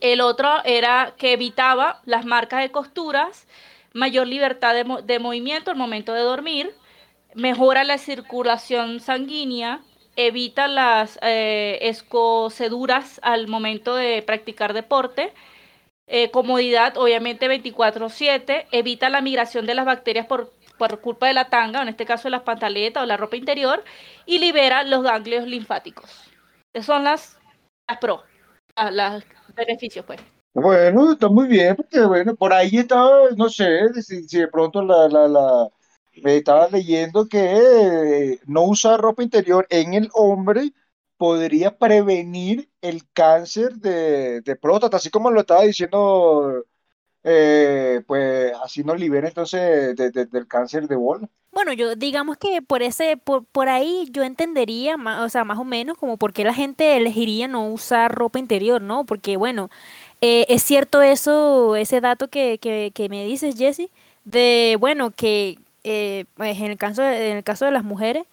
El 0.00 0.20
otro 0.20 0.48
era 0.64 1.14
que 1.18 1.32
evitaba 1.32 2.00
las 2.04 2.24
marcas 2.26 2.60
de 2.62 2.70
costuras, 2.70 3.46
mayor 3.94 4.26
libertad 4.26 4.74
de, 4.74 4.84
de 5.04 5.18
movimiento 5.18 5.70
al 5.70 5.76
momento 5.76 6.12
de 6.12 6.20
dormir, 6.22 6.74
mejora 7.34 7.84
la 7.84 7.98
circulación 7.98 9.00
sanguínea, 9.00 9.80
evita 10.16 10.68
las 10.68 11.18
eh, 11.22 11.78
escoceduras 11.82 13.20
al 13.22 13.48
momento 13.48 13.94
de 13.94 14.22
practicar 14.22 14.74
deporte, 14.74 15.32
eh, 16.06 16.30
comodidad 16.30 16.96
obviamente 16.96 17.48
24/7, 17.48 18.66
evita 18.72 19.08
la 19.08 19.20
migración 19.20 19.66
de 19.66 19.74
las 19.74 19.86
bacterias 19.86 20.26
por, 20.26 20.52
por 20.78 21.00
culpa 21.00 21.28
de 21.28 21.34
la 21.34 21.48
tanga, 21.48 21.82
en 21.82 21.88
este 21.88 22.04
caso 22.04 22.24
de 22.24 22.32
las 22.32 22.42
pantaletas 22.42 23.02
o 23.02 23.06
la 23.06 23.16
ropa 23.16 23.36
interior, 23.36 23.82
y 24.26 24.38
libera 24.38 24.82
los 24.84 25.02
ganglios 25.02 25.46
linfáticos. 25.46 26.10
Esas 26.72 26.86
son 26.86 27.04
las, 27.04 27.38
las 27.88 27.98
pro. 27.98 28.22
los 28.90 29.24
beneficios, 29.54 30.04
pues. 30.04 30.20
Bueno, 30.54 31.12
está 31.12 31.28
muy 31.28 31.48
bien, 31.48 31.76
porque 31.76 32.04
bueno, 32.04 32.34
por 32.34 32.52
ahí 32.52 32.76
estaba, 32.76 33.30
no 33.36 33.48
sé, 33.48 33.88
si, 34.02 34.26
de 34.26 34.48
pronto 34.48 34.82
la, 34.82 35.08
la, 35.08 35.68
me 36.22 36.36
estaba 36.38 36.68
leyendo 36.68 37.28
que 37.28 37.38
eh, 38.34 38.40
no 38.46 38.64
usar 38.64 39.00
ropa 39.00 39.22
interior 39.22 39.66
en 39.70 39.94
el 39.94 40.10
hombre 40.14 40.72
podría 41.16 41.76
prevenir 41.78 42.70
el 42.80 43.08
cáncer 43.12 43.74
de, 43.76 44.40
de 44.42 44.56
próstata, 44.56 44.96
así 44.98 45.10
como 45.10 45.30
lo 45.30 45.40
estaba 45.40 45.62
diciendo, 45.62 46.64
eh, 47.24 48.02
pues 48.06 48.52
así 48.62 48.84
nos 48.84 49.00
libera 49.00 49.28
entonces 49.28 49.96
de- 49.96 50.10
de- 50.12 50.26
del 50.26 50.48
cáncer 50.48 50.88
de 50.88 50.96
bola. 50.96 51.28
Bueno, 51.52 51.72
yo 51.74 51.94
digamos 51.96 52.38
que 52.38 52.62
por 52.62 52.82
ese, 52.82 53.16
por, 53.18 53.44
por 53.44 53.68
ahí 53.68 54.08
yo 54.10 54.22
entendería, 54.22 54.96
ma- 54.96 55.22
o 55.24 55.28
sea, 55.28 55.44
más 55.44 55.58
o 55.58 55.64
menos 55.64 55.98
como 55.98 56.16
por 56.16 56.32
qué 56.32 56.44
la 56.44 56.54
gente 56.54 56.96
elegiría 56.96 57.46
no 57.46 57.66
usar 57.68 58.14
ropa 58.14 58.38
interior, 58.38 58.80
¿no? 58.80 59.04
Porque 59.04 59.36
bueno, 59.36 59.68
eh, 60.22 60.46
es 60.48 60.62
cierto 60.62 61.02
eso, 61.02 61.76
ese 61.76 62.00
dato 62.00 62.28
que, 62.28 62.58
que, 62.58 62.90
que 62.94 63.08
me 63.10 63.26
dices, 63.26 63.56
Jesse, 63.56 63.90
de 64.24 64.76
bueno, 64.80 65.10
que 65.10 65.58
eh, 65.84 66.26
pues, 66.34 66.58
en 66.58 66.66
el 66.72 66.76
caso 66.78 67.02
de, 67.02 67.30
en 67.30 67.38
el 67.38 67.44
caso 67.44 67.64
de 67.64 67.70
las 67.72 67.84
mujeres, 67.84 68.24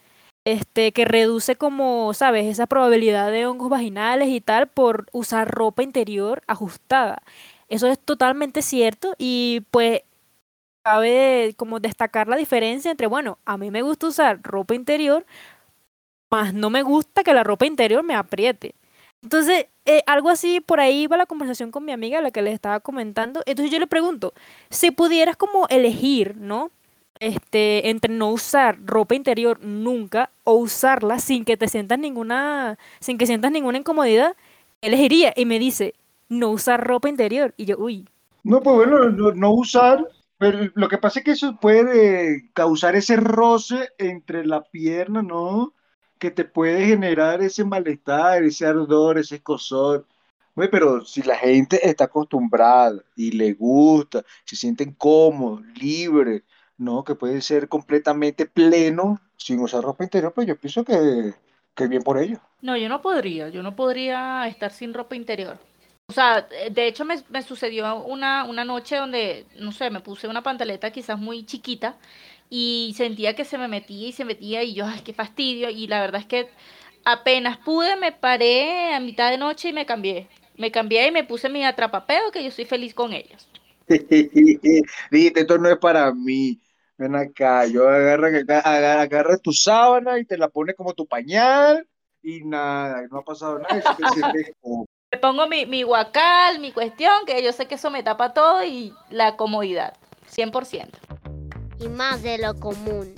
este, 0.45 0.91
que 0.93 1.05
reduce 1.05 1.55
como, 1.55 2.13
¿sabes? 2.13 2.45
Esa 2.47 2.67
probabilidad 2.67 3.31
de 3.31 3.45
hongos 3.45 3.69
vaginales 3.69 4.29
y 4.29 4.41
tal 4.41 4.67
por 4.67 5.07
usar 5.11 5.49
ropa 5.51 5.83
interior 5.83 6.41
ajustada. 6.47 7.21
Eso 7.69 7.87
es 7.87 7.99
totalmente 7.99 8.61
cierto 8.61 9.15
y 9.17 9.61
pues 9.71 10.01
cabe 10.83 11.53
como 11.57 11.79
destacar 11.79 12.27
la 12.27 12.37
diferencia 12.37 12.91
entre, 12.91 13.07
bueno, 13.07 13.39
a 13.45 13.57
mí 13.57 13.71
me 13.71 13.81
gusta 13.83 14.07
usar 14.07 14.41
ropa 14.43 14.75
interior, 14.75 15.25
más 16.31 16.53
no 16.53 16.69
me 16.69 16.83
gusta 16.83 17.23
que 17.23 17.33
la 17.33 17.43
ropa 17.43 17.65
interior 17.65 18.03
me 18.03 18.15
apriete. 18.15 18.75
Entonces, 19.21 19.67
eh, 19.85 20.03
algo 20.07 20.29
así, 20.29 20.61
por 20.61 20.79
ahí 20.79 21.07
va 21.07 21.17
la 21.17 21.25
conversación 21.25 21.71
con 21.71 21.83
mi 21.85 21.91
amiga, 21.91 22.21
la 22.21 22.31
que 22.31 22.41
les 22.41 22.53
estaba 22.53 22.79
comentando. 22.79 23.41
Entonces 23.45 23.71
yo 23.71 23.79
le 23.79 23.87
pregunto, 23.87 24.33
si 24.69 24.91
pudieras 24.91 25.35
como 25.37 25.67
elegir, 25.69 26.37
¿no? 26.37 26.71
Este, 27.19 27.89
entre 27.89 28.13
no 28.13 28.29
usar 28.31 28.79
ropa 28.85 29.13
interior 29.15 29.59
nunca 29.61 30.31
o 30.45 30.53
usarla 30.53 31.19
sin 31.19 31.43
que 31.45 31.57
te 31.57 31.67
sientas 31.67 31.99
ninguna, 31.99 32.77
sin 33.01 33.17
que 33.17 33.25
sientas 33.27 33.51
ninguna 33.51 33.77
incomodidad, 33.79 34.35
¿qué 34.81 34.87
elegiría? 34.87 35.33
Y 35.35 35.45
me 35.45 35.59
dice, 35.59 35.95
no 36.29 36.49
usar 36.51 36.85
ropa 36.85 37.09
interior. 37.09 37.53
Y 37.57 37.65
yo, 37.65 37.77
uy, 37.77 38.07
No, 38.43 38.61
pues 38.61 38.75
bueno, 38.77 39.09
no, 39.09 39.51
usar, 39.51 40.05
pero 40.37 40.71
lo 40.75 40.87
que 40.89 40.97
pasa 40.97 41.19
es 41.19 41.25
que 41.25 41.31
eso 41.31 41.57
puede 41.59 42.49
causar 42.53 42.95
ese 42.95 43.17
roce 43.17 43.89
entre 43.97 44.45
la 44.45 44.63
pierna, 44.63 45.21
¿no? 45.21 45.73
Que 46.17 46.31
te 46.31 46.45
puede 46.45 46.85
generar 46.85 47.41
ese 47.41 47.65
malestar, 47.65 48.43
ese 48.43 48.65
ardor, 48.65 49.17
ese 49.17 49.35
escozor. 49.35 50.07
Güey, 50.55 50.69
pero 50.69 51.05
si 51.05 51.21
la 51.23 51.35
gente 51.37 51.87
está 51.87 52.05
acostumbrada 52.05 53.01
y 53.15 53.31
le 53.31 53.53
gusta, 53.53 54.23
se 54.45 54.55
sienten 54.55 54.93
cómodos, 54.93 55.61
libres, 55.75 56.43
¿no? 56.79 57.03
Que 57.05 57.15
puede 57.15 57.41
ser 57.41 57.69
completamente 57.69 58.47
pleno 58.47 59.21
sin 59.37 59.59
usar 59.61 59.83
ropa 59.83 60.03
interior, 60.05 60.33
pues 60.33 60.47
yo 60.47 60.59
pienso 60.59 60.85
que, 60.85 61.35
que 61.75 61.87
bien 61.87 62.03
por 62.03 62.17
ellos. 62.19 62.39
No, 62.61 62.75
yo 62.77 62.89
no 62.89 63.01
podría, 63.01 63.49
yo 63.49 63.63
no 63.63 63.75
podría 63.75 64.47
estar 64.47 64.71
sin 64.71 64.93
ropa 64.93 65.15
interior. 65.15 65.57
O 66.07 66.13
sea, 66.13 66.41
de 66.71 66.87
hecho 66.87 67.05
me, 67.05 67.23
me 67.29 67.41
sucedió 67.43 68.03
una, 68.03 68.43
una 68.45 68.65
noche 68.65 68.97
donde, 68.97 69.45
no 69.55 69.71
sé, 69.71 69.89
me 69.89 70.01
puse 70.01 70.27
una 70.27 70.43
pantaleta 70.43 70.91
quizás 70.91 71.17
muy 71.19 71.45
chiquita 71.45 71.97
y 72.49 72.93
sentía 72.97 73.35
que 73.35 73.45
se 73.45 73.57
me 73.57 73.67
metía 73.67 74.07
y 74.07 74.11
se 74.11 74.25
metía 74.25 74.63
y 74.63 74.73
yo, 74.73 74.85
ay, 74.87 75.01
qué 75.05 75.13
fastidio. 75.13 75.69
Y 75.69 75.87
la 75.87 76.01
verdad 76.01 76.21
es 76.21 76.27
que 76.27 76.49
apenas 77.05 77.57
pude, 77.59 77.95
me 77.97 78.11
paré 78.11 78.93
a 78.95 78.99
mitad 78.99 79.29
de 79.31 79.37
noche 79.37 79.69
y 79.69 79.73
me 79.73 79.85
cambié. 79.85 80.27
Me 80.57 80.71
cambié 80.71 81.07
y 81.07 81.11
me 81.11 81.23
puse 81.23 81.47
mi 81.49 81.63
atrapapeo, 81.65 82.31
que 82.31 82.43
yo 82.43 82.51
soy 82.51 82.65
feliz 82.65 82.93
con 82.93 83.13
ellos. 83.13 83.47
Dijiste, 85.11 85.41
esto 85.41 85.57
no 85.57 85.69
es 85.69 85.77
para 85.77 86.13
mí. 86.13 86.59
Ven 86.99 87.15
acá, 87.15 87.65
yo 87.65 87.87
agarra, 87.87 88.27
agarra, 88.27 89.01
agarra 89.01 89.37
tu 89.37 89.53
sábana 89.53 90.19
y 90.19 90.25
te 90.25 90.37
la 90.37 90.49
pones 90.49 90.75
como 90.75 90.93
tu 90.93 91.07
pañal 91.07 91.87
y 92.21 92.43
nada, 92.43 93.07
no 93.09 93.19
ha 93.19 93.23
pasado 93.23 93.57
nada. 93.57 93.81
Me 95.13 95.17
pongo 95.19 95.47
mi, 95.47 95.65
mi 95.65 95.83
guacal, 95.83 96.59
mi 96.59 96.73
cuestión, 96.73 97.13
que 97.25 97.41
yo 97.41 97.53
sé 97.53 97.67
que 97.67 97.75
eso 97.75 97.89
me 97.89 98.03
tapa 98.03 98.33
todo 98.33 98.65
y 98.65 98.93
la 99.09 99.37
comodidad, 99.37 99.95
100%. 100.27 100.99
y 101.79 101.87
más 101.87 102.21
de 102.21 102.37
lo 102.37 102.53
común. 102.59 103.15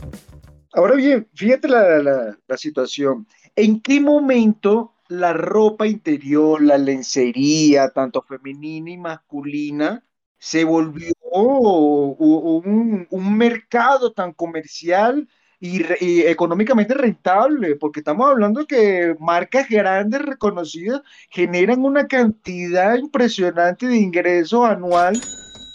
Ahora 0.74 0.94
bien, 0.94 1.28
fíjate 1.34 1.68
la, 1.68 1.98
la- 1.98 2.38
la 2.48 2.58
situación. 2.58 3.28
¿En 3.56 3.82
qué 3.82 4.00
momento 4.00 4.94
la 5.10 5.34
ropa 5.34 5.88
interior, 5.88 6.62
la 6.62 6.78
lencería, 6.78 7.90
tanto 7.90 8.22
femenina 8.22 8.92
y 8.92 8.98
masculina, 9.00 10.06
se 10.42 10.64
volvió 10.64 11.14
un, 11.32 13.08
un 13.12 13.38
mercado 13.38 14.12
tan 14.12 14.34
comercial 14.34 15.30
y, 15.60 15.84
y 16.04 16.22
económicamente 16.22 16.96
rentable? 16.96 17.76
Porque 17.76 18.00
estamos 18.00 18.28
hablando 18.28 18.66
que 18.66 19.16
marcas 19.20 19.70
grandes, 19.70 20.24
reconocidas, 20.24 21.02
generan 21.30 21.86
una 21.86 22.08
cantidad 22.08 22.96
impresionante 22.98 23.86
de 23.88 23.98
ingresos 23.98 24.66
anual 24.68 25.22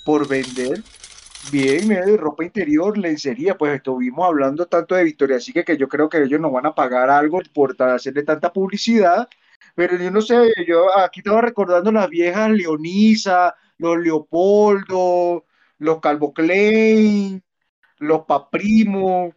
por 0.04 0.26
vender 0.26 0.82
Bien, 1.52 1.92
eh, 1.92 2.16
ropa 2.16 2.44
interior, 2.44 2.98
lencería, 2.98 3.56
pues 3.56 3.76
estuvimos 3.76 4.26
hablando 4.26 4.66
tanto 4.66 4.96
de 4.96 5.04
Victoria, 5.04 5.36
así 5.36 5.52
que, 5.52 5.64
que 5.64 5.76
yo 5.76 5.86
creo 5.88 6.08
que 6.08 6.20
ellos 6.22 6.40
nos 6.40 6.50
van 6.50 6.66
a 6.66 6.74
pagar 6.74 7.08
algo 7.08 7.40
por 7.54 7.80
hacerle 7.80 8.24
tanta 8.24 8.52
publicidad, 8.52 9.28
pero 9.76 9.96
yo 9.96 10.10
no 10.10 10.20
sé, 10.20 10.52
yo 10.66 10.96
aquí 10.98 11.20
estaba 11.20 11.40
recordando 11.42 11.92
las 11.92 12.08
viejas 12.08 12.50
Leonisa, 12.50 13.54
los 13.78 13.98
Leopoldo, 13.98 15.44
los 15.78 16.00
Calvo 16.00 16.32
Klein, 16.32 17.42
los 17.98 18.24
Paprimo, 18.26 19.34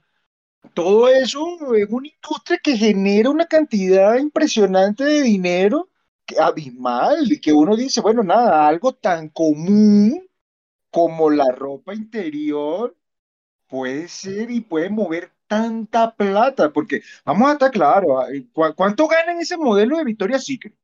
todo 0.74 1.08
eso 1.10 1.76
es 1.76 1.88
una 1.90 2.08
industria 2.08 2.60
que 2.64 2.78
genera 2.78 3.30
una 3.30 3.46
cantidad 3.46 4.16
impresionante 4.18 5.04
de 5.04 5.22
dinero, 5.22 5.90
abismal, 6.40 7.32
y 7.32 7.40
que 7.42 7.54
uno 7.54 7.76
dice, 7.76 8.02
bueno, 8.02 8.24
nada, 8.24 8.68
algo 8.68 8.94
tan 8.94 9.30
común 9.30 10.28
como 10.92 11.30
la 11.32 11.46
ropa 11.54 11.94
interior 11.96 12.96
puede 13.68 14.08
ser 14.10 14.52
y 14.52 14.62
puede 14.62 14.90
mover 14.90 15.32
tanta 15.48 16.16
plata, 16.16 16.72
porque 16.74 17.02
vamos 17.26 17.50
a 17.50 17.54
estar 17.54 17.72
claros, 17.72 18.26
ay, 18.28 18.46
¿cu- 18.54 18.74
¿cuánto 18.76 19.08
gana 19.08 19.34
en 19.34 19.40
ese 19.42 19.58
modelo 19.58 19.98
de 19.98 20.06
Victoria's 20.06 20.46
Secret? 20.46 20.76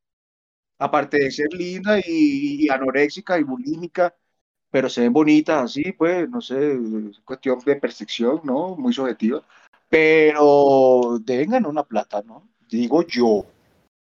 Aparte 0.77 1.17
de 1.17 1.31
ser 1.31 1.53
linda 1.53 1.99
y, 1.99 2.65
y 2.65 2.69
anoréxica 2.69 3.39
y 3.39 3.43
bulímica, 3.43 4.13
pero 4.69 4.89
se 4.89 5.01
ven 5.01 5.13
bonitas 5.13 5.63
así, 5.63 5.93
pues, 5.93 6.29
no 6.29 6.41
sé, 6.41 6.73
es 6.73 7.19
cuestión 7.23 7.59
de 7.59 7.77
percepción, 7.77 8.41
¿no? 8.43 8.75
Muy 8.75 8.91
subjetiva, 8.91 9.41
pero 9.89 11.17
deben 11.21 11.51
ganar 11.51 11.69
una 11.69 11.83
plata, 11.83 12.21
¿no? 12.25 12.47
Digo 12.67 13.03
yo. 13.03 13.45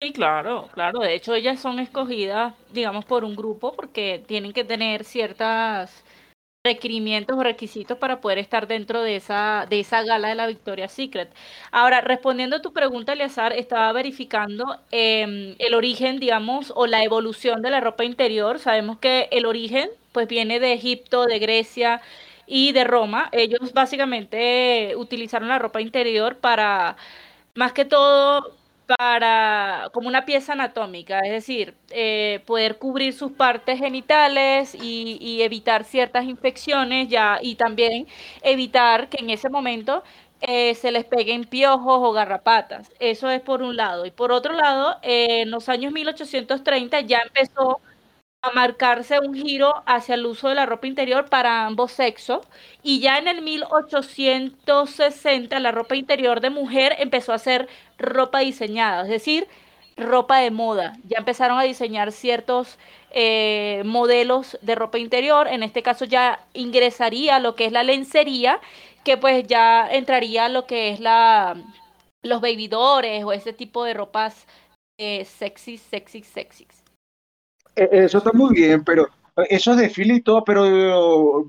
Sí, 0.02 0.14
claro, 0.14 0.70
claro. 0.74 1.00
De 1.00 1.16
hecho, 1.16 1.34
ellas 1.34 1.60
son 1.60 1.80
escogidas, 1.80 2.54
digamos, 2.72 3.04
por 3.06 3.26
un 3.26 3.36
grupo 3.36 3.74
porque 3.74 4.24
tienen 4.28 4.54
que 4.54 4.64
tener 4.64 5.04
ciertos 5.04 5.90
requerimientos 6.66 7.38
o 7.38 7.43
requisitos 7.43 7.97
para 7.97 8.20
poder 8.20 8.38
estar 8.38 8.68
dentro 8.68 9.01
de 9.01 9.16
esa, 9.16 9.66
de 9.70 9.80
esa 9.80 10.03
gala 10.03 10.28
de 10.28 10.36
la 10.36 10.45
Victoria's 10.47 10.91
Secret. 10.91 11.30
Ahora, 11.72 12.01
respondiendo 12.01 12.57
a 12.57 12.62
tu 12.62 12.74
pregunta, 12.74 13.14
Eleazar, 13.14 13.53
estaba 13.53 13.91
verificando 13.93 14.78
em, 14.91 15.55
el 15.57 15.74
origen, 15.74 16.20
digamos, 16.20 16.74
o 16.76 16.86
la 16.86 17.01
evolución 17.03 17.62
de 17.62 17.72
la 17.72 17.80
ropa 17.80 18.03
interior. 18.03 18.60
Sabemos 18.60 18.99
que 18.99 19.30
el 19.32 19.45
origen, 19.45 19.89
pues, 20.12 20.28
viene 20.28 20.60
de 20.60 20.74
Egipto, 20.74 21.26
de 21.26 21.39
Grecia 21.39 22.01
y 22.45 22.74
de 22.74 22.84
Roma. 22.84 23.30
Ellos 23.32 23.72
básicamente 23.74 24.95
utilizaron 24.97 25.47
la 25.47 25.60
ropa 25.60 25.80
interior 25.82 26.38
para, 26.39 26.97
más 27.55 27.72
que 27.74 27.86
todo, 27.86 28.59
para 28.98 29.90
como 29.94 30.08
una 30.08 30.26
pieza 30.26 30.54
anatómica, 30.54 31.20
es 31.20 31.32
decir, 31.32 31.76
eh, 31.92 32.42
poder 32.48 32.78
cubrir 32.80 33.14
sus 33.14 33.32
partes 33.34 33.80
genitales 33.80 34.76
y, 34.76 35.42
evitar 35.42 35.84
ciertas 35.86 36.26
infecciones 36.26 37.08
ya 37.08 37.40
y 37.42 37.56
también 37.56 38.08
evitar 38.42 39.08
que 39.10 39.18
en 39.24 39.30
ese 39.30 39.50
momento 39.50 40.04
eh, 40.42 40.74
se 40.76 40.92
les 40.92 41.06
peguen 41.06 41.44
piojos 41.46 42.00
o 42.02 42.12
garrapatas. 42.12 42.92
Eso 43.00 43.30
es 43.30 43.42
por 43.42 43.62
un 43.62 43.76
lado. 43.78 44.06
Y 44.06 44.12
por 44.12 44.32
otro 44.32 44.54
lado, 44.54 44.98
eh, 45.04 45.42
en 45.42 45.52
los 45.52 45.70
años 45.70 45.92
1830 45.94 47.02
ya 47.02 47.20
empezó 47.26 47.80
a 48.42 48.52
marcarse 48.52 49.20
un 49.20 49.34
giro 49.34 49.84
hacia 49.86 50.16
el 50.16 50.26
uso 50.26 50.48
de 50.50 50.56
la 50.56 50.66
ropa 50.66 50.88
interior 50.88 51.30
para 51.30 51.66
ambos 51.66 51.92
sexos 51.92 52.46
y 52.84 53.00
ya 53.02 53.18
en 53.18 53.28
el 53.28 53.42
1860 53.42 55.60
la 55.60 55.72
ropa 55.72 55.96
interior 55.96 56.40
de 56.40 56.50
mujer 56.50 56.96
empezó 57.00 57.34
a 57.34 57.40
ser 57.40 57.68
ropa 57.98 58.40
diseñada, 58.40 59.04
es 59.04 59.10
decir, 59.10 59.48
ropa 59.98 60.38
de 60.40 60.52
moda. 60.52 60.94
Ya 61.06 61.18
empezaron 61.18 61.60
a 61.60 61.64
diseñar 61.64 62.12
ciertos 62.14 62.78
eh, 63.12 63.82
modelos 63.86 64.58
de 64.62 64.76
ropa 64.76 64.98
interior, 65.00 65.48
en 65.48 65.64
este 65.64 65.84
caso 65.84 66.06
ya 66.06 66.46
ingresaría 66.54 67.40
lo 67.40 67.56
que 67.56 67.66
es 67.66 67.72
la 67.74 67.84
lencería, 67.84 68.62
que 69.04 69.18
pues 69.18 69.46
ya 69.48 69.88
entraría 69.92 70.48
lo 70.50 70.66
que 70.66 70.90
es 70.92 71.00
la 71.02 71.58
los 72.22 72.42
babydoores 72.42 73.24
o 73.24 73.32
ese 73.34 73.54
tipo 73.54 73.84
de 73.86 73.94
ropas 73.94 74.46
eh, 74.98 75.26
sexy, 75.26 75.78
sexy, 75.78 76.24
sexy. 76.24 76.68
E- 77.82 77.90
Eso 78.06 78.18
está 78.20 78.32
muy 78.34 78.54
bien, 78.56 78.84
pero 78.84 79.08
esos 79.50 79.78
desfiles 79.78 80.18
y 80.18 80.22
todo, 80.22 80.44
pero 80.44 80.64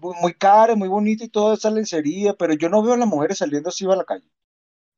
muy 0.00 0.14
muy 0.20 0.34
caro, 0.34 0.76
muy 0.76 0.88
bonito 0.88 1.24
y 1.24 1.28
toda 1.28 1.54
esa 1.54 1.70
lencería, 1.70 2.34
pero 2.34 2.54
yo 2.54 2.68
no 2.68 2.82
veo 2.82 2.94
a 2.94 2.96
las 2.96 3.08
mujeres 3.08 3.38
saliendo 3.38 3.68
así 3.70 3.84
a 3.86 3.96
la 3.96 4.04
calle. 4.04 4.26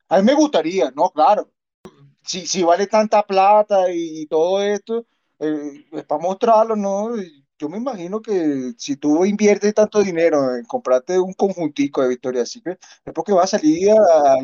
A 0.09 0.19
mí 0.19 0.25
me 0.25 0.35
gustaría, 0.35 0.91
no, 0.93 1.11
claro. 1.11 1.51
Si, 2.25 2.47
si 2.47 2.63
vale 2.65 2.87
tanta 2.89 3.23
plata 3.25 3.87
y, 3.93 4.27
todo 4.29 4.63
esto, 4.63 5.07
eh, 5.41 5.87
es 5.93 6.05
para 6.05 6.23
mostrarlo, 6.23 6.77
¿no? 6.77 7.11
Yo 7.59 7.69
me 7.71 7.79
imagino 7.79 8.23
que 8.23 8.73
si 8.79 8.97
tú 8.97 9.25
inviertes 9.25 9.75
tanto 9.75 10.03
dinero 10.03 10.57
en 10.57 10.65
comprarte 10.67 11.19
un 11.21 11.35
conjuntico 11.35 12.03
de 12.03 12.09
Victoria's 12.11 12.51
Secret, 12.51 12.81
es 13.05 13.13
porque 13.15 13.33
vas 13.33 13.55
a 13.55 13.59
salir 13.59 13.91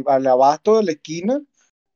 al 0.07 0.27
abasto 0.27 0.79
de 0.79 0.85
la 0.85 0.93
esquina 0.93 1.41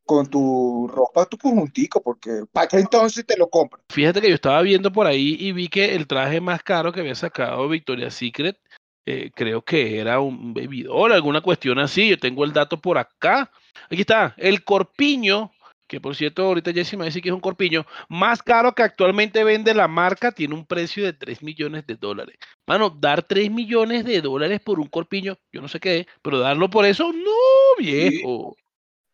con 0.05 0.27
tu 0.27 0.89
ropa, 0.89 1.27
tu 1.27 1.39
conjuntico, 1.39 2.03
porque 2.03 2.45
¿para 2.53 2.67
qué 2.69 2.79
entonces 2.79 3.25
te 3.25 3.37
lo 3.37 3.49
compras? 3.49 3.85
Fíjate 3.91 4.21
que 4.21 4.29
yo 4.29 4.35
estaba 4.35 4.63
viendo 4.63 4.93
por 4.93 5.07
ahí 5.07 5.37
y 5.39 5.53
vi 5.53 5.69
que 5.69 5.95
el 5.95 6.07
traje 6.07 6.41
más 6.41 6.63
caro 6.63 6.93
que 6.93 7.01
había 7.01 7.15
sacado 7.15 7.69
Victoria's 7.69 8.15
Secret, 8.15 8.59
eh, 9.05 9.31
creo 9.35 9.63
que 9.63 9.99
era 9.99 10.21
un 10.21 10.55
bebidor, 10.55 11.13
alguna 11.13 11.41
cuestión 11.41 11.79
así. 11.79 12.09
Yo 12.09 12.19
tengo 12.19 12.45
el 12.45 12.53
dato 12.53 12.81
por 12.81 12.99
acá. 12.99 13.51
Aquí 13.91 14.03
está, 14.03 14.35
el 14.37 14.65
corpiño, 14.65 15.53
que 15.89 16.01
por 16.01 16.15
cierto, 16.15 16.45
ahorita 16.45 16.73
Jessy 16.73 16.97
me 16.97 17.07
decir 17.07 17.23
que 17.23 17.29
es 17.29 17.35
un 17.35 17.41
corpiño, 17.41 17.85
más 18.09 18.43
caro 18.43 18.75
que 18.75 18.83
actualmente 18.83 19.45
vende 19.45 19.75
la 19.75 19.89
marca, 19.89 20.33
tiene 20.33 20.55
un 20.55 20.67
precio 20.67 21.05
de 21.05 21.13
3 21.13 21.43
millones 21.43 21.87
de 21.87 21.97
dólares. 21.97 22.37
Mano, 22.67 22.91
dar 22.91 23.23
3 23.23 23.51
millones 23.51 24.05
de 24.05 24.21
dólares 24.21 24.61
por 24.61 24.79
un 24.79 24.89
corpiño, 24.89 25.37
yo 25.53 25.61
no 25.61 25.69
sé 25.69 25.81
qué 25.81 26.07
pero 26.23 26.39
darlo 26.39 26.71
por 26.71 26.87
eso, 26.87 27.13
no, 27.13 27.83
viejo. 27.83 28.57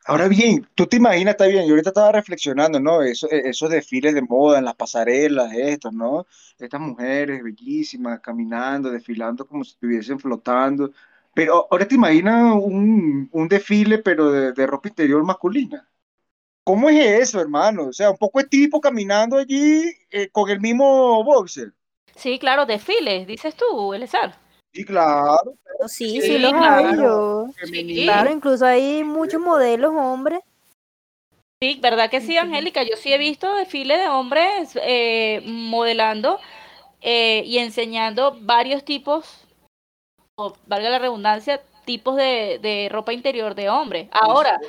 Ahora 0.09 0.27
bien, 0.29 0.67
tú 0.75 0.87
te 0.87 0.97
imaginas, 0.97 1.33
está 1.35 1.47
bien, 1.47 1.65
yo 1.67 1.73
ahorita 1.73 1.91
estaba 1.91 2.13
reflexionando, 2.13 2.81
¿no? 2.81 3.03
E- 3.03 3.13
esos 3.13 3.69
desfiles 3.71 4.15
de 4.15 4.23
moda 4.23 4.59
en 4.59 4.65
las 4.65 4.75
pasarelas, 4.75 5.53
estos, 5.55 5.93
¿no? 5.93 6.27
Estas 6.59 6.81
mujeres 6.81 7.43
bellísimas 7.43 8.19
caminando, 8.21 8.91
desfilando 8.91 9.47
como 9.47 9.65
si 9.65 9.73
estuviesen 9.73 10.19
flotando. 10.19 10.91
Pero 11.35 11.67
ahora 11.71 11.87
te 11.87 11.95
imaginas 11.97 12.55
un, 12.55 13.29
un 13.31 13.49
desfile, 13.49 13.99
pero 13.99 14.33
de, 14.33 14.53
de 14.53 14.67
ropa 14.67 14.89
interior 14.89 15.23
masculina. 15.25 15.87
¿Cómo 16.65 16.91
es 16.91 16.99
eso, 17.23 17.41
hermano? 17.41 17.89
O 17.89 17.93
sea, 17.93 18.11
un 18.11 18.19
poco 18.19 18.41
de 18.41 18.47
tipo 18.49 18.81
caminando 18.81 19.39
allí 19.39 19.85
eh, 20.11 20.31
con 20.31 20.51
el 20.51 20.61
mismo 20.61 21.25
boxer. 21.25 21.75
Sí, 22.17 22.39
claro, 22.39 22.67
desfiles, 22.67 23.27
dices 23.27 23.55
tú, 23.57 23.95
Elezar. 23.95 24.37
Y 24.73 24.85
claro, 24.85 25.55
Sí, 25.87 26.11
Sí, 26.11 26.23
sí, 26.23 26.39
los 26.39 26.53
claro. 26.53 26.89
hay 26.89 26.97
yo. 26.97 28.05
Claro, 28.05 28.31
incluso 28.31 28.67
hay 28.67 29.03
muchos 29.05 29.41
modelos 29.41 29.93
hombres. 29.95 30.41
Sí, 31.61 31.79
¿verdad 31.83 32.09
que 32.11 32.21
sí, 32.21 32.37
Angélica? 32.37 32.85
Yo 32.85 32.97
sí 32.97 33.13
he 33.13 33.19
visto 33.19 33.53
desfiles 33.57 33.99
de 33.99 34.09
hombres 34.09 34.79
eh, 34.81 35.43
modelando 35.45 36.39
eh, 37.01 37.43
y 37.45 37.59
enseñando 37.59 38.37
varios 38.41 38.85
tipos, 38.85 39.45
o 40.37 40.55
valga 40.67 40.89
la 40.91 41.01
redundancia, 41.01 41.61
tipos 41.89 42.17
de, 42.17 42.59
de 42.61 42.91
ropa 42.93 43.15
interior 43.15 43.55
de 43.55 43.71
hombre. 43.71 44.11
Ahora, 44.13 44.61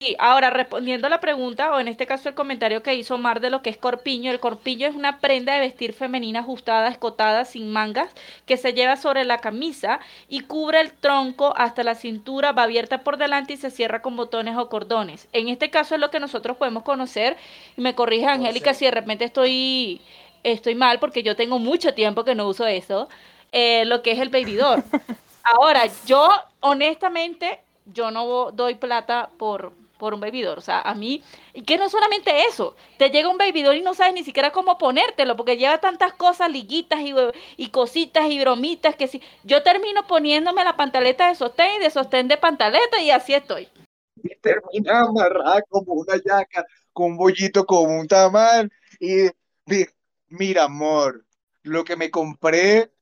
sí, 0.00 0.16
ahora 0.18 0.48
respondiendo 0.48 1.06
a 1.06 1.10
la 1.10 1.20
pregunta, 1.20 1.70
o 1.70 1.78
en 1.78 1.86
este 1.86 2.06
caso 2.06 2.30
el 2.30 2.34
comentario 2.34 2.82
que 2.82 2.94
hizo 2.94 3.18
Mar 3.18 3.40
de 3.40 3.50
lo 3.50 3.60
que 3.60 3.68
es 3.68 3.76
corpiño, 3.76 4.30
el 4.30 4.40
corpiño 4.40 4.88
es 4.88 4.94
una 4.94 5.18
prenda 5.18 5.52
de 5.52 5.60
vestir 5.60 5.92
femenina 5.92 6.40
ajustada, 6.40 6.88
escotada, 6.88 7.44
sin 7.44 7.70
mangas, 7.70 8.10
que 8.46 8.56
se 8.56 8.72
lleva 8.72 8.96
sobre 8.96 9.26
la 9.26 9.36
camisa 9.36 10.00
y 10.30 10.40
cubre 10.40 10.80
el 10.80 10.94
tronco 10.94 11.52
hasta 11.58 11.84
la 11.84 11.94
cintura, 11.94 12.52
va 12.52 12.62
abierta 12.62 13.04
por 13.04 13.18
delante 13.18 13.52
y 13.52 13.58
se 13.58 13.70
cierra 13.70 14.00
con 14.00 14.16
botones 14.16 14.56
o 14.56 14.70
cordones. 14.70 15.28
En 15.34 15.50
este 15.50 15.68
caso 15.68 15.96
es 15.96 16.00
lo 16.00 16.10
que 16.10 16.20
nosotros 16.20 16.56
podemos 16.56 16.84
conocer, 16.84 17.36
y 17.76 17.82
me 17.82 17.94
corrige 17.94 18.24
Angélica 18.28 18.72
si 18.72 18.86
de 18.86 18.92
repente 18.92 19.26
estoy, 19.26 20.00
estoy 20.42 20.74
mal, 20.74 21.00
porque 21.00 21.22
yo 21.22 21.36
tengo 21.36 21.58
mucho 21.58 21.92
tiempo 21.92 22.24
que 22.24 22.34
no 22.34 22.48
uso 22.48 22.66
eso, 22.66 23.10
eh, 23.52 23.84
lo 23.84 24.00
que 24.00 24.12
es 24.12 24.20
el 24.20 24.30
babydoll. 24.30 24.82
Ahora, 25.42 25.82
yo 26.06 26.30
honestamente, 26.62 27.60
yo 27.86 28.10
no 28.10 28.50
doy 28.52 28.76
plata 28.76 29.30
por, 29.38 29.72
por 29.98 30.14
un 30.14 30.20
bebidor. 30.20 30.58
O 30.58 30.62
sea, 30.62 30.80
a 30.80 30.94
mí, 30.94 31.22
y 31.54 31.62
que 31.62 31.78
no 31.78 31.88
solamente 31.90 32.44
eso, 32.48 32.76
te 32.98 33.10
llega 33.10 33.28
un 33.28 33.38
bebidor 33.38 33.76
y 33.76 33.82
no 33.82 33.94
sabes 33.94 34.14
ni 34.14 34.24
siquiera 34.24 34.52
cómo 34.52 34.78
ponértelo, 34.78 35.36
porque 35.36 35.56
lleva 35.58 35.78
tantas 35.78 36.14
cosas, 36.14 36.50
liguitas 36.50 37.00
y, 37.00 37.14
y 37.56 37.68
cositas 37.70 38.30
y 38.30 38.40
bromitas 38.40 38.96
que 38.96 39.08
si 39.08 39.22
yo 39.44 39.62
termino 39.62 40.06
poniéndome 40.06 40.64
la 40.64 40.76
pantaleta 40.76 41.28
de 41.28 41.34
sostén 41.36 41.76
y 41.76 41.84
de 41.84 41.90
sostén 41.90 42.28
de 42.28 42.38
pantaleta 42.38 43.00
y 43.02 43.10
así 43.10 43.34
estoy. 43.34 43.68
y 44.16 44.34
termina 44.40 45.00
amarrada 45.02 45.62
como 45.68 45.94
una 45.94 46.16
yaca, 46.24 46.64
con 46.92 47.12
un 47.12 47.16
bollito, 47.16 47.64
como 47.66 47.98
un 48.00 48.06
tamal. 48.08 48.70
Y 49.00 49.28
mi- 49.66 49.86
mira, 50.28 50.64
amor, 50.64 51.26
lo 51.62 51.84
que 51.84 51.96
me 51.96 52.10
compré 52.10 52.92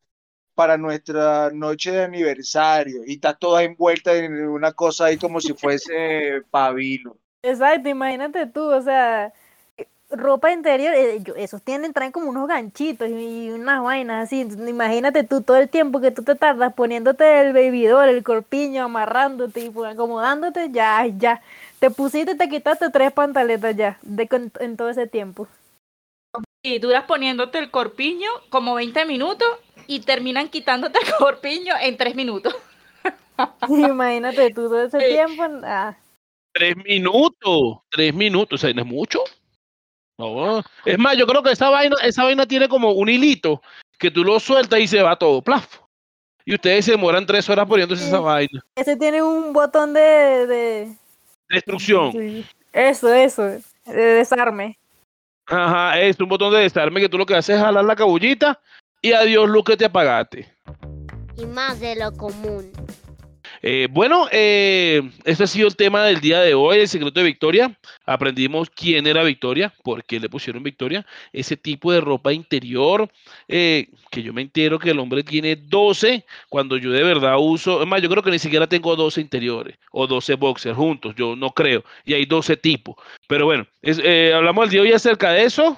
para 0.55 0.77
nuestra 0.77 1.51
noche 1.53 1.93
de 1.93 2.05
aniversario 2.05 3.03
y 3.07 3.15
está 3.15 3.35
toda 3.35 3.63
envuelta 3.63 4.15
en 4.15 4.35
una 4.49 4.73
cosa 4.73 5.07
ahí 5.07 5.17
como 5.19 5.41
si 5.41 5.55
fuese 5.55 6.43
pabilo. 6.51 7.17
Exacto, 7.43 7.89
imagínate 7.89 8.47
tú, 8.47 8.63
o 8.71 8.83
sea, 8.83 9.33
ropa 10.11 10.53
interior, 10.53 10.93
eh, 10.95 11.21
yo- 11.23 11.37
esos 11.37 11.63
tienen, 11.63 11.93
traen 11.93 12.13
como 12.13 12.29
unos 12.29 12.49
ganchitos 12.49 13.09
y, 13.09 13.51
unas 13.51 13.83
vainas 13.83 14.25
así. 14.25 14.41
imagínate 14.41 15.25
tú 15.25 15.41
todo 15.43 15.57
el 15.57 15.69
tiempo 15.69 16.01
que 16.01 16.11
tú 16.11 16.23
te 16.23 16.35
tardas 16.35 16.75
poniéndote 16.75 17.41
el 17.41 17.53
bebidor, 17.53 18.09
el 18.09 18.23
corpiño, 18.23 18.85
amarrándote 18.85 19.61
y 19.61 19.71
pues, 19.71 19.93
acomodándote, 19.93 20.71
ya, 20.71 21.07
ya. 21.07 21.41
Te 21.79 21.91
pusiste 21.91 22.33
y 22.33 22.37
te 22.37 22.49
quitaste 22.49 22.91
tres 22.91 23.13
pantaletas 23.13 23.77
ya, 23.77 23.99
de, 24.03 24.29
con- 24.29 24.53
en 24.61 24.77
todo 24.77 24.91
ese 24.91 25.07
tiempo. 25.07 25.49
Y 26.63 26.79
duras 26.79 27.05
poniéndote 27.05 27.59
el 27.59 27.71
corpiño 27.71 28.29
como 28.51 28.75
20 28.75 29.07
minutos 29.07 29.49
y 29.91 29.99
terminan 29.99 30.49
quitándote 30.49 31.01
el 31.05 31.13
corpiño 31.17 31.75
en 31.81 31.97
3 31.97 32.15
minutos. 32.15 32.55
Imagínate 33.69 34.51
tú 34.51 34.69
todo 34.69 34.85
ese 34.85 34.99
tiempo. 34.99 35.43
ah. 35.65 35.97
Tres 36.53 36.77
minutos, 36.77 37.79
tres 37.91 38.15
minutos, 38.15 38.61
o 38.61 38.67
sea, 38.67 38.73
no 38.73 38.83
es 38.83 38.87
mucho. 38.87 39.21
No. 40.17 40.63
Es 40.85 40.97
más, 40.97 41.17
yo 41.17 41.27
creo 41.27 41.43
que 41.43 41.51
esa 41.51 41.71
vaina, 41.71 41.97
esa 42.05 42.23
vaina 42.23 42.47
tiene 42.47 42.69
como 42.69 42.93
un 42.93 43.09
hilito 43.09 43.61
que 43.99 44.13
tú 44.13 44.23
lo 44.23 44.39
sueltas 44.39 44.79
y 44.79 44.87
se 44.87 45.03
va 45.03 45.17
todo, 45.17 45.43
plaf. 45.43 45.79
Y 46.45 46.55
ustedes 46.55 46.85
se 46.85 46.93
demoran 46.93 47.27
tres 47.27 47.49
horas 47.51 47.67
poniéndose 47.67 48.07
esa 48.07 48.21
vaina. 48.21 48.61
Ese 48.77 48.97
tiene 48.97 49.23
un 49.23 49.53
botón 49.53 49.93
de, 49.93 50.01
de... 50.01 50.97
Destrucción. 51.49 52.13
sí, 52.13 52.47
Eso, 52.73 53.13
eso, 53.13 53.43
de 53.43 53.63
desarme. 53.87 54.79
Ajá, 55.47 55.99
es 56.01 56.21
un 56.21 56.29
botón 56.29 56.53
de 56.53 56.61
desarme 56.61 57.01
que 57.01 57.09
tú 57.09 57.19
lo 57.19 57.27
que 57.27 57.35
haces 57.35 57.57
es 57.57 57.63
jalar 57.63 57.85
la 57.85 57.97
cabullita 57.97 58.61
y 59.03 59.13
adiós 59.13 59.49
luz 59.49 59.65
que 59.65 59.77
te 59.77 59.85
apagaste. 59.87 60.49
y 61.37 61.47
más 61.47 61.81
de 61.81 61.97
lo 61.97 62.13
común. 62.13 62.71
Eh, 63.63 63.89
bueno, 63.91 64.27
eh, 64.33 65.03
ese 65.25 65.45
ha 65.45 65.47
sido 65.47 65.69
el 65.69 65.77
tema 65.77 66.05
del 66.05 66.21
día 66.21 66.41
de 66.41 66.55
hoy, 66.55 66.79
el 66.79 66.89
secreto 66.89 67.21
de 67.21 67.27
Victoria. 67.27 67.79
Aprendimos 68.07 68.71
quién 68.71 69.07
era 69.07 69.23
Victoria, 69.23 69.73
por 69.83 70.03
qué 70.05 70.19
le 70.19 70.31
pusieron 70.31 70.63
Victoria, 70.63 71.05
ese 71.33 71.59
tipo 71.59 71.93
de 71.93 72.01
ropa 72.01 72.33
interior, 72.33 73.11
eh, 73.49 73.89
que 74.11 74.23
yo 74.23 74.33
me 74.33 74.41
entero 74.43 74.79
que 74.79 74.91
el 74.91 74.99
hombre 74.99 75.23
tiene 75.25 75.57
12, 75.57 76.25
cuando 76.49 76.79
yo 76.79 76.91
de 76.91 77.03
verdad 77.03 77.37
uso, 77.39 77.83
es 77.83 77.87
más, 77.89 78.01
yo 78.01 78.09
creo 78.09 78.23
que 78.23 78.31
ni 78.31 78.39
siquiera 78.39 78.67
tengo 78.67 78.97
12 78.97 79.21
interiores 79.21 79.77
o 79.93 80.07
12 80.07 80.35
boxers 80.37 80.77
juntos, 80.77 81.15
yo 81.15 81.37
no 81.37 81.51
creo, 81.51 81.85
y 82.07 82.15
hay 82.15 82.25
12 82.25 82.57
tipos. 82.57 82.97
Pero 83.29 83.45
bueno, 83.45 83.67
es- 83.83 84.01
eh, 84.03 84.33
hablamos 84.35 84.65
el 84.65 84.71
día 84.71 84.81
de 84.83 84.89
hoy 84.89 84.95
acerca 84.95 85.33
de 85.33 85.45
eso. 85.45 85.77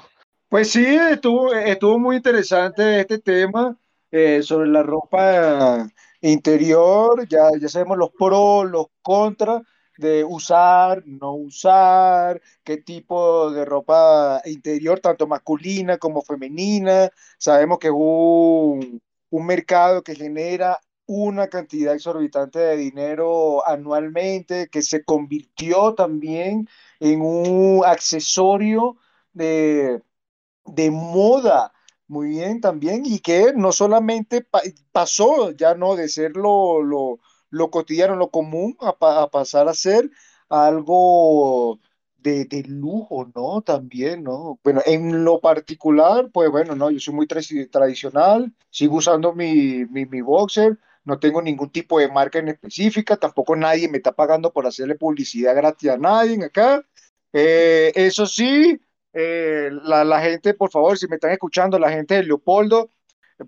Pues 0.52 0.70
sí, 0.70 0.84
estuvo, 0.84 1.54
estuvo 1.54 1.98
muy 1.98 2.16
interesante 2.16 3.00
este 3.00 3.18
tema 3.20 3.74
eh, 4.10 4.42
sobre 4.42 4.68
la 4.68 4.82
ropa 4.82 5.88
interior. 6.20 7.26
Ya, 7.26 7.48
ya 7.58 7.68
sabemos 7.70 7.96
los 7.96 8.10
pros, 8.10 8.70
los 8.70 8.88
contras 9.00 9.62
de 9.96 10.24
usar, 10.24 11.04
no 11.06 11.32
usar, 11.32 12.42
qué 12.64 12.76
tipo 12.76 13.50
de 13.50 13.64
ropa 13.64 14.42
interior, 14.44 15.00
tanto 15.00 15.26
masculina 15.26 15.96
como 15.96 16.20
femenina. 16.20 17.08
Sabemos 17.38 17.78
que 17.78 17.86
es 17.86 17.94
un, 17.96 19.00
un 19.30 19.46
mercado 19.46 20.02
que 20.02 20.14
genera 20.14 20.78
una 21.06 21.48
cantidad 21.48 21.94
exorbitante 21.94 22.58
de 22.58 22.76
dinero 22.76 23.66
anualmente, 23.66 24.68
que 24.68 24.82
se 24.82 25.02
convirtió 25.02 25.94
también 25.94 26.68
en 27.00 27.22
un 27.22 27.82
accesorio 27.86 28.96
de 29.32 30.02
de 30.64 30.90
moda, 30.90 31.72
muy 32.08 32.28
bien 32.30 32.60
también, 32.60 33.02
y 33.06 33.20
que 33.20 33.52
no 33.54 33.72
solamente 33.72 34.42
pa- 34.42 34.62
pasó 34.92 35.50
ya 35.52 35.74
no 35.74 35.96
de 35.96 36.08
ser 36.08 36.36
lo, 36.36 36.82
lo, 36.82 37.18
lo 37.50 37.70
cotidiano, 37.70 38.16
lo 38.16 38.30
común, 38.30 38.76
a, 38.80 39.22
a 39.22 39.30
pasar 39.30 39.68
a 39.68 39.74
ser 39.74 40.10
algo 40.48 41.80
de, 42.18 42.44
de 42.44 42.62
lujo, 42.64 43.30
¿no? 43.34 43.62
También, 43.62 44.22
¿no? 44.22 44.58
Bueno, 44.62 44.80
en 44.86 45.24
lo 45.24 45.40
particular, 45.40 46.30
pues 46.32 46.50
bueno, 46.50 46.74
no, 46.76 46.90
yo 46.90 47.00
soy 47.00 47.14
muy 47.14 47.26
tradi- 47.26 47.68
tradicional, 47.70 48.52
sigo 48.70 48.96
usando 48.96 49.32
mi, 49.34 49.84
mi, 49.86 50.06
mi 50.06 50.20
boxer, 50.20 50.78
no 51.04 51.18
tengo 51.18 51.42
ningún 51.42 51.70
tipo 51.70 51.98
de 51.98 52.08
marca 52.08 52.38
en 52.38 52.48
específica, 52.48 53.16
tampoco 53.16 53.56
nadie 53.56 53.88
me 53.88 53.96
está 53.98 54.12
pagando 54.12 54.52
por 54.52 54.66
hacerle 54.66 54.94
publicidad 54.94 55.54
gratis 55.56 55.90
a 55.90 55.96
nadie 55.98 56.44
acá. 56.44 56.84
Eh, 57.32 57.92
eso 57.94 58.26
sí, 58.26 58.78
eh, 59.12 59.70
la, 59.84 60.04
la 60.04 60.20
gente, 60.22 60.54
por 60.54 60.70
favor, 60.70 60.98
si 60.98 61.06
me 61.08 61.16
están 61.16 61.32
escuchando, 61.32 61.78
la 61.78 61.90
gente 61.90 62.14
de 62.16 62.24
Leopoldo, 62.24 62.90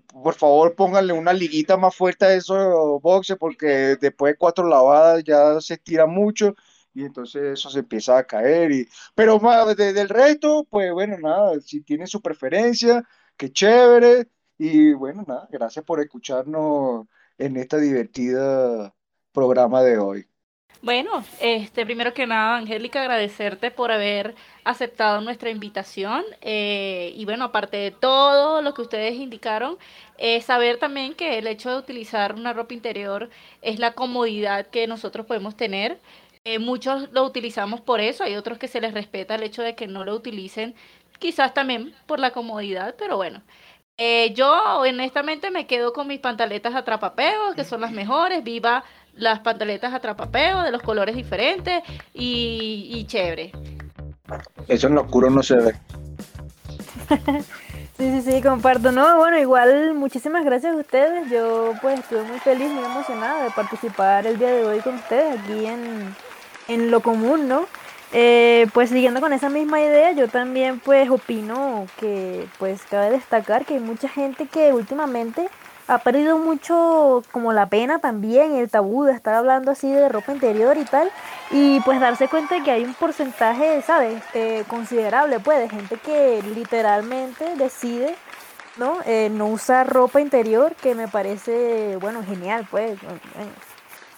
por 0.07 0.33
favor 0.35 0.75
pónganle 0.75 1.13
una 1.13 1.33
liguita 1.33 1.77
más 1.77 1.95
fuerte 1.95 2.25
a 2.25 2.33
esos 2.35 3.01
boxes 3.01 3.37
porque 3.37 3.97
después 3.99 4.33
de 4.33 4.37
cuatro 4.37 4.67
lavadas 4.67 5.23
ya 5.23 5.59
se 5.61 5.75
estira 5.75 6.05
mucho 6.05 6.55
y 6.93 7.03
entonces 7.05 7.43
eso 7.59 7.69
se 7.69 7.79
empieza 7.79 8.17
a 8.17 8.25
caer. 8.25 8.71
Y, 8.71 8.87
pero 9.15 9.39
más, 9.39 9.75
de- 9.75 9.93
del 9.93 10.09
resto, 10.09 10.65
pues 10.69 10.91
bueno, 10.93 11.17
nada, 11.19 11.59
si 11.61 11.81
tienen 11.81 12.07
su 12.07 12.21
preferencia, 12.21 13.03
qué 13.37 13.51
chévere. 13.51 14.29
Y 14.57 14.93
bueno, 14.93 15.23
nada, 15.27 15.47
gracias 15.51 15.83
por 15.85 15.99
escucharnos 15.99 17.07
en 17.37 17.57
esta 17.57 17.77
divertida 17.77 18.93
programa 19.33 19.81
de 19.83 19.97
hoy. 19.97 20.27
Bueno, 20.81 21.23
este, 21.39 21.83
primero 21.85 22.13
que 22.13 22.27
nada, 22.27 22.57
Angélica, 22.57 23.01
agradecerte 23.01 23.71
por 23.71 23.91
haber 23.91 24.35
aceptado 24.63 25.19
nuestra 25.21 25.49
invitación. 25.49 26.23
eh, 26.41 27.11
y 27.15 27.25
bueno, 27.25 27.45
aparte 27.45 27.77
de 27.77 27.91
todo 27.91 28.61
lo 28.61 28.73
que 28.73 28.81
ustedes 28.83 29.15
indicaron, 29.15 29.77
eh, 30.17 30.41
saber 30.41 30.77
también 30.77 31.15
que 31.15 31.37
el 31.39 31.47
hecho 31.47 31.71
de 31.71 31.77
utilizar 31.77 32.35
una 32.35 32.53
ropa 32.53 32.73
interior 32.75 33.29
es 33.61 33.79
la 33.79 33.93
comodidad 33.93 34.67
que 34.67 34.85
nosotros 34.87 35.25
podemos 35.25 35.55
tener. 35.57 35.99
Eh, 36.43 36.59
muchos 36.59 37.11
lo 37.11 37.23
utilizamos 37.23 37.81
por 37.81 37.99
eso, 37.99 38.23
hay 38.23 38.35
otros 38.35 38.59
que 38.59 38.67
se 38.67 38.79
les 38.81 38.93
respeta 38.93 39.35
el 39.35 39.43
hecho 39.43 39.63
de 39.63 39.75
que 39.75 39.87
no 39.87 40.03
lo 40.05 40.13
utilicen, 40.13 40.75
quizás 41.19 41.53
también 41.55 41.95
por 42.05 42.19
la 42.19 42.31
comodidad, 42.31 42.95
pero 42.97 43.17
bueno. 43.17 43.41
Eh, 43.97 44.33
yo 44.33 44.51
honestamente 44.81 45.51
me 45.51 45.67
quedo 45.67 45.93
con 45.93 46.07
mis 46.07 46.19
pantaletas 46.19 46.75
atrapapeo, 46.75 47.53
que 47.55 47.63
son 47.63 47.79
las 47.81 47.91
mejores. 47.91 48.43
Viva 48.43 48.83
las 49.15 49.39
pantaletas 49.39 49.93
atrapapeo 49.93 50.61
de 50.63 50.71
los 50.71 50.81
colores 50.81 51.15
diferentes 51.15 51.81
y, 52.13 52.89
y 52.91 53.05
chévere. 53.05 53.51
Eso 54.67 54.87
en 54.87 54.95
lo 54.95 55.01
oscuro 55.01 55.29
no 55.29 55.43
se 55.43 55.55
ve. 55.55 55.75
Sí, 57.97 58.11
sí, 58.11 58.29
sí, 58.29 58.41
comparto. 58.41 58.91
No, 58.91 59.17
bueno, 59.17 59.39
igual 59.39 59.93
muchísimas 59.93 60.43
gracias 60.43 60.73
a 60.73 60.77
ustedes. 60.77 61.29
Yo 61.31 61.71
pues 61.81 61.99
estuve 62.01 62.23
muy 62.23 62.39
feliz, 62.39 62.69
muy 62.69 62.83
emocionada 62.83 63.45
de 63.45 63.51
participar 63.51 64.27
el 64.27 64.37
día 64.37 64.49
de 64.49 64.65
hoy 64.65 64.79
con 64.79 64.95
ustedes 64.95 65.39
aquí 65.39 65.65
en, 65.65 66.13
en 66.67 66.91
Lo 66.91 66.99
Común, 66.99 67.47
¿no? 67.47 67.65
Eh, 68.11 68.67
pues 68.73 68.89
siguiendo 68.89 69.21
con 69.21 69.31
esa 69.31 69.49
misma 69.49 69.79
idea, 69.79 70.11
yo 70.11 70.27
también 70.27 70.79
pues 70.79 71.09
opino 71.09 71.87
que 71.97 72.47
pues 72.59 72.81
cabe 72.83 73.11
destacar 73.11 73.65
que 73.65 73.75
hay 73.75 73.79
mucha 73.79 74.09
gente 74.09 74.45
que 74.45 74.73
últimamente 74.73 75.49
ha 75.87 75.99
perdido 75.99 76.37
mucho 76.37 77.23
como 77.31 77.53
la 77.53 77.67
pena 77.67 77.99
también, 77.99 78.55
el 78.55 78.69
tabú 78.69 79.03
de 79.03 79.13
estar 79.13 79.33
hablando 79.35 79.71
así 79.71 79.91
de 79.91 80.09
ropa 80.09 80.31
interior 80.33 80.77
y 80.77 80.85
tal, 80.85 81.11
y 81.51 81.79
pues 81.81 81.99
darse 81.99 82.27
cuenta 82.27 82.63
que 82.63 82.71
hay 82.71 82.83
un 82.83 82.93
porcentaje, 82.95 83.81
¿sabes? 83.81 84.21
Eh, 84.33 84.63
considerable 84.67 85.39
pues 85.39 85.59
de 85.59 85.69
gente 85.69 85.97
que 85.97 86.41
literalmente 86.55 87.55
decide 87.55 88.15
¿no? 88.77 88.97
Eh, 89.05 89.29
no 89.31 89.47
usar 89.47 89.87
ropa 89.91 90.21
interior, 90.21 90.75
que 90.75 90.95
me 90.95 91.07
parece, 91.07 91.97
bueno, 91.97 92.23
genial, 92.23 92.67
pues. 92.69 93.01
eh, 93.01 93.49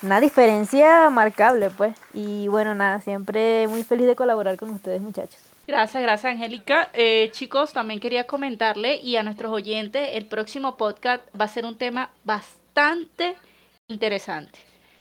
Una 0.02 0.20
diferencia 0.20 1.10
marcable, 1.10 1.70
pues. 1.70 1.96
Y 2.14 2.48
bueno, 2.48 2.76
nada, 2.76 3.02
siempre 3.02 3.68
muy 3.68 3.84
feliz 3.84 4.08
de 4.08 4.16
colaborar 4.16 4.58
con 4.58 4.70
ustedes, 4.72 5.02
muchachos. 5.02 5.47
Gracias, 5.68 6.02
gracias 6.02 6.32
Angélica. 6.34 6.90
Eh, 6.94 7.30
chicos, 7.34 7.74
también 7.74 8.00
quería 8.00 8.26
comentarle 8.26 8.96
y 9.02 9.18
a 9.18 9.24
nuestros 9.24 9.52
oyentes, 9.52 10.10
el 10.14 10.26
próximo 10.26 10.78
podcast 10.78 11.24
va 11.40 11.44
a 11.46 11.48
ser 11.50 11.66
un 11.66 11.78
tema 11.78 12.10
bastante 12.24 13.36
interesante. 13.88 14.60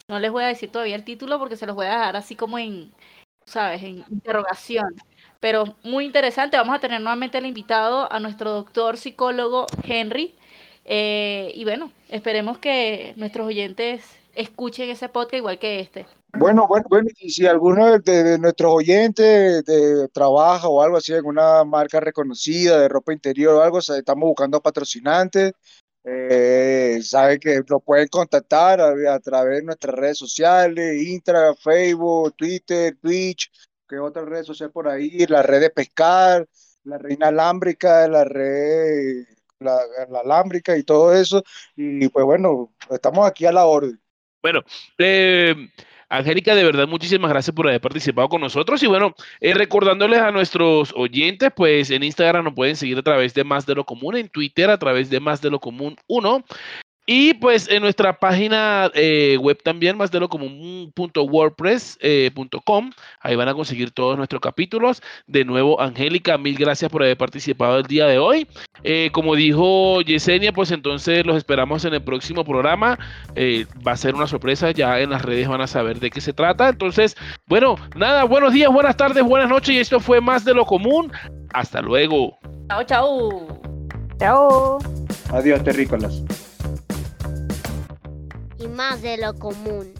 No 0.08 0.18
les 0.18 0.32
voy 0.32 0.42
a 0.42 0.48
decir 0.48 0.70
todavía 0.72 0.96
el 0.96 1.04
título 1.04 1.38
porque 1.38 1.56
se 1.56 1.66
los 1.66 1.76
voy 1.76 1.86
a 1.86 1.90
dejar 1.90 2.16
así 2.16 2.34
como 2.34 2.58
en, 2.58 2.92
¿sabes?, 3.44 3.82
en 3.84 4.04
interrogación. 4.10 4.94
Pero 5.40 5.76
muy 5.84 6.04
interesante. 6.04 6.56
Vamos 6.56 6.74
a 6.76 6.80
tener 6.80 7.00
nuevamente 7.00 7.38
el 7.38 7.46
invitado 7.46 8.10
a 8.12 8.18
nuestro 8.20 8.50
doctor 8.50 8.96
psicólogo 8.96 9.66
Henry. 9.84 10.34
Eh, 10.84 11.52
y 11.54 11.64
bueno, 11.64 11.92
esperemos 12.08 12.58
que 12.58 13.12
nuestros 13.16 13.46
oyentes 13.46 14.18
escuchen 14.34 14.90
ese 14.90 15.08
podcast 15.08 15.34
igual 15.34 15.58
que 15.60 15.80
este. 15.80 16.06
Bueno, 16.38 16.66
bueno, 16.68 16.86
bueno, 16.88 17.08
y 17.18 17.30
si 17.30 17.46
alguno 17.46 17.98
de, 17.98 18.22
de 18.22 18.38
nuestros 18.38 18.72
oyentes 18.72 19.64
de, 19.64 20.08
trabaja 20.12 20.68
o 20.68 20.82
algo 20.82 20.98
así 20.98 21.12
en 21.14 21.24
una 21.24 21.64
marca 21.64 21.98
reconocida 22.00 22.80
de 22.80 22.88
ropa 22.88 23.12
interior 23.12 23.54
o 23.54 23.62
algo, 23.62 23.78
o 23.78 23.82
sea, 23.82 23.96
estamos 23.96 24.28
buscando 24.28 24.60
patrocinantes, 24.60 25.52
eh, 26.04 27.00
sabe 27.02 27.38
que 27.40 27.62
lo 27.66 27.80
pueden 27.80 28.08
contactar 28.08 28.80
a, 28.80 29.14
a 29.14 29.20
través 29.20 29.58
de 29.58 29.64
nuestras 29.64 29.94
redes 29.94 30.18
sociales, 30.18 31.02
Instagram, 31.02 31.56
Facebook, 31.56 32.34
Twitter, 32.36 32.96
Twitch, 33.00 33.50
que 33.88 33.98
otra 33.98 34.24
red 34.24 34.44
social 34.44 34.70
por 34.70 34.88
ahí, 34.88 35.26
la 35.26 35.42
red 35.42 35.60
de 35.60 35.70
pescar, 35.70 36.46
la 36.84 36.98
reina 36.98 37.28
alámbrica, 37.28 38.06
la 38.08 38.24
red, 38.24 39.24
la, 39.58 39.80
la 40.10 40.20
alámbrica 40.20 40.76
y 40.76 40.82
todo 40.82 41.14
eso, 41.14 41.42
y 41.74 42.08
pues 42.08 42.24
bueno, 42.24 42.72
estamos 42.90 43.26
aquí 43.26 43.46
a 43.46 43.52
la 43.52 43.64
orden. 43.66 44.00
Bueno, 44.42 44.62
eh, 44.98 45.54
Angélica, 46.08 46.54
de 46.54 46.64
verdad, 46.64 46.86
muchísimas 46.86 47.30
gracias 47.30 47.54
por 47.54 47.66
haber 47.66 47.80
participado 47.80 48.28
con 48.28 48.40
nosotros. 48.40 48.82
Y 48.82 48.86
bueno, 48.86 49.14
eh, 49.40 49.54
recordándoles 49.54 50.20
a 50.20 50.30
nuestros 50.30 50.92
oyentes, 50.96 51.50
pues 51.54 51.90
en 51.90 52.04
Instagram 52.04 52.44
nos 52.44 52.54
pueden 52.54 52.76
seguir 52.76 52.98
a 52.98 53.02
través 53.02 53.34
de 53.34 53.44
Más 53.44 53.66
de 53.66 53.74
lo 53.74 53.84
Común, 53.84 54.16
en 54.16 54.28
Twitter 54.28 54.70
a 54.70 54.78
través 54.78 55.10
de 55.10 55.18
Más 55.18 55.40
de 55.42 55.50
lo 55.50 55.58
Común 55.58 55.96
1. 56.06 56.44
Y 57.08 57.34
pues 57.34 57.70
en 57.70 57.82
nuestra 57.82 58.18
página 58.18 58.90
eh, 58.92 59.38
web 59.40 59.62
también, 59.62 59.96
más 59.96 60.10
de 60.10 60.18
lo 60.18 60.28
común.wordpress.com, 60.28 62.90
ahí 63.20 63.36
van 63.36 63.48
a 63.48 63.54
conseguir 63.54 63.92
todos 63.92 64.16
nuestros 64.16 64.40
capítulos. 64.40 65.00
De 65.28 65.44
nuevo, 65.44 65.80
Angélica, 65.80 66.36
mil 66.36 66.56
gracias 66.56 66.90
por 66.90 67.04
haber 67.04 67.16
participado 67.16 67.78
el 67.78 67.84
día 67.84 68.06
de 68.06 68.18
hoy. 68.18 68.48
Eh, 68.82 69.10
como 69.12 69.36
dijo 69.36 70.00
Yesenia, 70.00 70.50
pues 70.52 70.72
entonces 70.72 71.24
los 71.24 71.36
esperamos 71.36 71.84
en 71.84 71.94
el 71.94 72.02
próximo 72.02 72.44
programa. 72.44 72.98
Eh, 73.36 73.66
va 73.86 73.92
a 73.92 73.96
ser 73.96 74.16
una 74.16 74.26
sorpresa, 74.26 74.72
ya 74.72 74.98
en 74.98 75.10
las 75.10 75.22
redes 75.22 75.46
van 75.46 75.60
a 75.60 75.68
saber 75.68 76.00
de 76.00 76.10
qué 76.10 76.20
se 76.20 76.32
trata. 76.32 76.70
Entonces, 76.70 77.16
bueno, 77.46 77.76
nada, 77.94 78.24
buenos 78.24 78.52
días, 78.52 78.72
buenas 78.72 78.96
tardes, 78.96 79.22
buenas 79.22 79.48
noches. 79.48 79.76
Y 79.76 79.78
esto 79.78 80.00
fue 80.00 80.20
más 80.20 80.44
de 80.44 80.54
lo 80.54 80.64
común. 80.64 81.12
Hasta 81.52 81.80
luego. 81.80 82.36
Chao, 82.68 82.82
chao. 82.82 83.60
Chao. 84.18 84.78
Adiós, 85.30 85.62
terrícolas. 85.62 86.24
Y 88.58 88.68
más 88.68 89.02
de 89.02 89.16
lo 89.18 89.34
común. 89.34 89.92